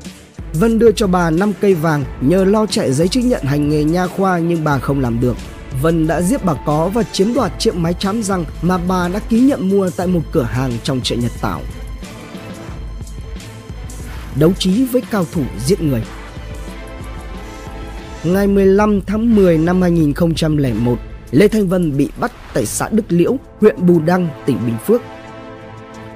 Vân 0.54 0.80
đưa 0.80 0.92
cho 0.92 1.08
bà 1.08 1.30
5 1.30 1.54
cây 1.62 1.74
vàng 1.74 2.04
nhờ 2.22 2.46
lo 2.46 2.66
chạy 2.66 2.94
giấy 2.94 3.08
chứng 3.08 3.30
nhận 3.30 3.44
hành 3.44 3.70
nghề 3.70 3.84
nha 3.84 4.08
khoa 4.08 4.40
nhưng 4.40 4.64
bà 4.64 4.78
không 4.80 5.00
làm 5.00 5.20
được 5.20 5.36
Vân 5.82 6.08
đã 6.08 6.22
giết 6.22 6.46
bà 6.46 6.54
Có 6.66 6.90
và 6.94 7.04
chiếm 7.04 7.34
đoạt 7.34 7.52
chiếc 7.60 7.76
máy 7.76 7.94
chám 7.94 8.24
răng 8.24 8.46
mà 8.62 8.78
bà 8.78 9.08
đã 9.08 9.20
ký 9.20 9.40
nhận 9.40 9.70
mua 9.70 9.90
tại 9.90 10.08
một 10.08 10.22
cửa 10.32 10.44
hàng 10.44 10.72
trong 10.84 11.02
chợ 11.04 11.16
Nhật 11.16 11.32
Tảo. 11.42 11.62
Đấu 14.40 14.54
trí 14.60 14.86
với 14.86 15.02
cao 15.12 15.26
thủ 15.34 15.42
giết 15.66 15.82
người 15.82 16.02
Ngày 18.24 18.48
15 18.48 19.02
tháng 19.02 19.36
10 19.36 19.58
năm 19.58 19.82
2001, 19.82 21.00
Lê 21.32 21.48
Thanh 21.48 21.68
Vân 21.68 21.98
bị 21.98 22.10
bắt 22.20 22.32
tại 22.54 22.66
xã 22.66 22.90
Đức 22.90 23.04
Liễu, 23.10 23.38
huyện 23.60 23.76
Bù 23.88 24.00
Đăng, 24.00 24.28
tỉnh 24.46 24.58
Bình 24.66 24.78
Phước. 24.86 25.02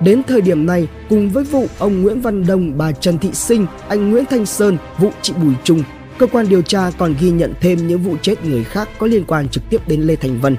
Đến 0.02 0.22
thời 0.28 0.42
điểm 0.42 0.66
này, 0.66 0.88
cùng 1.10 1.30
với 1.30 1.44
vụ 1.44 1.68
ông 1.80 2.02
Nguyễn 2.02 2.22
Văn 2.22 2.48
Đông, 2.48 2.78
bà 2.78 2.92
Trần 2.92 3.18
Thị 3.18 3.30
Sinh, 3.34 3.66
anh 3.88 4.12
Nguyễn 4.12 4.26
Thanh 4.30 4.46
Sơn, 4.46 4.78
vụ 4.98 5.12
chị 5.22 5.34
Bùi 5.34 5.54
Trung 5.64 5.84
cơ 6.22 6.28
quan 6.28 6.50
điều 6.50 6.62
tra 6.62 6.92
còn 6.98 7.16
ghi 7.20 7.30
nhận 7.32 7.54
thêm 7.62 7.88
những 7.88 8.02
vụ 8.02 8.16
chết 8.22 8.46
người 8.46 8.64
khác 8.64 8.90
có 8.98 9.08
liên 9.08 9.24
quan 9.28 9.50
trực 9.50 9.64
tiếp 9.70 9.88
đến 9.88 10.02
Lê 10.02 10.16
Thành 10.16 10.40
Vân. 10.42 10.58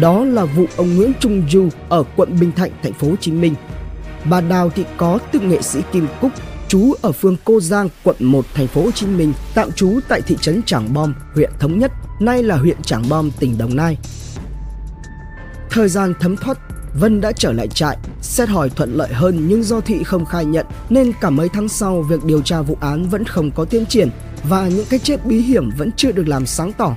Đó 0.00 0.24
là 0.24 0.44
vụ 0.44 0.66
ông 0.76 0.96
Nguyễn 0.96 1.12
Trung 1.20 1.42
Du 1.50 1.68
ở 1.88 2.04
quận 2.16 2.40
Bình 2.40 2.52
Thạnh, 2.52 2.70
thành 2.82 2.92
phố 2.92 3.08
Hồ 3.10 3.16
Chí 3.20 3.32
Minh. 3.32 3.54
Bà 4.24 4.40
Đào 4.40 4.70
Thị 4.70 4.84
Có 4.96 5.18
tức 5.32 5.42
nghệ 5.42 5.62
sĩ 5.62 5.80
Kim 5.92 6.06
Cúc, 6.20 6.32
trú 6.68 6.92
ở 7.02 7.12
phường 7.12 7.36
Cô 7.44 7.60
Giang, 7.60 7.88
quận 8.04 8.16
1, 8.20 8.46
thành 8.54 8.66
phố 8.66 8.82
Hồ 8.82 8.90
Chí 8.90 9.06
Minh, 9.06 9.32
tạm 9.54 9.72
trú 9.72 10.00
tại 10.08 10.20
thị 10.22 10.36
trấn 10.40 10.62
Trảng 10.62 10.94
Bom, 10.94 11.14
huyện 11.34 11.50
Thống 11.58 11.78
Nhất, 11.78 11.92
nay 12.20 12.42
là 12.42 12.56
huyện 12.56 12.82
Trảng 12.82 13.08
Bom, 13.08 13.30
tỉnh 13.40 13.58
Đồng 13.58 13.76
Nai. 13.76 13.96
Thời 15.70 15.88
gian 15.88 16.14
thấm 16.20 16.36
thoát, 16.36 16.58
Vân 16.94 17.20
đã 17.20 17.32
trở 17.32 17.52
lại 17.52 17.68
trại, 17.68 17.96
xét 18.22 18.48
hỏi 18.48 18.70
thuận 18.70 18.94
lợi 18.94 19.12
hơn 19.12 19.48
nhưng 19.48 19.62
do 19.62 19.80
Thị 19.80 20.02
không 20.02 20.24
khai 20.24 20.44
nhận 20.44 20.66
nên 20.90 21.12
cả 21.20 21.30
mấy 21.30 21.48
tháng 21.48 21.68
sau 21.68 22.02
việc 22.02 22.24
điều 22.24 22.42
tra 22.42 22.62
vụ 22.62 22.76
án 22.80 23.08
vẫn 23.08 23.24
không 23.24 23.50
có 23.50 23.64
tiến 23.64 23.86
triển 23.86 24.10
và 24.44 24.68
những 24.68 24.86
cái 24.90 24.98
chết 24.98 25.26
bí 25.26 25.40
hiểm 25.40 25.70
vẫn 25.78 25.90
chưa 25.96 26.12
được 26.12 26.28
làm 26.28 26.46
sáng 26.46 26.72
tỏ. 26.72 26.96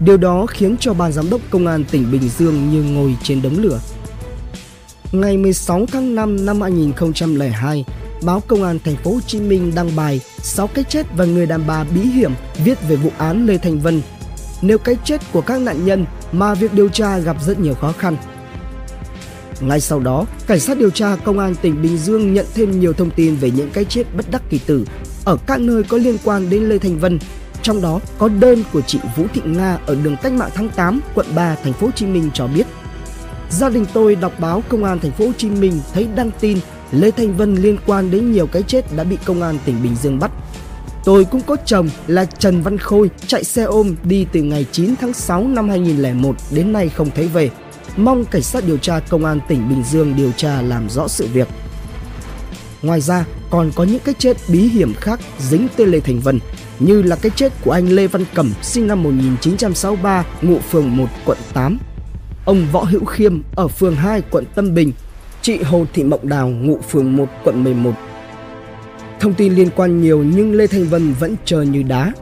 Điều 0.00 0.16
đó 0.16 0.46
khiến 0.46 0.76
cho 0.80 0.94
ban 0.94 1.12
giám 1.12 1.30
đốc 1.30 1.40
công 1.50 1.66
an 1.66 1.84
tỉnh 1.90 2.10
Bình 2.12 2.28
Dương 2.38 2.70
như 2.70 2.82
ngồi 2.82 3.16
trên 3.22 3.42
đống 3.42 3.58
lửa. 3.58 3.80
Ngày 5.12 5.36
16 5.36 5.86
tháng 5.92 6.14
5 6.14 6.46
năm 6.46 6.60
2002, 6.60 7.84
báo 8.22 8.42
Công 8.48 8.62
an 8.62 8.78
thành 8.84 8.96
phố 8.96 9.10
Hồ 9.10 9.20
Chí 9.26 9.40
Minh 9.40 9.72
đăng 9.74 9.96
bài 9.96 10.20
6 10.42 10.66
cái 10.66 10.84
chết 10.88 11.06
và 11.16 11.24
người 11.24 11.46
đàn 11.46 11.66
bà 11.66 11.84
bí 11.84 12.00
hiểm 12.00 12.32
viết 12.64 12.88
về 12.88 12.96
vụ 12.96 13.10
án 13.18 13.46
Lê 13.46 13.58
Thành 13.58 13.78
Vân. 13.78 14.02
Nếu 14.62 14.78
cái 14.78 14.96
chết 15.04 15.20
của 15.32 15.40
các 15.40 15.60
nạn 15.60 15.86
nhân 15.86 16.04
mà 16.32 16.54
việc 16.54 16.74
điều 16.74 16.88
tra 16.88 17.18
gặp 17.18 17.36
rất 17.46 17.60
nhiều 17.60 17.74
khó 17.74 17.92
khăn. 17.92 18.16
Ngay 19.60 19.80
sau 19.80 20.00
đó, 20.00 20.26
cảnh 20.46 20.60
sát 20.60 20.78
điều 20.78 20.90
tra 20.90 21.16
công 21.24 21.38
an 21.38 21.54
tỉnh 21.62 21.82
Bình 21.82 21.98
Dương 21.98 22.34
nhận 22.34 22.46
thêm 22.54 22.80
nhiều 22.80 22.92
thông 22.92 23.10
tin 23.10 23.36
về 23.36 23.50
những 23.50 23.70
cái 23.70 23.84
chết 23.84 24.04
bất 24.16 24.30
đắc 24.30 24.42
kỳ 24.50 24.58
tử 24.58 24.84
ở 25.24 25.36
các 25.46 25.60
nơi 25.60 25.82
có 25.82 25.96
liên 25.96 26.16
quan 26.24 26.50
đến 26.50 26.62
Lê 26.62 26.78
Thành 26.78 26.98
Vân. 26.98 27.18
Trong 27.62 27.82
đó 27.82 28.00
có 28.18 28.28
đơn 28.28 28.62
của 28.72 28.80
chị 28.80 28.98
Vũ 29.16 29.26
Thị 29.34 29.40
Nga 29.44 29.78
ở 29.86 29.96
đường 30.02 30.16
Cách 30.22 30.32
mạng 30.32 30.50
tháng 30.54 30.68
8, 30.68 31.00
quận 31.14 31.26
3, 31.34 31.56
thành 31.64 31.72
phố 31.72 31.86
Hồ 31.86 31.92
Chí 31.96 32.06
Minh 32.06 32.30
cho 32.34 32.46
biết 32.46 32.66
Gia 33.50 33.68
đình 33.68 33.86
tôi 33.92 34.14
đọc 34.16 34.32
báo 34.40 34.62
Công 34.68 34.84
an 34.84 34.98
thành 35.00 35.12
phố 35.12 35.26
Hồ 35.26 35.32
Chí 35.36 35.50
Minh 35.50 35.80
thấy 35.94 36.08
đăng 36.16 36.30
tin 36.40 36.58
Lê 36.92 37.10
Thanh 37.10 37.36
Vân 37.36 37.54
liên 37.54 37.78
quan 37.86 38.10
đến 38.10 38.32
nhiều 38.32 38.46
cái 38.46 38.62
chết 38.62 38.84
đã 38.96 39.04
bị 39.04 39.18
công 39.24 39.42
an 39.42 39.58
tỉnh 39.64 39.82
Bình 39.82 39.96
Dương 40.02 40.18
bắt. 40.18 40.30
Tôi 41.04 41.24
cũng 41.24 41.40
có 41.46 41.56
chồng 41.64 41.88
là 42.06 42.24
Trần 42.24 42.62
Văn 42.62 42.78
Khôi 42.78 43.10
chạy 43.26 43.44
xe 43.44 43.62
ôm 43.62 43.96
đi 44.04 44.26
từ 44.32 44.42
ngày 44.42 44.66
9 44.72 44.94
tháng 45.00 45.12
6 45.12 45.48
năm 45.48 45.68
2001 45.68 46.36
đến 46.50 46.72
nay 46.72 46.88
không 46.88 47.10
thấy 47.14 47.26
về. 47.26 47.50
Mong 47.98 48.24
cảnh 48.24 48.42
sát 48.42 48.64
điều 48.66 48.76
tra 48.76 49.00
công 49.00 49.24
an 49.24 49.40
tỉnh 49.48 49.68
Bình 49.68 49.82
Dương 49.82 50.16
điều 50.16 50.32
tra 50.32 50.62
làm 50.62 50.90
rõ 50.90 51.08
sự 51.08 51.28
việc. 51.32 51.48
Ngoài 52.82 53.00
ra, 53.00 53.24
còn 53.50 53.70
có 53.74 53.84
những 53.84 54.00
cái 54.04 54.14
chết 54.18 54.36
bí 54.48 54.68
hiểm 54.68 54.94
khác 54.94 55.20
dính 55.38 55.68
tên 55.76 55.88
Lê 55.88 56.00
Thành 56.00 56.20
Vân 56.20 56.38
như 56.78 57.02
là 57.02 57.16
cái 57.16 57.32
chết 57.36 57.52
của 57.64 57.70
anh 57.70 57.88
Lê 57.88 58.06
Văn 58.06 58.24
Cẩm 58.34 58.52
sinh 58.62 58.86
năm 58.86 59.02
1963 59.02 60.24
ngụ 60.42 60.58
phường 60.58 60.96
1 60.96 61.06
quận 61.24 61.38
8 61.54 61.78
ông 62.44 62.66
Võ 62.72 62.84
Hữu 62.84 63.04
Khiêm 63.04 63.42
ở 63.56 63.68
phường 63.68 63.96
2 63.96 64.22
quận 64.30 64.44
Tân 64.54 64.74
Bình, 64.74 64.92
chị 65.42 65.62
Hồ 65.62 65.86
Thị 65.94 66.04
Mộng 66.04 66.28
Đào 66.28 66.48
ngụ 66.48 66.78
phường 66.88 67.16
1 67.16 67.26
quận 67.44 67.64
11. 67.64 67.92
Thông 69.20 69.34
tin 69.34 69.54
liên 69.54 69.68
quan 69.76 70.02
nhiều 70.02 70.22
nhưng 70.22 70.52
Lê 70.52 70.66
Thành 70.66 70.84
Vân 70.84 71.12
vẫn 71.20 71.36
chờ 71.44 71.62
như 71.62 71.82
đá. 71.82 72.12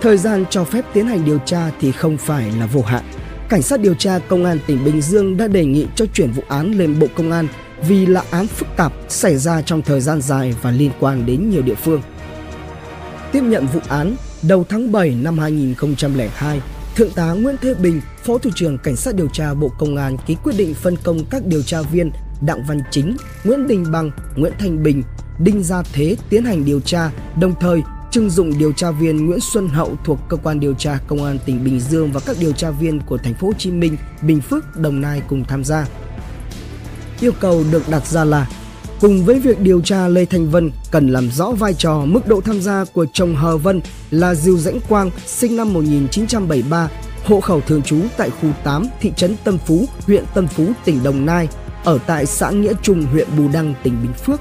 Thời 0.00 0.18
gian 0.18 0.44
cho 0.50 0.64
phép 0.64 0.84
tiến 0.92 1.06
hành 1.06 1.24
điều 1.24 1.38
tra 1.38 1.70
thì 1.80 1.92
không 1.92 2.16
phải 2.16 2.52
là 2.58 2.66
vô 2.66 2.82
hạn. 2.82 3.04
Cảnh 3.48 3.62
sát 3.62 3.80
điều 3.80 3.94
tra 3.94 4.18
Công 4.18 4.44
an 4.44 4.58
tỉnh 4.66 4.84
Bình 4.84 5.00
Dương 5.00 5.36
đã 5.36 5.48
đề 5.48 5.64
nghị 5.64 5.86
cho 5.94 6.06
chuyển 6.14 6.30
vụ 6.30 6.42
án 6.48 6.78
lên 6.78 6.98
Bộ 6.98 7.06
Công 7.16 7.30
an 7.30 7.46
vì 7.88 8.06
là 8.06 8.24
án 8.30 8.46
phức 8.46 8.68
tạp 8.76 8.92
xảy 9.08 9.36
ra 9.36 9.62
trong 9.62 9.82
thời 9.82 10.00
gian 10.00 10.20
dài 10.20 10.54
và 10.62 10.70
liên 10.70 10.90
quan 11.00 11.26
đến 11.26 11.50
nhiều 11.50 11.62
địa 11.62 11.74
phương. 11.74 12.02
Tiếp 13.32 13.42
nhận 13.42 13.66
vụ 13.66 13.80
án, 13.88 14.16
đầu 14.42 14.64
tháng 14.68 14.92
7 14.92 15.14
năm 15.22 15.38
2002, 15.38 16.60
Thượng 16.96 17.10
tá 17.10 17.32
Nguyễn 17.32 17.56
Thế 17.60 17.74
Bình, 17.74 18.00
Phó 18.24 18.38
Thủ 18.38 18.50
trưởng 18.54 18.78
Cảnh 18.78 18.96
sát 18.96 19.14
điều 19.14 19.28
tra 19.28 19.54
Bộ 19.54 19.68
Công 19.78 19.96
an 19.96 20.16
ký 20.26 20.36
quyết 20.44 20.54
định 20.56 20.74
phân 20.74 20.96
công 21.04 21.24
các 21.30 21.46
điều 21.46 21.62
tra 21.62 21.82
viên 21.82 22.10
Đặng 22.46 22.64
Văn 22.68 22.80
Chính, 22.90 23.16
Nguyễn 23.44 23.66
Đình 23.66 23.84
Bằng, 23.92 24.10
Nguyễn 24.36 24.52
Thanh 24.58 24.82
Bình, 24.82 25.02
Đinh 25.38 25.62
Gia 25.62 25.82
Thế 25.92 26.16
tiến 26.30 26.44
hành 26.44 26.64
điều 26.64 26.80
tra, 26.80 27.10
đồng 27.40 27.54
thời 27.60 27.82
trưng 28.14 28.30
dụng 28.30 28.58
điều 28.58 28.72
tra 28.72 28.90
viên 28.90 29.26
Nguyễn 29.26 29.40
Xuân 29.40 29.68
Hậu 29.68 29.96
thuộc 30.04 30.18
cơ 30.28 30.36
quan 30.36 30.60
điều 30.60 30.74
tra 30.74 30.98
công 31.06 31.24
an 31.24 31.38
tỉnh 31.46 31.64
Bình 31.64 31.80
Dương 31.80 32.12
và 32.12 32.20
các 32.26 32.36
điều 32.40 32.52
tra 32.52 32.70
viên 32.70 33.00
của 33.00 33.18
thành 33.18 33.34
phố 33.34 33.46
Hồ 33.46 33.52
Chí 33.58 33.70
Minh, 33.70 33.96
Bình 34.22 34.40
Phước, 34.40 34.76
Đồng 34.76 35.00
Nai 35.00 35.22
cùng 35.28 35.44
tham 35.44 35.64
gia. 35.64 35.86
Yêu 37.20 37.32
cầu 37.40 37.64
được 37.72 37.82
đặt 37.88 38.06
ra 38.06 38.24
là 38.24 38.48
Cùng 39.00 39.24
với 39.24 39.40
việc 39.40 39.60
điều 39.60 39.80
tra 39.80 40.08
Lê 40.08 40.24
Thanh 40.24 40.50
Vân 40.50 40.70
cần 40.90 41.08
làm 41.08 41.30
rõ 41.30 41.50
vai 41.50 41.74
trò 41.74 42.04
mức 42.04 42.28
độ 42.28 42.40
tham 42.40 42.60
gia 42.60 42.84
của 42.84 43.06
chồng 43.12 43.34
Hờ 43.34 43.56
Vân 43.56 43.80
là 44.10 44.34
Diêu 44.34 44.58
Dãnh 44.58 44.80
Quang 44.88 45.10
sinh 45.26 45.56
năm 45.56 45.72
1973, 45.72 46.88
hộ 47.24 47.40
khẩu 47.40 47.60
thường 47.60 47.82
trú 47.82 47.98
tại 48.16 48.30
khu 48.30 48.48
8, 48.64 48.86
thị 49.00 49.12
trấn 49.16 49.36
Tân 49.44 49.58
Phú, 49.58 49.84
huyện 50.06 50.24
Tân 50.34 50.46
Phú, 50.46 50.66
tỉnh 50.84 51.02
Đồng 51.02 51.26
Nai, 51.26 51.48
ở 51.84 51.98
tại 52.06 52.26
xã 52.26 52.50
Nghĩa 52.50 52.72
Trung, 52.82 53.02
huyện 53.02 53.28
Bù 53.38 53.48
Đăng, 53.52 53.74
tỉnh 53.82 54.02
Bình 54.02 54.12
Phước. 54.12 54.40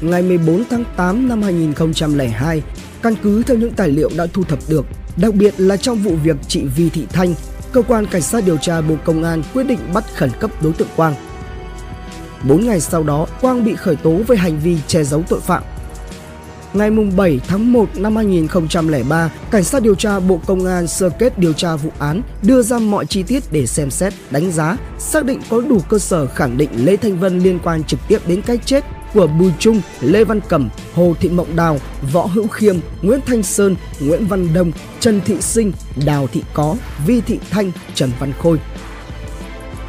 Ngày 0.00 0.22
14 0.22 0.64
tháng 0.70 0.84
8 0.96 1.28
năm 1.28 1.42
2002, 1.42 2.62
căn 3.02 3.14
cứ 3.22 3.42
theo 3.42 3.56
những 3.56 3.72
tài 3.72 3.88
liệu 3.88 4.10
đã 4.16 4.26
thu 4.32 4.42
thập 4.44 4.58
được, 4.68 4.86
đặc 5.16 5.34
biệt 5.34 5.54
là 5.56 5.76
trong 5.76 5.98
vụ 5.98 6.14
việc 6.24 6.36
chị 6.48 6.64
Vi 6.76 6.90
Thị 6.90 7.06
Thanh, 7.12 7.34
cơ 7.72 7.82
quan 7.82 8.06
cảnh 8.06 8.22
sát 8.22 8.44
điều 8.46 8.56
tra 8.56 8.80
Bộ 8.80 8.94
Công 9.04 9.24
an 9.24 9.42
quyết 9.54 9.62
định 9.62 9.78
bắt 9.94 10.04
khẩn 10.14 10.30
cấp 10.40 10.50
đối 10.62 10.72
tượng 10.72 10.88
Quang 10.96 11.14
4 12.48 12.66
ngày 12.66 12.80
sau 12.80 13.02
đó, 13.02 13.26
Quang 13.40 13.64
bị 13.64 13.74
khởi 13.74 13.96
tố 13.96 14.20
về 14.26 14.36
hành 14.36 14.58
vi 14.58 14.76
che 14.86 15.04
giấu 15.04 15.22
tội 15.28 15.40
phạm. 15.40 15.62
Ngày 16.72 16.90
7 17.16 17.40
tháng 17.48 17.72
1 17.72 17.88
năm 17.96 18.16
2003, 18.16 19.30
Cảnh 19.50 19.64
sát 19.64 19.82
điều 19.82 19.94
tra 19.94 20.20
Bộ 20.20 20.40
Công 20.46 20.66
an 20.66 20.86
sơ 20.86 21.10
kết 21.10 21.38
điều 21.38 21.52
tra 21.52 21.76
vụ 21.76 21.90
án, 21.98 22.22
đưa 22.42 22.62
ra 22.62 22.78
mọi 22.78 23.06
chi 23.06 23.22
tiết 23.22 23.42
để 23.52 23.66
xem 23.66 23.90
xét, 23.90 24.12
đánh 24.30 24.50
giá, 24.52 24.76
xác 24.98 25.24
định 25.24 25.40
có 25.50 25.60
đủ 25.60 25.80
cơ 25.88 25.98
sở 25.98 26.26
khẳng 26.26 26.56
định 26.56 26.70
Lê 26.74 26.96
Thanh 26.96 27.18
Vân 27.18 27.38
liên 27.38 27.58
quan 27.64 27.84
trực 27.84 28.00
tiếp 28.08 28.18
đến 28.26 28.42
cái 28.42 28.58
chết 28.64 28.84
của 29.14 29.26
Bùi 29.26 29.52
Trung, 29.58 29.80
Lê 30.00 30.24
Văn 30.24 30.40
Cẩm, 30.48 30.68
Hồ 30.94 31.14
Thị 31.20 31.28
Mộng 31.28 31.56
Đào, 31.56 31.78
Võ 32.12 32.26
Hữu 32.26 32.48
Khiêm, 32.48 32.76
Nguyễn 33.02 33.20
Thanh 33.26 33.42
Sơn, 33.42 33.76
Nguyễn 34.00 34.26
Văn 34.26 34.48
Đông, 34.54 34.72
Trần 35.00 35.20
Thị 35.24 35.40
Sinh, 35.40 35.72
Đào 36.06 36.26
Thị 36.26 36.42
Có, 36.54 36.76
Vi 37.06 37.20
Thị 37.20 37.38
Thanh, 37.50 37.72
Trần 37.94 38.10
Văn 38.18 38.32
Khôi. 38.38 38.58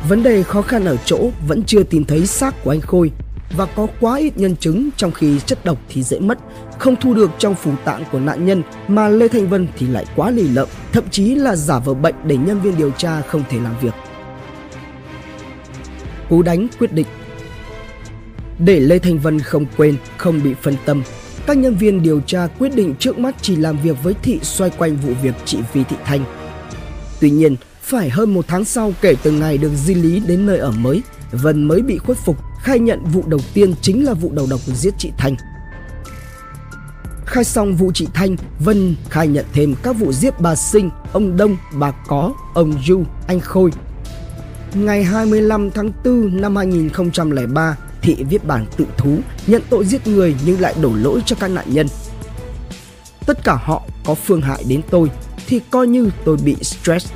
Vấn 0.10 0.24
đề 0.24 0.44
khó 0.44 0.62
khăn 0.62 0.86
ở 0.86 0.98
chỗ 1.06 1.30
vẫn 1.48 1.64
chưa 1.64 1.84
tìm 1.84 2.06
thấy 2.06 2.28
xác 2.28 2.64
của 2.64 2.72
anh 2.72 2.82
Khôi 2.82 3.12
và 3.58 3.66
có 3.66 3.88
quá 4.00 4.18
ít 4.18 4.38
nhân 4.38 4.56
chứng 4.56 4.90
trong 4.98 5.12
khi 5.12 5.40
chất 5.40 5.66
độc 5.66 5.78
thì 5.90 6.04
dễ 6.04 6.20
mất, 6.20 6.40
không 6.80 6.96
thu 6.96 7.14
được 7.14 7.32
trong 7.38 7.56
phủ 7.56 7.72
tạng 7.86 8.04
của 8.12 8.20
nạn 8.20 8.46
nhân 8.46 8.64
mà 8.88 9.08
Lê 9.08 9.28
Thanh 9.28 9.50
Vân 9.50 9.68
thì 9.78 9.88
lại 9.88 10.06
quá 10.16 10.32
lì 10.32 10.44
lợm, 10.44 10.68
thậm 10.92 11.04
chí 11.12 11.36
là 11.36 11.56
giả 11.56 11.80
vờ 11.80 11.94
bệnh 11.94 12.16
để 12.24 12.38
nhân 12.38 12.62
viên 12.62 12.78
điều 12.78 12.92
tra 12.92 13.22
không 13.22 13.44
thể 13.50 13.60
làm 13.60 13.76
việc. 13.82 13.94
Cú 16.30 16.42
đánh 16.42 16.68
quyết 16.80 16.94
định 16.94 17.08
để 18.66 18.80
Lê 18.80 19.00
Thanh 19.00 19.20
Vân 19.20 19.40
không 19.40 19.66
quên, 19.78 19.98
không 20.18 20.44
bị 20.44 20.54
phân 20.62 20.76
tâm, 20.86 21.04
các 21.48 21.58
nhân 21.58 21.76
viên 21.76 22.04
điều 22.04 22.22
tra 22.22 22.48
quyết 22.60 22.76
định 22.76 22.96
trước 23.00 23.20
mắt 23.20 23.36
chỉ 23.42 23.56
làm 23.56 23.78
việc 23.84 24.04
với 24.04 24.14
Thị 24.24 24.40
xoay 24.42 24.70
quanh 24.78 24.96
vụ 24.96 25.14
việc 25.22 25.36
chị 25.46 25.60
Vi 25.74 25.84
Thị 25.84 25.96
Thanh. 26.06 26.24
Tuy 27.20 27.30
nhiên, 27.30 27.56
phải 27.82 28.10
hơn 28.10 28.34
một 28.34 28.46
tháng 28.48 28.66
sau 28.66 28.94
kể 29.02 29.16
từ 29.24 29.32
ngày 29.32 29.58
được 29.58 29.72
di 29.76 29.94
lý 29.94 30.20
đến 30.28 30.46
nơi 30.46 30.58
ở 30.58 30.72
mới, 30.72 31.02
Vân 31.32 31.64
mới 31.64 31.82
bị 31.82 31.98
khuất 31.98 32.18
phục, 32.18 32.38
khai 32.64 32.80
nhận 32.80 33.04
vụ 33.04 33.24
đầu 33.28 33.40
tiên 33.54 33.74
chính 33.82 34.06
là 34.06 34.14
vụ 34.14 34.32
đầu 34.34 34.48
độc 34.50 34.60
giết 34.60 34.94
chị 34.98 35.12
Thanh. 35.18 35.36
Khai 37.26 37.44
xong 37.44 37.76
vụ 37.76 37.92
chị 37.94 38.08
Thanh, 38.14 38.36
Vân 38.60 38.96
khai 39.10 39.28
nhận 39.28 39.46
thêm 39.54 39.76
các 39.84 39.94
vụ 39.94 40.12
giết 40.12 40.42
bà 40.42 40.56
Sinh, 40.56 40.90
ông 41.14 41.38
Đông, 41.38 41.58
bà 41.74 41.92
Có, 42.08 42.34
ông 42.54 42.74
Du, 42.88 43.04
anh 43.28 43.40
Khôi. 43.40 43.72
Ngày 44.74 45.04
25 45.04 45.72
tháng 45.72 45.92
4 46.06 46.42
năm 46.42 46.56
2003, 46.56 47.78
Thị 48.02 48.24
viết 48.30 48.46
bản 48.46 48.66
tự 48.78 48.86
thú, 48.98 49.18
nhận 49.48 49.62
tội 49.70 49.86
giết 49.86 50.08
người 50.08 50.36
nhưng 50.46 50.62
lại 50.62 50.76
đổ 50.82 50.92
lỗi 50.96 51.22
cho 51.26 51.36
các 51.40 51.48
nạn 51.48 51.66
nhân. 51.68 51.88
Tất 53.26 53.44
cả 53.44 53.54
họ 53.64 53.84
có 54.06 54.16
phương 54.16 54.42
hại 54.42 54.64
đến 54.68 54.82
tôi 54.90 55.12
thì 55.48 55.62
coi 55.70 55.88
như 55.88 56.10
tôi 56.26 56.38
bị 56.46 56.56
stress 56.62 57.12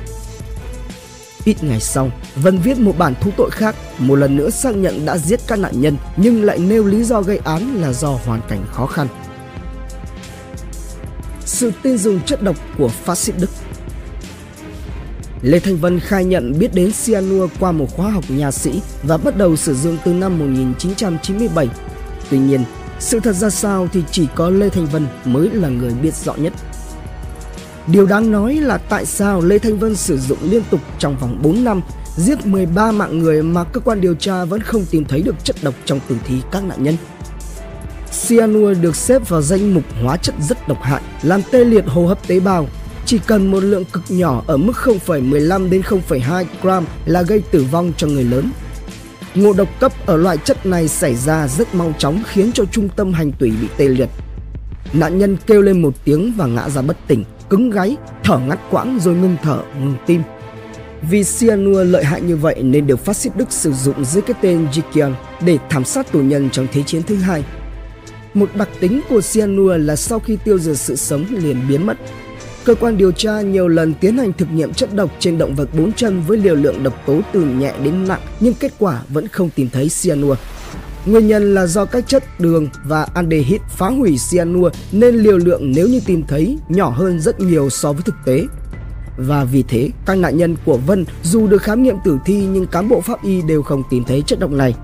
Ít 1.46 1.64
ngày 1.64 1.80
sau, 1.80 2.10
Vân 2.36 2.58
viết 2.58 2.78
một 2.78 2.98
bản 2.98 3.14
thú 3.20 3.30
tội 3.36 3.50
khác, 3.50 3.74
một 3.98 4.16
lần 4.16 4.36
nữa 4.36 4.50
xác 4.50 4.76
nhận 4.76 5.06
đã 5.06 5.18
giết 5.18 5.40
các 5.46 5.58
nạn 5.58 5.80
nhân 5.80 5.96
nhưng 6.16 6.44
lại 6.44 6.58
nêu 6.58 6.84
lý 6.84 7.04
do 7.04 7.22
gây 7.22 7.40
án 7.44 7.74
là 7.74 7.92
do 7.92 8.08
hoàn 8.08 8.40
cảnh 8.48 8.64
khó 8.72 8.86
khăn. 8.86 9.06
Sự 11.44 11.72
tin 11.82 11.98
dùng 11.98 12.20
chất 12.20 12.42
độc 12.42 12.56
của 12.78 12.88
phát 12.88 13.18
xít 13.18 13.34
Đức 13.40 13.50
Lê 15.46 15.58
Thanh 15.58 15.76
Vân 15.76 16.00
khai 16.00 16.24
nhận 16.24 16.58
biết 16.58 16.74
đến 16.74 16.90
cyanua 17.04 17.48
qua 17.60 17.72
một 17.72 17.86
khóa 17.96 18.10
học 18.10 18.24
nhà 18.28 18.50
sĩ 18.50 18.80
và 19.02 19.16
bắt 19.16 19.36
đầu 19.36 19.56
sử 19.56 19.74
dụng 19.74 19.98
từ 20.04 20.12
năm 20.12 20.38
1997. 20.38 21.68
Tuy 22.30 22.38
nhiên, 22.38 22.64
sự 22.98 23.20
thật 23.20 23.32
ra 23.32 23.50
sao 23.50 23.88
thì 23.92 24.02
chỉ 24.10 24.26
có 24.34 24.50
Lê 24.50 24.68
Thanh 24.68 24.86
Vân 24.86 25.06
mới 25.24 25.50
là 25.50 25.68
người 25.68 25.92
biết 26.02 26.14
rõ 26.14 26.34
nhất. 26.34 26.52
Điều 27.86 28.06
đáng 28.06 28.32
nói 28.32 28.54
là 28.54 28.78
tại 28.78 29.06
sao 29.06 29.40
Lê 29.40 29.58
Thanh 29.58 29.78
Vân 29.78 29.96
sử 29.96 30.18
dụng 30.18 30.38
liên 30.42 30.62
tục 30.70 30.80
trong 30.98 31.16
vòng 31.16 31.38
4 31.42 31.64
năm 31.64 31.80
giết 32.16 32.46
13 32.46 32.92
mạng 32.92 33.18
người 33.18 33.42
mà 33.42 33.64
cơ 33.64 33.80
quan 33.80 34.00
điều 34.00 34.14
tra 34.14 34.44
vẫn 34.44 34.60
không 34.60 34.84
tìm 34.90 35.04
thấy 35.04 35.22
được 35.22 35.44
chất 35.44 35.56
độc 35.62 35.74
trong 35.84 36.00
tử 36.08 36.16
thi 36.26 36.34
các 36.52 36.64
nạn 36.64 36.84
nhân. 36.84 36.96
Cyanua 38.28 38.74
được 38.74 38.96
xếp 38.96 39.28
vào 39.28 39.42
danh 39.42 39.74
mục 39.74 39.84
hóa 40.02 40.16
chất 40.16 40.34
rất 40.48 40.68
độc 40.68 40.82
hại, 40.82 41.02
làm 41.22 41.40
tê 41.50 41.64
liệt 41.64 41.84
hô 41.86 42.06
hấp 42.06 42.28
tế 42.28 42.40
bào. 42.40 42.66
Chỉ 43.06 43.18
cần 43.26 43.50
một 43.50 43.60
lượng 43.60 43.84
cực 43.92 44.02
nhỏ 44.08 44.42
ở 44.46 44.56
mức 44.56 44.72
0,15 44.76 45.70
đến 45.70 45.80
0,2 45.80 46.44
gram 46.62 46.84
là 47.06 47.22
gây 47.22 47.42
tử 47.50 47.66
vong 47.70 47.92
cho 47.96 48.06
người 48.06 48.24
lớn. 48.24 48.50
Ngộ 49.34 49.52
độc 49.52 49.68
cấp 49.80 49.92
ở 50.06 50.16
loại 50.16 50.36
chất 50.44 50.66
này 50.66 50.88
xảy 50.88 51.14
ra 51.14 51.48
rất 51.48 51.74
mau 51.74 51.92
chóng 51.98 52.22
khiến 52.26 52.52
cho 52.52 52.64
trung 52.64 52.88
tâm 52.96 53.12
hành 53.12 53.32
tủy 53.32 53.52
bị 53.60 53.68
tê 53.76 53.88
liệt. 53.88 54.08
Nạn 54.92 55.18
nhân 55.18 55.36
kêu 55.46 55.62
lên 55.62 55.82
một 55.82 55.94
tiếng 56.04 56.32
và 56.36 56.46
ngã 56.46 56.68
ra 56.68 56.82
bất 56.82 56.96
tỉnh, 57.06 57.24
cứng 57.50 57.70
gáy, 57.70 57.96
thở 58.24 58.38
ngắt 58.38 58.58
quãng 58.70 58.98
rồi 59.02 59.14
ngưng 59.14 59.36
thở, 59.42 59.62
ngừng 59.80 59.96
tim. 60.06 60.22
Vì 61.10 61.24
cyanua 61.24 61.84
lợi 61.84 62.04
hại 62.04 62.20
như 62.20 62.36
vậy 62.36 62.62
nên 62.62 62.86
được 62.86 63.04
phát 63.04 63.16
xít 63.16 63.30
Đức 63.36 63.52
sử 63.52 63.72
dụng 63.72 64.04
dưới 64.04 64.22
cái 64.22 64.36
tên 64.40 64.66
Jikian 64.72 65.12
để 65.40 65.58
thảm 65.70 65.84
sát 65.84 66.12
tù 66.12 66.18
nhân 66.18 66.50
trong 66.50 66.66
Thế 66.72 66.82
chiến 66.82 67.02
thứ 67.02 67.16
hai. 67.16 67.44
Một 68.34 68.50
đặc 68.54 68.68
tính 68.80 69.00
của 69.08 69.20
cyanua 69.20 69.76
là 69.76 69.96
sau 69.96 70.18
khi 70.18 70.38
tiêu 70.44 70.58
diệt 70.58 70.78
sự 70.78 70.96
sống 70.96 71.24
liền 71.30 71.56
biến 71.68 71.86
mất. 71.86 71.96
Cơ 72.66 72.74
quan 72.74 72.96
điều 72.96 73.12
tra 73.12 73.40
nhiều 73.40 73.68
lần 73.68 73.94
tiến 73.94 74.18
hành 74.18 74.32
thực 74.32 74.50
nghiệm 74.50 74.74
chất 74.74 74.94
độc 74.94 75.10
trên 75.18 75.38
động 75.38 75.54
vật 75.54 75.68
bốn 75.78 75.92
chân 75.92 76.22
với 76.26 76.38
liều 76.38 76.54
lượng 76.54 76.82
độc 76.82 76.94
tố 77.06 77.20
từ 77.32 77.44
nhẹ 77.44 77.72
đến 77.84 78.08
nặng 78.08 78.20
nhưng 78.40 78.54
kết 78.54 78.72
quả 78.78 79.02
vẫn 79.08 79.28
không 79.28 79.50
tìm 79.50 79.68
thấy 79.72 79.90
cyanua. 80.02 80.34
Nguyên 81.06 81.26
nhân 81.26 81.54
là 81.54 81.66
do 81.66 81.84
các 81.84 82.08
chất 82.08 82.40
đường 82.40 82.68
và 82.84 83.06
aldehyde 83.14 83.64
phá 83.68 83.86
hủy 83.88 84.16
cyanua 84.30 84.70
nên 84.92 85.14
liều 85.14 85.38
lượng 85.38 85.72
nếu 85.74 85.88
như 85.88 86.00
tìm 86.06 86.22
thấy 86.28 86.58
nhỏ 86.68 86.88
hơn 86.88 87.20
rất 87.20 87.40
nhiều 87.40 87.70
so 87.70 87.92
với 87.92 88.02
thực 88.02 88.14
tế. 88.24 88.44
Và 89.16 89.44
vì 89.44 89.62
thế, 89.68 89.90
các 90.06 90.18
nạn 90.18 90.36
nhân 90.36 90.56
của 90.64 90.76
Vân 90.76 91.04
dù 91.22 91.46
được 91.46 91.62
khám 91.62 91.82
nghiệm 91.82 91.96
tử 92.04 92.18
thi 92.24 92.46
nhưng 92.52 92.66
cán 92.66 92.88
bộ 92.88 93.00
pháp 93.00 93.24
y 93.24 93.42
đều 93.42 93.62
không 93.62 93.82
tìm 93.90 94.04
thấy 94.04 94.22
chất 94.26 94.40
độc 94.40 94.50
này. 94.50 94.74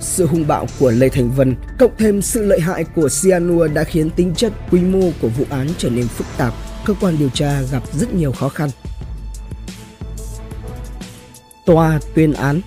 Sự 0.00 0.26
hung 0.26 0.46
bạo 0.46 0.66
của 0.78 0.90
Lê 0.90 1.08
Thành 1.08 1.30
Vân 1.30 1.54
cộng 1.78 1.92
thêm 1.98 2.22
sự 2.22 2.42
lợi 2.42 2.60
hại 2.60 2.84
của 2.84 3.08
cyanua 3.22 3.68
đã 3.68 3.84
khiến 3.84 4.10
tính 4.10 4.34
chất 4.34 4.52
quy 4.70 4.80
mô 4.80 5.10
của 5.20 5.28
vụ 5.28 5.44
án 5.50 5.68
trở 5.78 5.90
nên 5.90 6.08
phức 6.08 6.26
tạp, 6.36 6.54
cơ 6.84 6.94
quan 7.00 7.18
điều 7.18 7.28
tra 7.28 7.60
gặp 7.72 7.82
rất 7.92 8.14
nhiều 8.14 8.32
khó 8.32 8.48
khăn. 8.48 8.70
Tòa 11.66 12.00
tuyên 12.14 12.32
án 12.32 12.60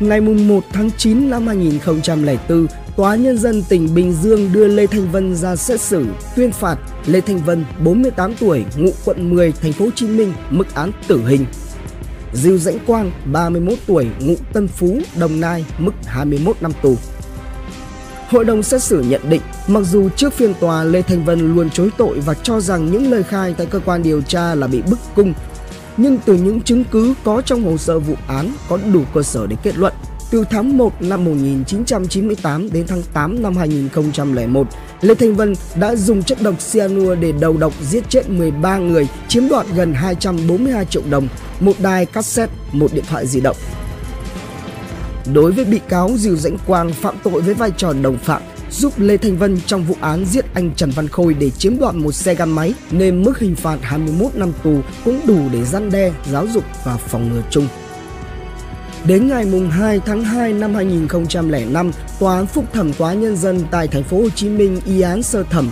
Ngày 0.00 0.20
1 0.20 0.64
tháng 0.72 0.90
9 0.96 1.30
năm 1.30 1.46
2004, 1.46 2.66
Tòa 2.96 3.16
Nhân 3.16 3.38
dân 3.38 3.62
tỉnh 3.68 3.94
Bình 3.94 4.12
Dương 4.22 4.52
đưa 4.52 4.66
Lê 4.66 4.86
Thanh 4.86 5.10
Vân 5.12 5.36
ra 5.36 5.56
xét 5.56 5.80
xử, 5.80 6.06
tuyên 6.36 6.52
phạt 6.52 6.76
Lê 7.06 7.20
Thanh 7.20 7.38
Vân, 7.38 7.64
48 7.84 8.34
tuổi, 8.40 8.64
ngụ 8.76 8.90
quận 9.04 9.30
10, 9.30 9.52
thành 9.52 9.72
phố 9.72 9.84
Hồ 9.84 9.90
Chí 9.94 10.06
Minh, 10.06 10.32
mức 10.50 10.74
án 10.74 10.92
tử 11.08 11.26
hình. 11.26 11.46
Diêu 12.32 12.58
Dãnh 12.58 12.78
Quang, 12.86 13.10
31 13.32 13.78
tuổi, 13.86 14.06
ngụ 14.20 14.34
Tân 14.52 14.68
Phú, 14.68 14.98
Đồng 15.18 15.40
Nai, 15.40 15.64
mức 15.78 15.92
21 16.06 16.56
năm 16.60 16.72
tù. 16.82 16.96
Hội 18.30 18.44
đồng 18.44 18.62
xét 18.62 18.82
xử 18.82 19.00
nhận 19.02 19.20
định, 19.28 19.40
mặc 19.66 19.80
dù 19.80 20.08
trước 20.08 20.32
phiên 20.32 20.54
tòa 20.60 20.84
Lê 20.84 21.02
Thanh 21.02 21.24
Vân 21.24 21.54
luôn 21.54 21.70
chối 21.70 21.90
tội 21.98 22.20
và 22.20 22.34
cho 22.34 22.60
rằng 22.60 22.92
những 22.92 23.10
lời 23.10 23.22
khai 23.22 23.54
tại 23.58 23.66
cơ 23.66 23.80
quan 23.84 24.02
điều 24.02 24.22
tra 24.22 24.54
là 24.54 24.66
bị 24.66 24.82
bức 24.82 24.98
cung, 25.14 25.34
nhưng 25.96 26.18
từ 26.24 26.34
những 26.34 26.60
chứng 26.60 26.84
cứ 26.84 27.14
có 27.24 27.42
trong 27.42 27.64
hồ 27.64 27.76
sơ 27.76 27.98
vụ 27.98 28.14
án 28.26 28.52
có 28.68 28.78
đủ 28.92 29.02
cơ 29.14 29.22
sở 29.22 29.46
để 29.46 29.56
kết 29.62 29.78
luận 29.78 29.92
từ 30.30 30.44
tháng 30.50 30.78
1 30.78 31.02
năm 31.02 31.24
1998 31.24 32.72
đến 32.72 32.86
tháng 32.86 33.02
8 33.12 33.42
năm 33.42 33.56
2001, 33.56 34.66
Lê 35.00 35.14
Thanh 35.14 35.34
Vân 35.34 35.54
đã 35.80 35.96
dùng 35.96 36.22
chất 36.22 36.38
độc 36.42 36.54
cyanua 36.72 37.14
để 37.14 37.32
đầu 37.32 37.56
độc 37.56 37.72
giết 37.82 38.04
chết 38.08 38.28
13 38.28 38.78
người, 38.78 39.08
chiếm 39.28 39.48
đoạt 39.48 39.66
gần 39.74 39.94
242 39.94 40.84
triệu 40.84 41.02
đồng, 41.10 41.28
một 41.60 41.72
đài 41.78 42.06
cassette, 42.06 42.52
một 42.72 42.92
điện 42.94 43.04
thoại 43.10 43.26
di 43.26 43.40
động. 43.40 43.56
Đối 45.34 45.52
với 45.52 45.64
bị 45.64 45.80
cáo 45.88 46.10
Diều 46.16 46.36
Dãnh 46.36 46.58
Quang 46.66 46.92
phạm 46.92 47.14
tội 47.22 47.42
với 47.42 47.54
vai 47.54 47.70
trò 47.76 47.92
đồng 48.02 48.18
phạm, 48.18 48.42
giúp 48.70 48.92
Lê 48.96 49.16
Thanh 49.16 49.36
Vân 49.36 49.60
trong 49.66 49.84
vụ 49.84 49.94
án 50.00 50.24
giết 50.24 50.54
anh 50.54 50.70
Trần 50.76 50.90
Văn 50.90 51.08
Khôi 51.08 51.34
để 51.34 51.50
chiếm 51.50 51.78
đoạt 51.78 51.94
một 51.94 52.12
xe 52.12 52.34
gắn 52.34 52.50
máy 52.50 52.74
nên 52.90 53.22
mức 53.22 53.38
hình 53.38 53.56
phạt 53.56 53.78
21 53.82 54.34
năm 54.34 54.52
tù 54.62 54.80
cũng 55.04 55.20
đủ 55.26 55.38
để 55.52 55.64
gian 55.64 55.90
đe, 55.90 56.12
giáo 56.30 56.46
dục 56.46 56.64
và 56.84 56.96
phòng 56.96 57.28
ngừa 57.28 57.42
chung. 57.50 57.68
Đến 59.06 59.28
ngày 59.28 59.46
2 59.70 60.00
tháng 60.06 60.24
2 60.24 60.52
năm 60.52 60.74
2005, 60.74 61.92
Tòa 62.20 62.36
án 62.36 62.46
Phúc 62.46 62.64
thẩm 62.72 62.92
Tòa 62.92 63.14
Nhân 63.14 63.36
dân 63.36 63.64
tại 63.70 63.88
thành 63.88 64.02
phố 64.02 64.22
Hồ 64.22 64.28
Chí 64.28 64.48
Minh 64.48 64.80
y 64.84 65.00
án 65.00 65.22
sơ 65.22 65.42
thẩm. 65.42 65.70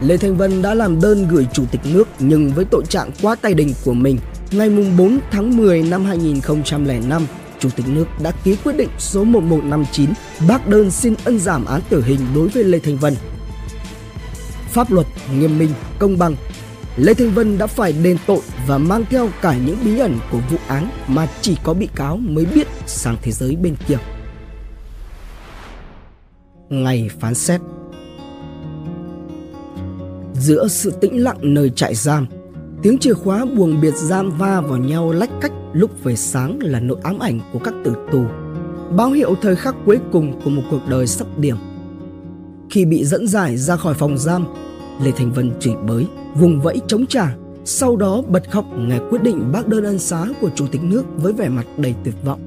Lê 0.00 0.16
Thanh 0.16 0.36
Vân 0.36 0.62
đã 0.62 0.74
làm 0.74 1.00
đơn 1.00 1.28
gửi 1.28 1.46
Chủ 1.52 1.64
tịch 1.70 1.80
nước 1.84 2.08
nhưng 2.18 2.52
với 2.52 2.64
tội 2.64 2.82
trạng 2.88 3.10
quá 3.22 3.34
tay 3.34 3.54
đình 3.54 3.74
của 3.84 3.94
mình, 3.94 4.18
ngày 4.50 4.70
4 4.98 5.18
tháng 5.30 5.56
10 5.56 5.82
năm 5.82 6.04
2005, 6.04 7.26
Chủ 7.60 7.68
tịch 7.76 7.86
nước 7.88 8.06
đã 8.22 8.32
ký 8.44 8.56
quyết 8.64 8.76
định 8.76 8.88
số 8.98 9.24
1159 9.24 10.10
bác 10.48 10.68
đơn 10.68 10.90
xin 10.90 11.14
ân 11.24 11.38
giảm 11.38 11.64
án 11.64 11.80
tử 11.88 12.02
hình 12.02 12.20
đối 12.34 12.48
với 12.48 12.64
Lê 12.64 12.78
Thanh 12.78 12.96
Vân. 12.96 13.14
Pháp 14.70 14.92
luật 14.92 15.06
nghiêm 15.38 15.58
minh, 15.58 15.70
công 15.98 16.18
bằng 16.18 16.36
Lê 16.96 17.14
Thanh 17.14 17.30
Vân 17.30 17.58
đã 17.58 17.66
phải 17.66 17.92
đền 17.92 18.16
tội 18.26 18.40
và 18.66 18.78
mang 18.78 19.04
theo 19.10 19.28
cả 19.42 19.56
những 19.66 19.76
bí 19.84 19.98
ẩn 19.98 20.18
của 20.30 20.38
vụ 20.50 20.56
án 20.66 20.90
mà 21.06 21.28
chỉ 21.40 21.56
có 21.64 21.74
bị 21.74 21.88
cáo 21.94 22.16
mới 22.16 22.46
biết 22.46 22.66
sang 22.86 23.16
thế 23.22 23.32
giới 23.32 23.56
bên 23.56 23.76
kia. 23.88 23.98
Ngày 26.68 27.10
phán 27.20 27.34
xét 27.34 27.60
Giữa 30.34 30.68
sự 30.68 30.92
tĩnh 31.00 31.24
lặng 31.24 31.38
nơi 31.40 31.70
trại 31.70 31.94
giam, 31.94 32.26
tiếng 32.82 32.98
chìa 32.98 33.14
khóa 33.14 33.44
buồng 33.56 33.80
biệt 33.80 33.94
giam 33.94 34.30
va 34.30 34.60
vào 34.60 34.78
nhau 34.78 35.12
lách 35.12 35.30
cách 35.40 35.52
lúc 35.72 36.04
về 36.04 36.16
sáng 36.16 36.58
là 36.62 36.80
nỗi 36.80 36.98
ám 37.02 37.18
ảnh 37.18 37.40
của 37.52 37.58
các 37.58 37.74
tử 37.84 37.94
tù, 38.12 38.24
báo 38.96 39.10
hiệu 39.10 39.34
thời 39.42 39.56
khắc 39.56 39.74
cuối 39.86 39.98
cùng 40.12 40.40
của 40.44 40.50
một 40.50 40.62
cuộc 40.70 40.80
đời 40.88 41.06
sắp 41.06 41.26
điểm. 41.38 41.56
Khi 42.70 42.84
bị 42.84 43.04
dẫn 43.04 43.28
giải 43.28 43.56
ra 43.56 43.76
khỏi 43.76 43.94
phòng 43.94 44.18
giam, 44.18 44.44
Lê 45.04 45.10
Thành 45.10 45.32
Vân 45.32 45.52
chửi 45.60 45.74
bới, 45.88 46.06
vùng 46.34 46.60
vẫy 46.60 46.80
chống 46.86 47.06
trả, 47.06 47.36
sau 47.64 47.96
đó 47.96 48.22
bật 48.28 48.50
khóc 48.50 48.64
nghe 48.78 48.98
quyết 49.10 49.22
định 49.22 49.52
bác 49.52 49.68
đơn 49.68 49.84
ân 49.84 49.98
xá 49.98 50.26
của 50.40 50.50
Chủ 50.54 50.66
tịch 50.66 50.82
nước 50.84 51.04
với 51.16 51.32
vẻ 51.32 51.48
mặt 51.48 51.66
đầy 51.76 51.94
tuyệt 52.04 52.14
vọng. 52.24 52.40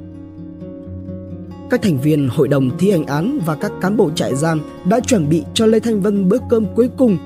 Các 1.69 1.82
thành 1.82 1.97
viên 1.97 2.30
hội 2.32 2.47
đồng 2.47 2.78
thi 2.78 2.91
hành 2.91 3.05
án 3.05 3.39
và 3.45 3.55
các 3.55 3.71
cán 3.82 3.97
bộ 3.97 4.09
trại 4.15 4.36
giam 4.36 4.61
đã 4.89 4.99
chuẩn 4.99 5.30
bị 5.30 5.43
cho 5.53 5.65
Lê 5.65 5.80
Thanh 5.80 6.01
Vân 6.01 6.30
bữa 6.30 6.38
cơm 6.49 6.65
cuối 6.76 6.89
cùng. 6.97 7.17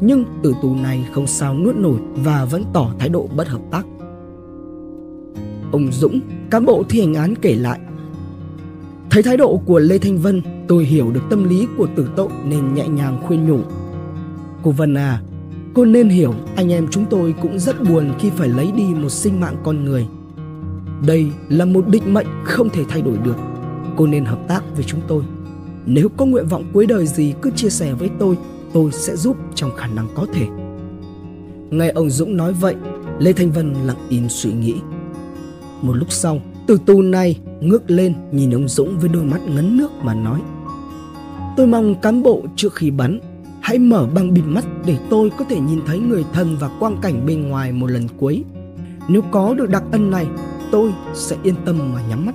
Nhưng 0.00 0.24
tử 0.42 0.54
tù 0.62 0.74
này 0.74 1.06
không 1.12 1.26
sao 1.26 1.54
nuốt 1.54 1.76
nổi 1.76 1.98
và 2.14 2.44
vẫn 2.44 2.64
tỏ 2.72 2.92
thái 2.98 3.08
độ 3.08 3.28
bất 3.36 3.48
hợp 3.48 3.60
tác. 3.70 3.86
Ông 5.72 5.92
Dũng, 5.92 6.20
cán 6.50 6.64
bộ 6.64 6.82
thi 6.88 7.00
hành 7.00 7.14
án 7.14 7.34
kể 7.36 7.54
lại 7.54 7.80
Thấy 9.10 9.22
thái 9.22 9.36
độ 9.36 9.60
của 9.66 9.78
Lê 9.78 9.98
Thanh 9.98 10.18
Vân, 10.18 10.42
tôi 10.68 10.84
hiểu 10.84 11.10
được 11.10 11.22
tâm 11.30 11.48
lý 11.48 11.66
của 11.76 11.88
tử 11.96 12.08
tội 12.16 12.28
nên 12.44 12.74
nhẹ 12.74 12.88
nhàng 12.88 13.22
khuyên 13.26 13.46
nhủ 13.46 13.60
Cô 14.62 14.70
Vân 14.70 14.94
à, 14.94 15.22
cô 15.74 15.84
nên 15.84 16.08
hiểu 16.08 16.34
anh 16.56 16.72
em 16.72 16.86
chúng 16.90 17.04
tôi 17.10 17.34
cũng 17.42 17.58
rất 17.58 17.76
buồn 17.88 18.12
khi 18.18 18.30
phải 18.30 18.48
lấy 18.48 18.72
đi 18.72 18.84
một 18.84 19.08
sinh 19.08 19.40
mạng 19.40 19.56
con 19.64 19.84
người. 19.84 20.06
Đây 21.06 21.26
là 21.48 21.64
một 21.64 21.88
định 21.88 22.14
mệnh 22.14 22.26
không 22.44 22.70
thể 22.70 22.84
thay 22.88 23.02
đổi 23.02 23.18
được. 23.18 23.36
Cô 23.96 24.06
nên 24.06 24.24
hợp 24.24 24.48
tác 24.48 24.62
với 24.74 24.84
chúng 24.84 25.00
tôi. 25.08 25.24
Nếu 25.86 26.08
có 26.16 26.24
nguyện 26.24 26.46
vọng 26.46 26.64
cuối 26.72 26.86
đời 26.86 27.06
gì 27.06 27.34
cứ 27.42 27.50
chia 27.50 27.70
sẻ 27.70 27.92
với 27.92 28.10
tôi, 28.18 28.38
tôi 28.72 28.92
sẽ 28.92 29.16
giúp 29.16 29.36
trong 29.54 29.76
khả 29.76 29.86
năng 29.86 30.08
có 30.14 30.26
thể. 30.32 30.46
Nghe 31.70 31.88
ông 31.88 32.10
Dũng 32.10 32.36
nói 32.36 32.52
vậy, 32.52 32.74
Lê 33.18 33.32
Thanh 33.32 33.52
Vân 33.52 33.74
lặng 33.86 34.06
im 34.08 34.28
suy 34.28 34.52
nghĩ. 34.52 34.74
Một 35.82 35.92
lúc 35.92 36.12
sau, 36.12 36.40
từ 36.66 36.78
tù 36.86 37.02
này 37.02 37.38
ngước 37.60 37.90
lên 37.90 38.14
nhìn 38.32 38.54
ông 38.54 38.68
Dũng 38.68 38.98
với 38.98 39.08
đôi 39.08 39.24
mắt 39.24 39.40
ngấn 39.48 39.76
nước 39.76 39.90
mà 40.02 40.14
nói 40.14 40.40
Tôi 41.56 41.66
mong 41.66 41.94
cán 42.02 42.22
bộ 42.22 42.42
trước 42.56 42.74
khi 42.74 42.90
bắn 42.90 43.20
Hãy 43.60 43.78
mở 43.78 44.06
băng 44.14 44.34
bịt 44.34 44.42
mắt 44.46 44.64
để 44.86 44.96
tôi 45.10 45.30
có 45.38 45.44
thể 45.44 45.60
nhìn 45.60 45.80
thấy 45.86 45.98
người 45.98 46.24
thân 46.32 46.56
và 46.60 46.70
quang 46.80 46.96
cảnh 47.02 47.26
bên 47.26 47.48
ngoài 47.48 47.72
một 47.72 47.90
lần 47.90 48.08
cuối. 48.18 48.44
Nếu 49.08 49.22
có 49.30 49.54
được 49.54 49.70
đặc 49.70 49.82
ân 49.92 50.10
này, 50.10 50.26
tôi 50.70 50.92
sẽ 51.14 51.36
yên 51.42 51.54
tâm 51.64 51.92
mà 51.94 52.02
nhắm 52.08 52.26
mắt. 52.26 52.34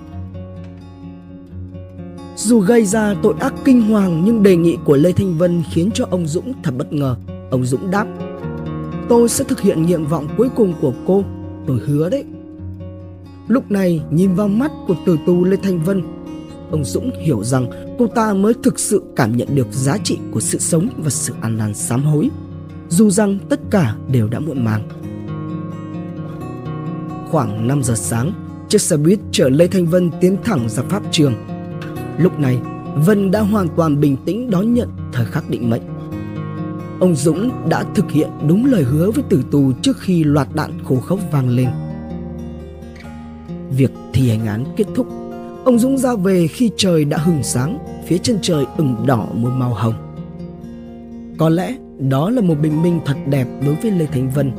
Dù 2.35 2.59
gây 2.59 2.85
ra 2.85 3.15
tội 3.23 3.33
ác 3.39 3.53
kinh 3.65 3.81
hoàng 3.81 4.21
nhưng 4.25 4.43
đề 4.43 4.55
nghị 4.55 4.77
của 4.85 4.95
Lê 4.95 5.11
Thanh 5.11 5.37
Vân 5.37 5.63
khiến 5.71 5.89
cho 5.93 6.07
ông 6.09 6.27
Dũng 6.27 6.53
thật 6.63 6.71
bất 6.77 6.93
ngờ. 6.93 7.15
Ông 7.51 7.65
Dũng 7.65 7.91
đáp, 7.91 8.07
tôi 9.09 9.29
sẽ 9.29 9.43
thực 9.43 9.61
hiện 9.61 9.83
nguyện 9.83 10.05
vọng 10.05 10.27
cuối 10.37 10.49
cùng 10.55 10.73
của 10.81 10.93
cô, 11.07 11.23
tôi 11.67 11.79
hứa 11.85 12.09
đấy. 12.09 12.25
Lúc 13.47 13.71
này 13.71 14.01
nhìn 14.11 14.35
vào 14.35 14.47
mắt 14.47 14.71
của 14.87 14.95
tử 15.05 15.17
tù 15.25 15.43
Lê 15.43 15.57
Thanh 15.63 15.83
Vân, 15.83 16.03
ông 16.71 16.85
Dũng 16.85 17.11
hiểu 17.21 17.43
rằng 17.43 17.95
cô 17.99 18.07
ta 18.07 18.33
mới 18.33 18.53
thực 18.63 18.79
sự 18.79 19.03
cảm 19.15 19.37
nhận 19.37 19.55
được 19.55 19.67
giá 19.71 19.97
trị 19.97 20.17
của 20.31 20.39
sự 20.39 20.59
sống 20.59 20.89
và 20.97 21.09
sự 21.09 21.33
ăn 21.41 21.57
năn 21.57 21.73
sám 21.73 22.03
hối, 22.03 22.29
dù 22.89 23.09
rằng 23.09 23.39
tất 23.49 23.59
cả 23.71 23.95
đều 24.11 24.27
đã 24.27 24.39
muộn 24.39 24.63
màng. 24.63 24.83
Khoảng 27.31 27.67
5 27.67 27.83
giờ 27.83 27.93
sáng, 27.95 28.33
chiếc 28.69 28.81
xe 28.81 28.97
buýt 28.97 29.19
chở 29.31 29.49
Lê 29.49 29.67
Thanh 29.67 29.85
Vân 29.85 30.11
tiến 30.21 30.37
thẳng 30.43 30.69
ra 30.69 30.83
pháp 30.83 31.03
trường. 31.11 31.33
Lúc 32.17 32.39
này, 32.39 32.59
Vân 32.95 33.31
đã 33.31 33.41
hoàn 33.41 33.67
toàn 33.75 33.99
bình 33.99 34.17
tĩnh 34.25 34.49
đón 34.49 34.73
nhận 34.73 34.89
thời 35.13 35.25
khắc 35.25 35.49
định 35.49 35.69
mệnh. 35.69 35.81
Ông 36.99 37.15
Dũng 37.15 37.69
đã 37.69 37.83
thực 37.95 38.11
hiện 38.11 38.29
đúng 38.47 38.65
lời 38.65 38.83
hứa 38.83 39.11
với 39.11 39.23
tử 39.29 39.43
tù 39.51 39.71
trước 39.81 39.99
khi 39.99 40.23
loạt 40.23 40.47
đạn 40.53 40.71
khổ 40.83 40.99
khốc 40.99 41.19
vang 41.31 41.49
lên. 41.49 41.69
Việc 43.77 43.91
thi 44.13 44.29
hành 44.29 44.45
án 44.45 44.65
kết 44.77 44.85
thúc 44.95 45.07
Ông 45.65 45.79
Dũng 45.79 45.97
ra 45.97 46.15
về 46.15 46.47
khi 46.47 46.71
trời 46.77 47.05
đã 47.05 47.17
hừng 47.17 47.43
sáng, 47.43 47.77
phía 48.07 48.17
chân 48.17 48.39
trời 48.41 48.65
ửng 48.77 48.95
đỏ 49.05 49.27
một 49.33 49.49
màu 49.49 49.73
hồng. 49.73 49.93
Có 51.37 51.49
lẽ 51.49 51.75
đó 51.99 52.29
là 52.29 52.41
một 52.41 52.55
bình 52.61 52.81
minh 52.81 52.99
thật 53.05 53.15
đẹp 53.27 53.47
đối 53.65 53.75
với 53.75 53.91
Lê 53.91 54.05
Thành 54.05 54.29
Vân, 54.29 54.51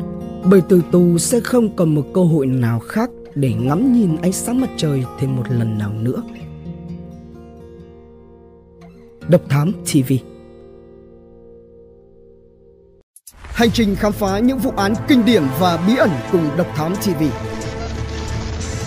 bởi 0.50 0.60
từ 0.68 0.82
tù 0.92 1.18
sẽ 1.18 1.40
không 1.40 1.76
còn 1.76 1.94
một 1.94 2.02
cơ 2.14 2.24
hội 2.24 2.46
nào 2.46 2.78
khác 2.78 3.10
để 3.34 3.54
ngắm 3.54 3.92
nhìn 3.92 4.16
ánh 4.16 4.32
sáng 4.32 4.60
mặt 4.60 4.70
trời 4.76 5.04
thêm 5.18 5.36
một 5.36 5.44
lần 5.50 5.78
nào 5.78 5.92
nữa. 5.92 6.22
Độc 9.28 9.40
Thám 9.48 9.72
TV 9.72 10.12
Hành 13.40 13.70
trình 13.70 13.96
khám 13.96 14.12
phá 14.12 14.38
những 14.38 14.58
vụ 14.58 14.70
án 14.76 14.94
kinh 15.08 15.24
điển 15.24 15.42
và 15.60 15.84
bí 15.86 15.96
ẩn 15.96 16.10
cùng 16.32 16.48
Độc 16.56 16.66
Thám 16.74 16.94
TV 16.96 17.22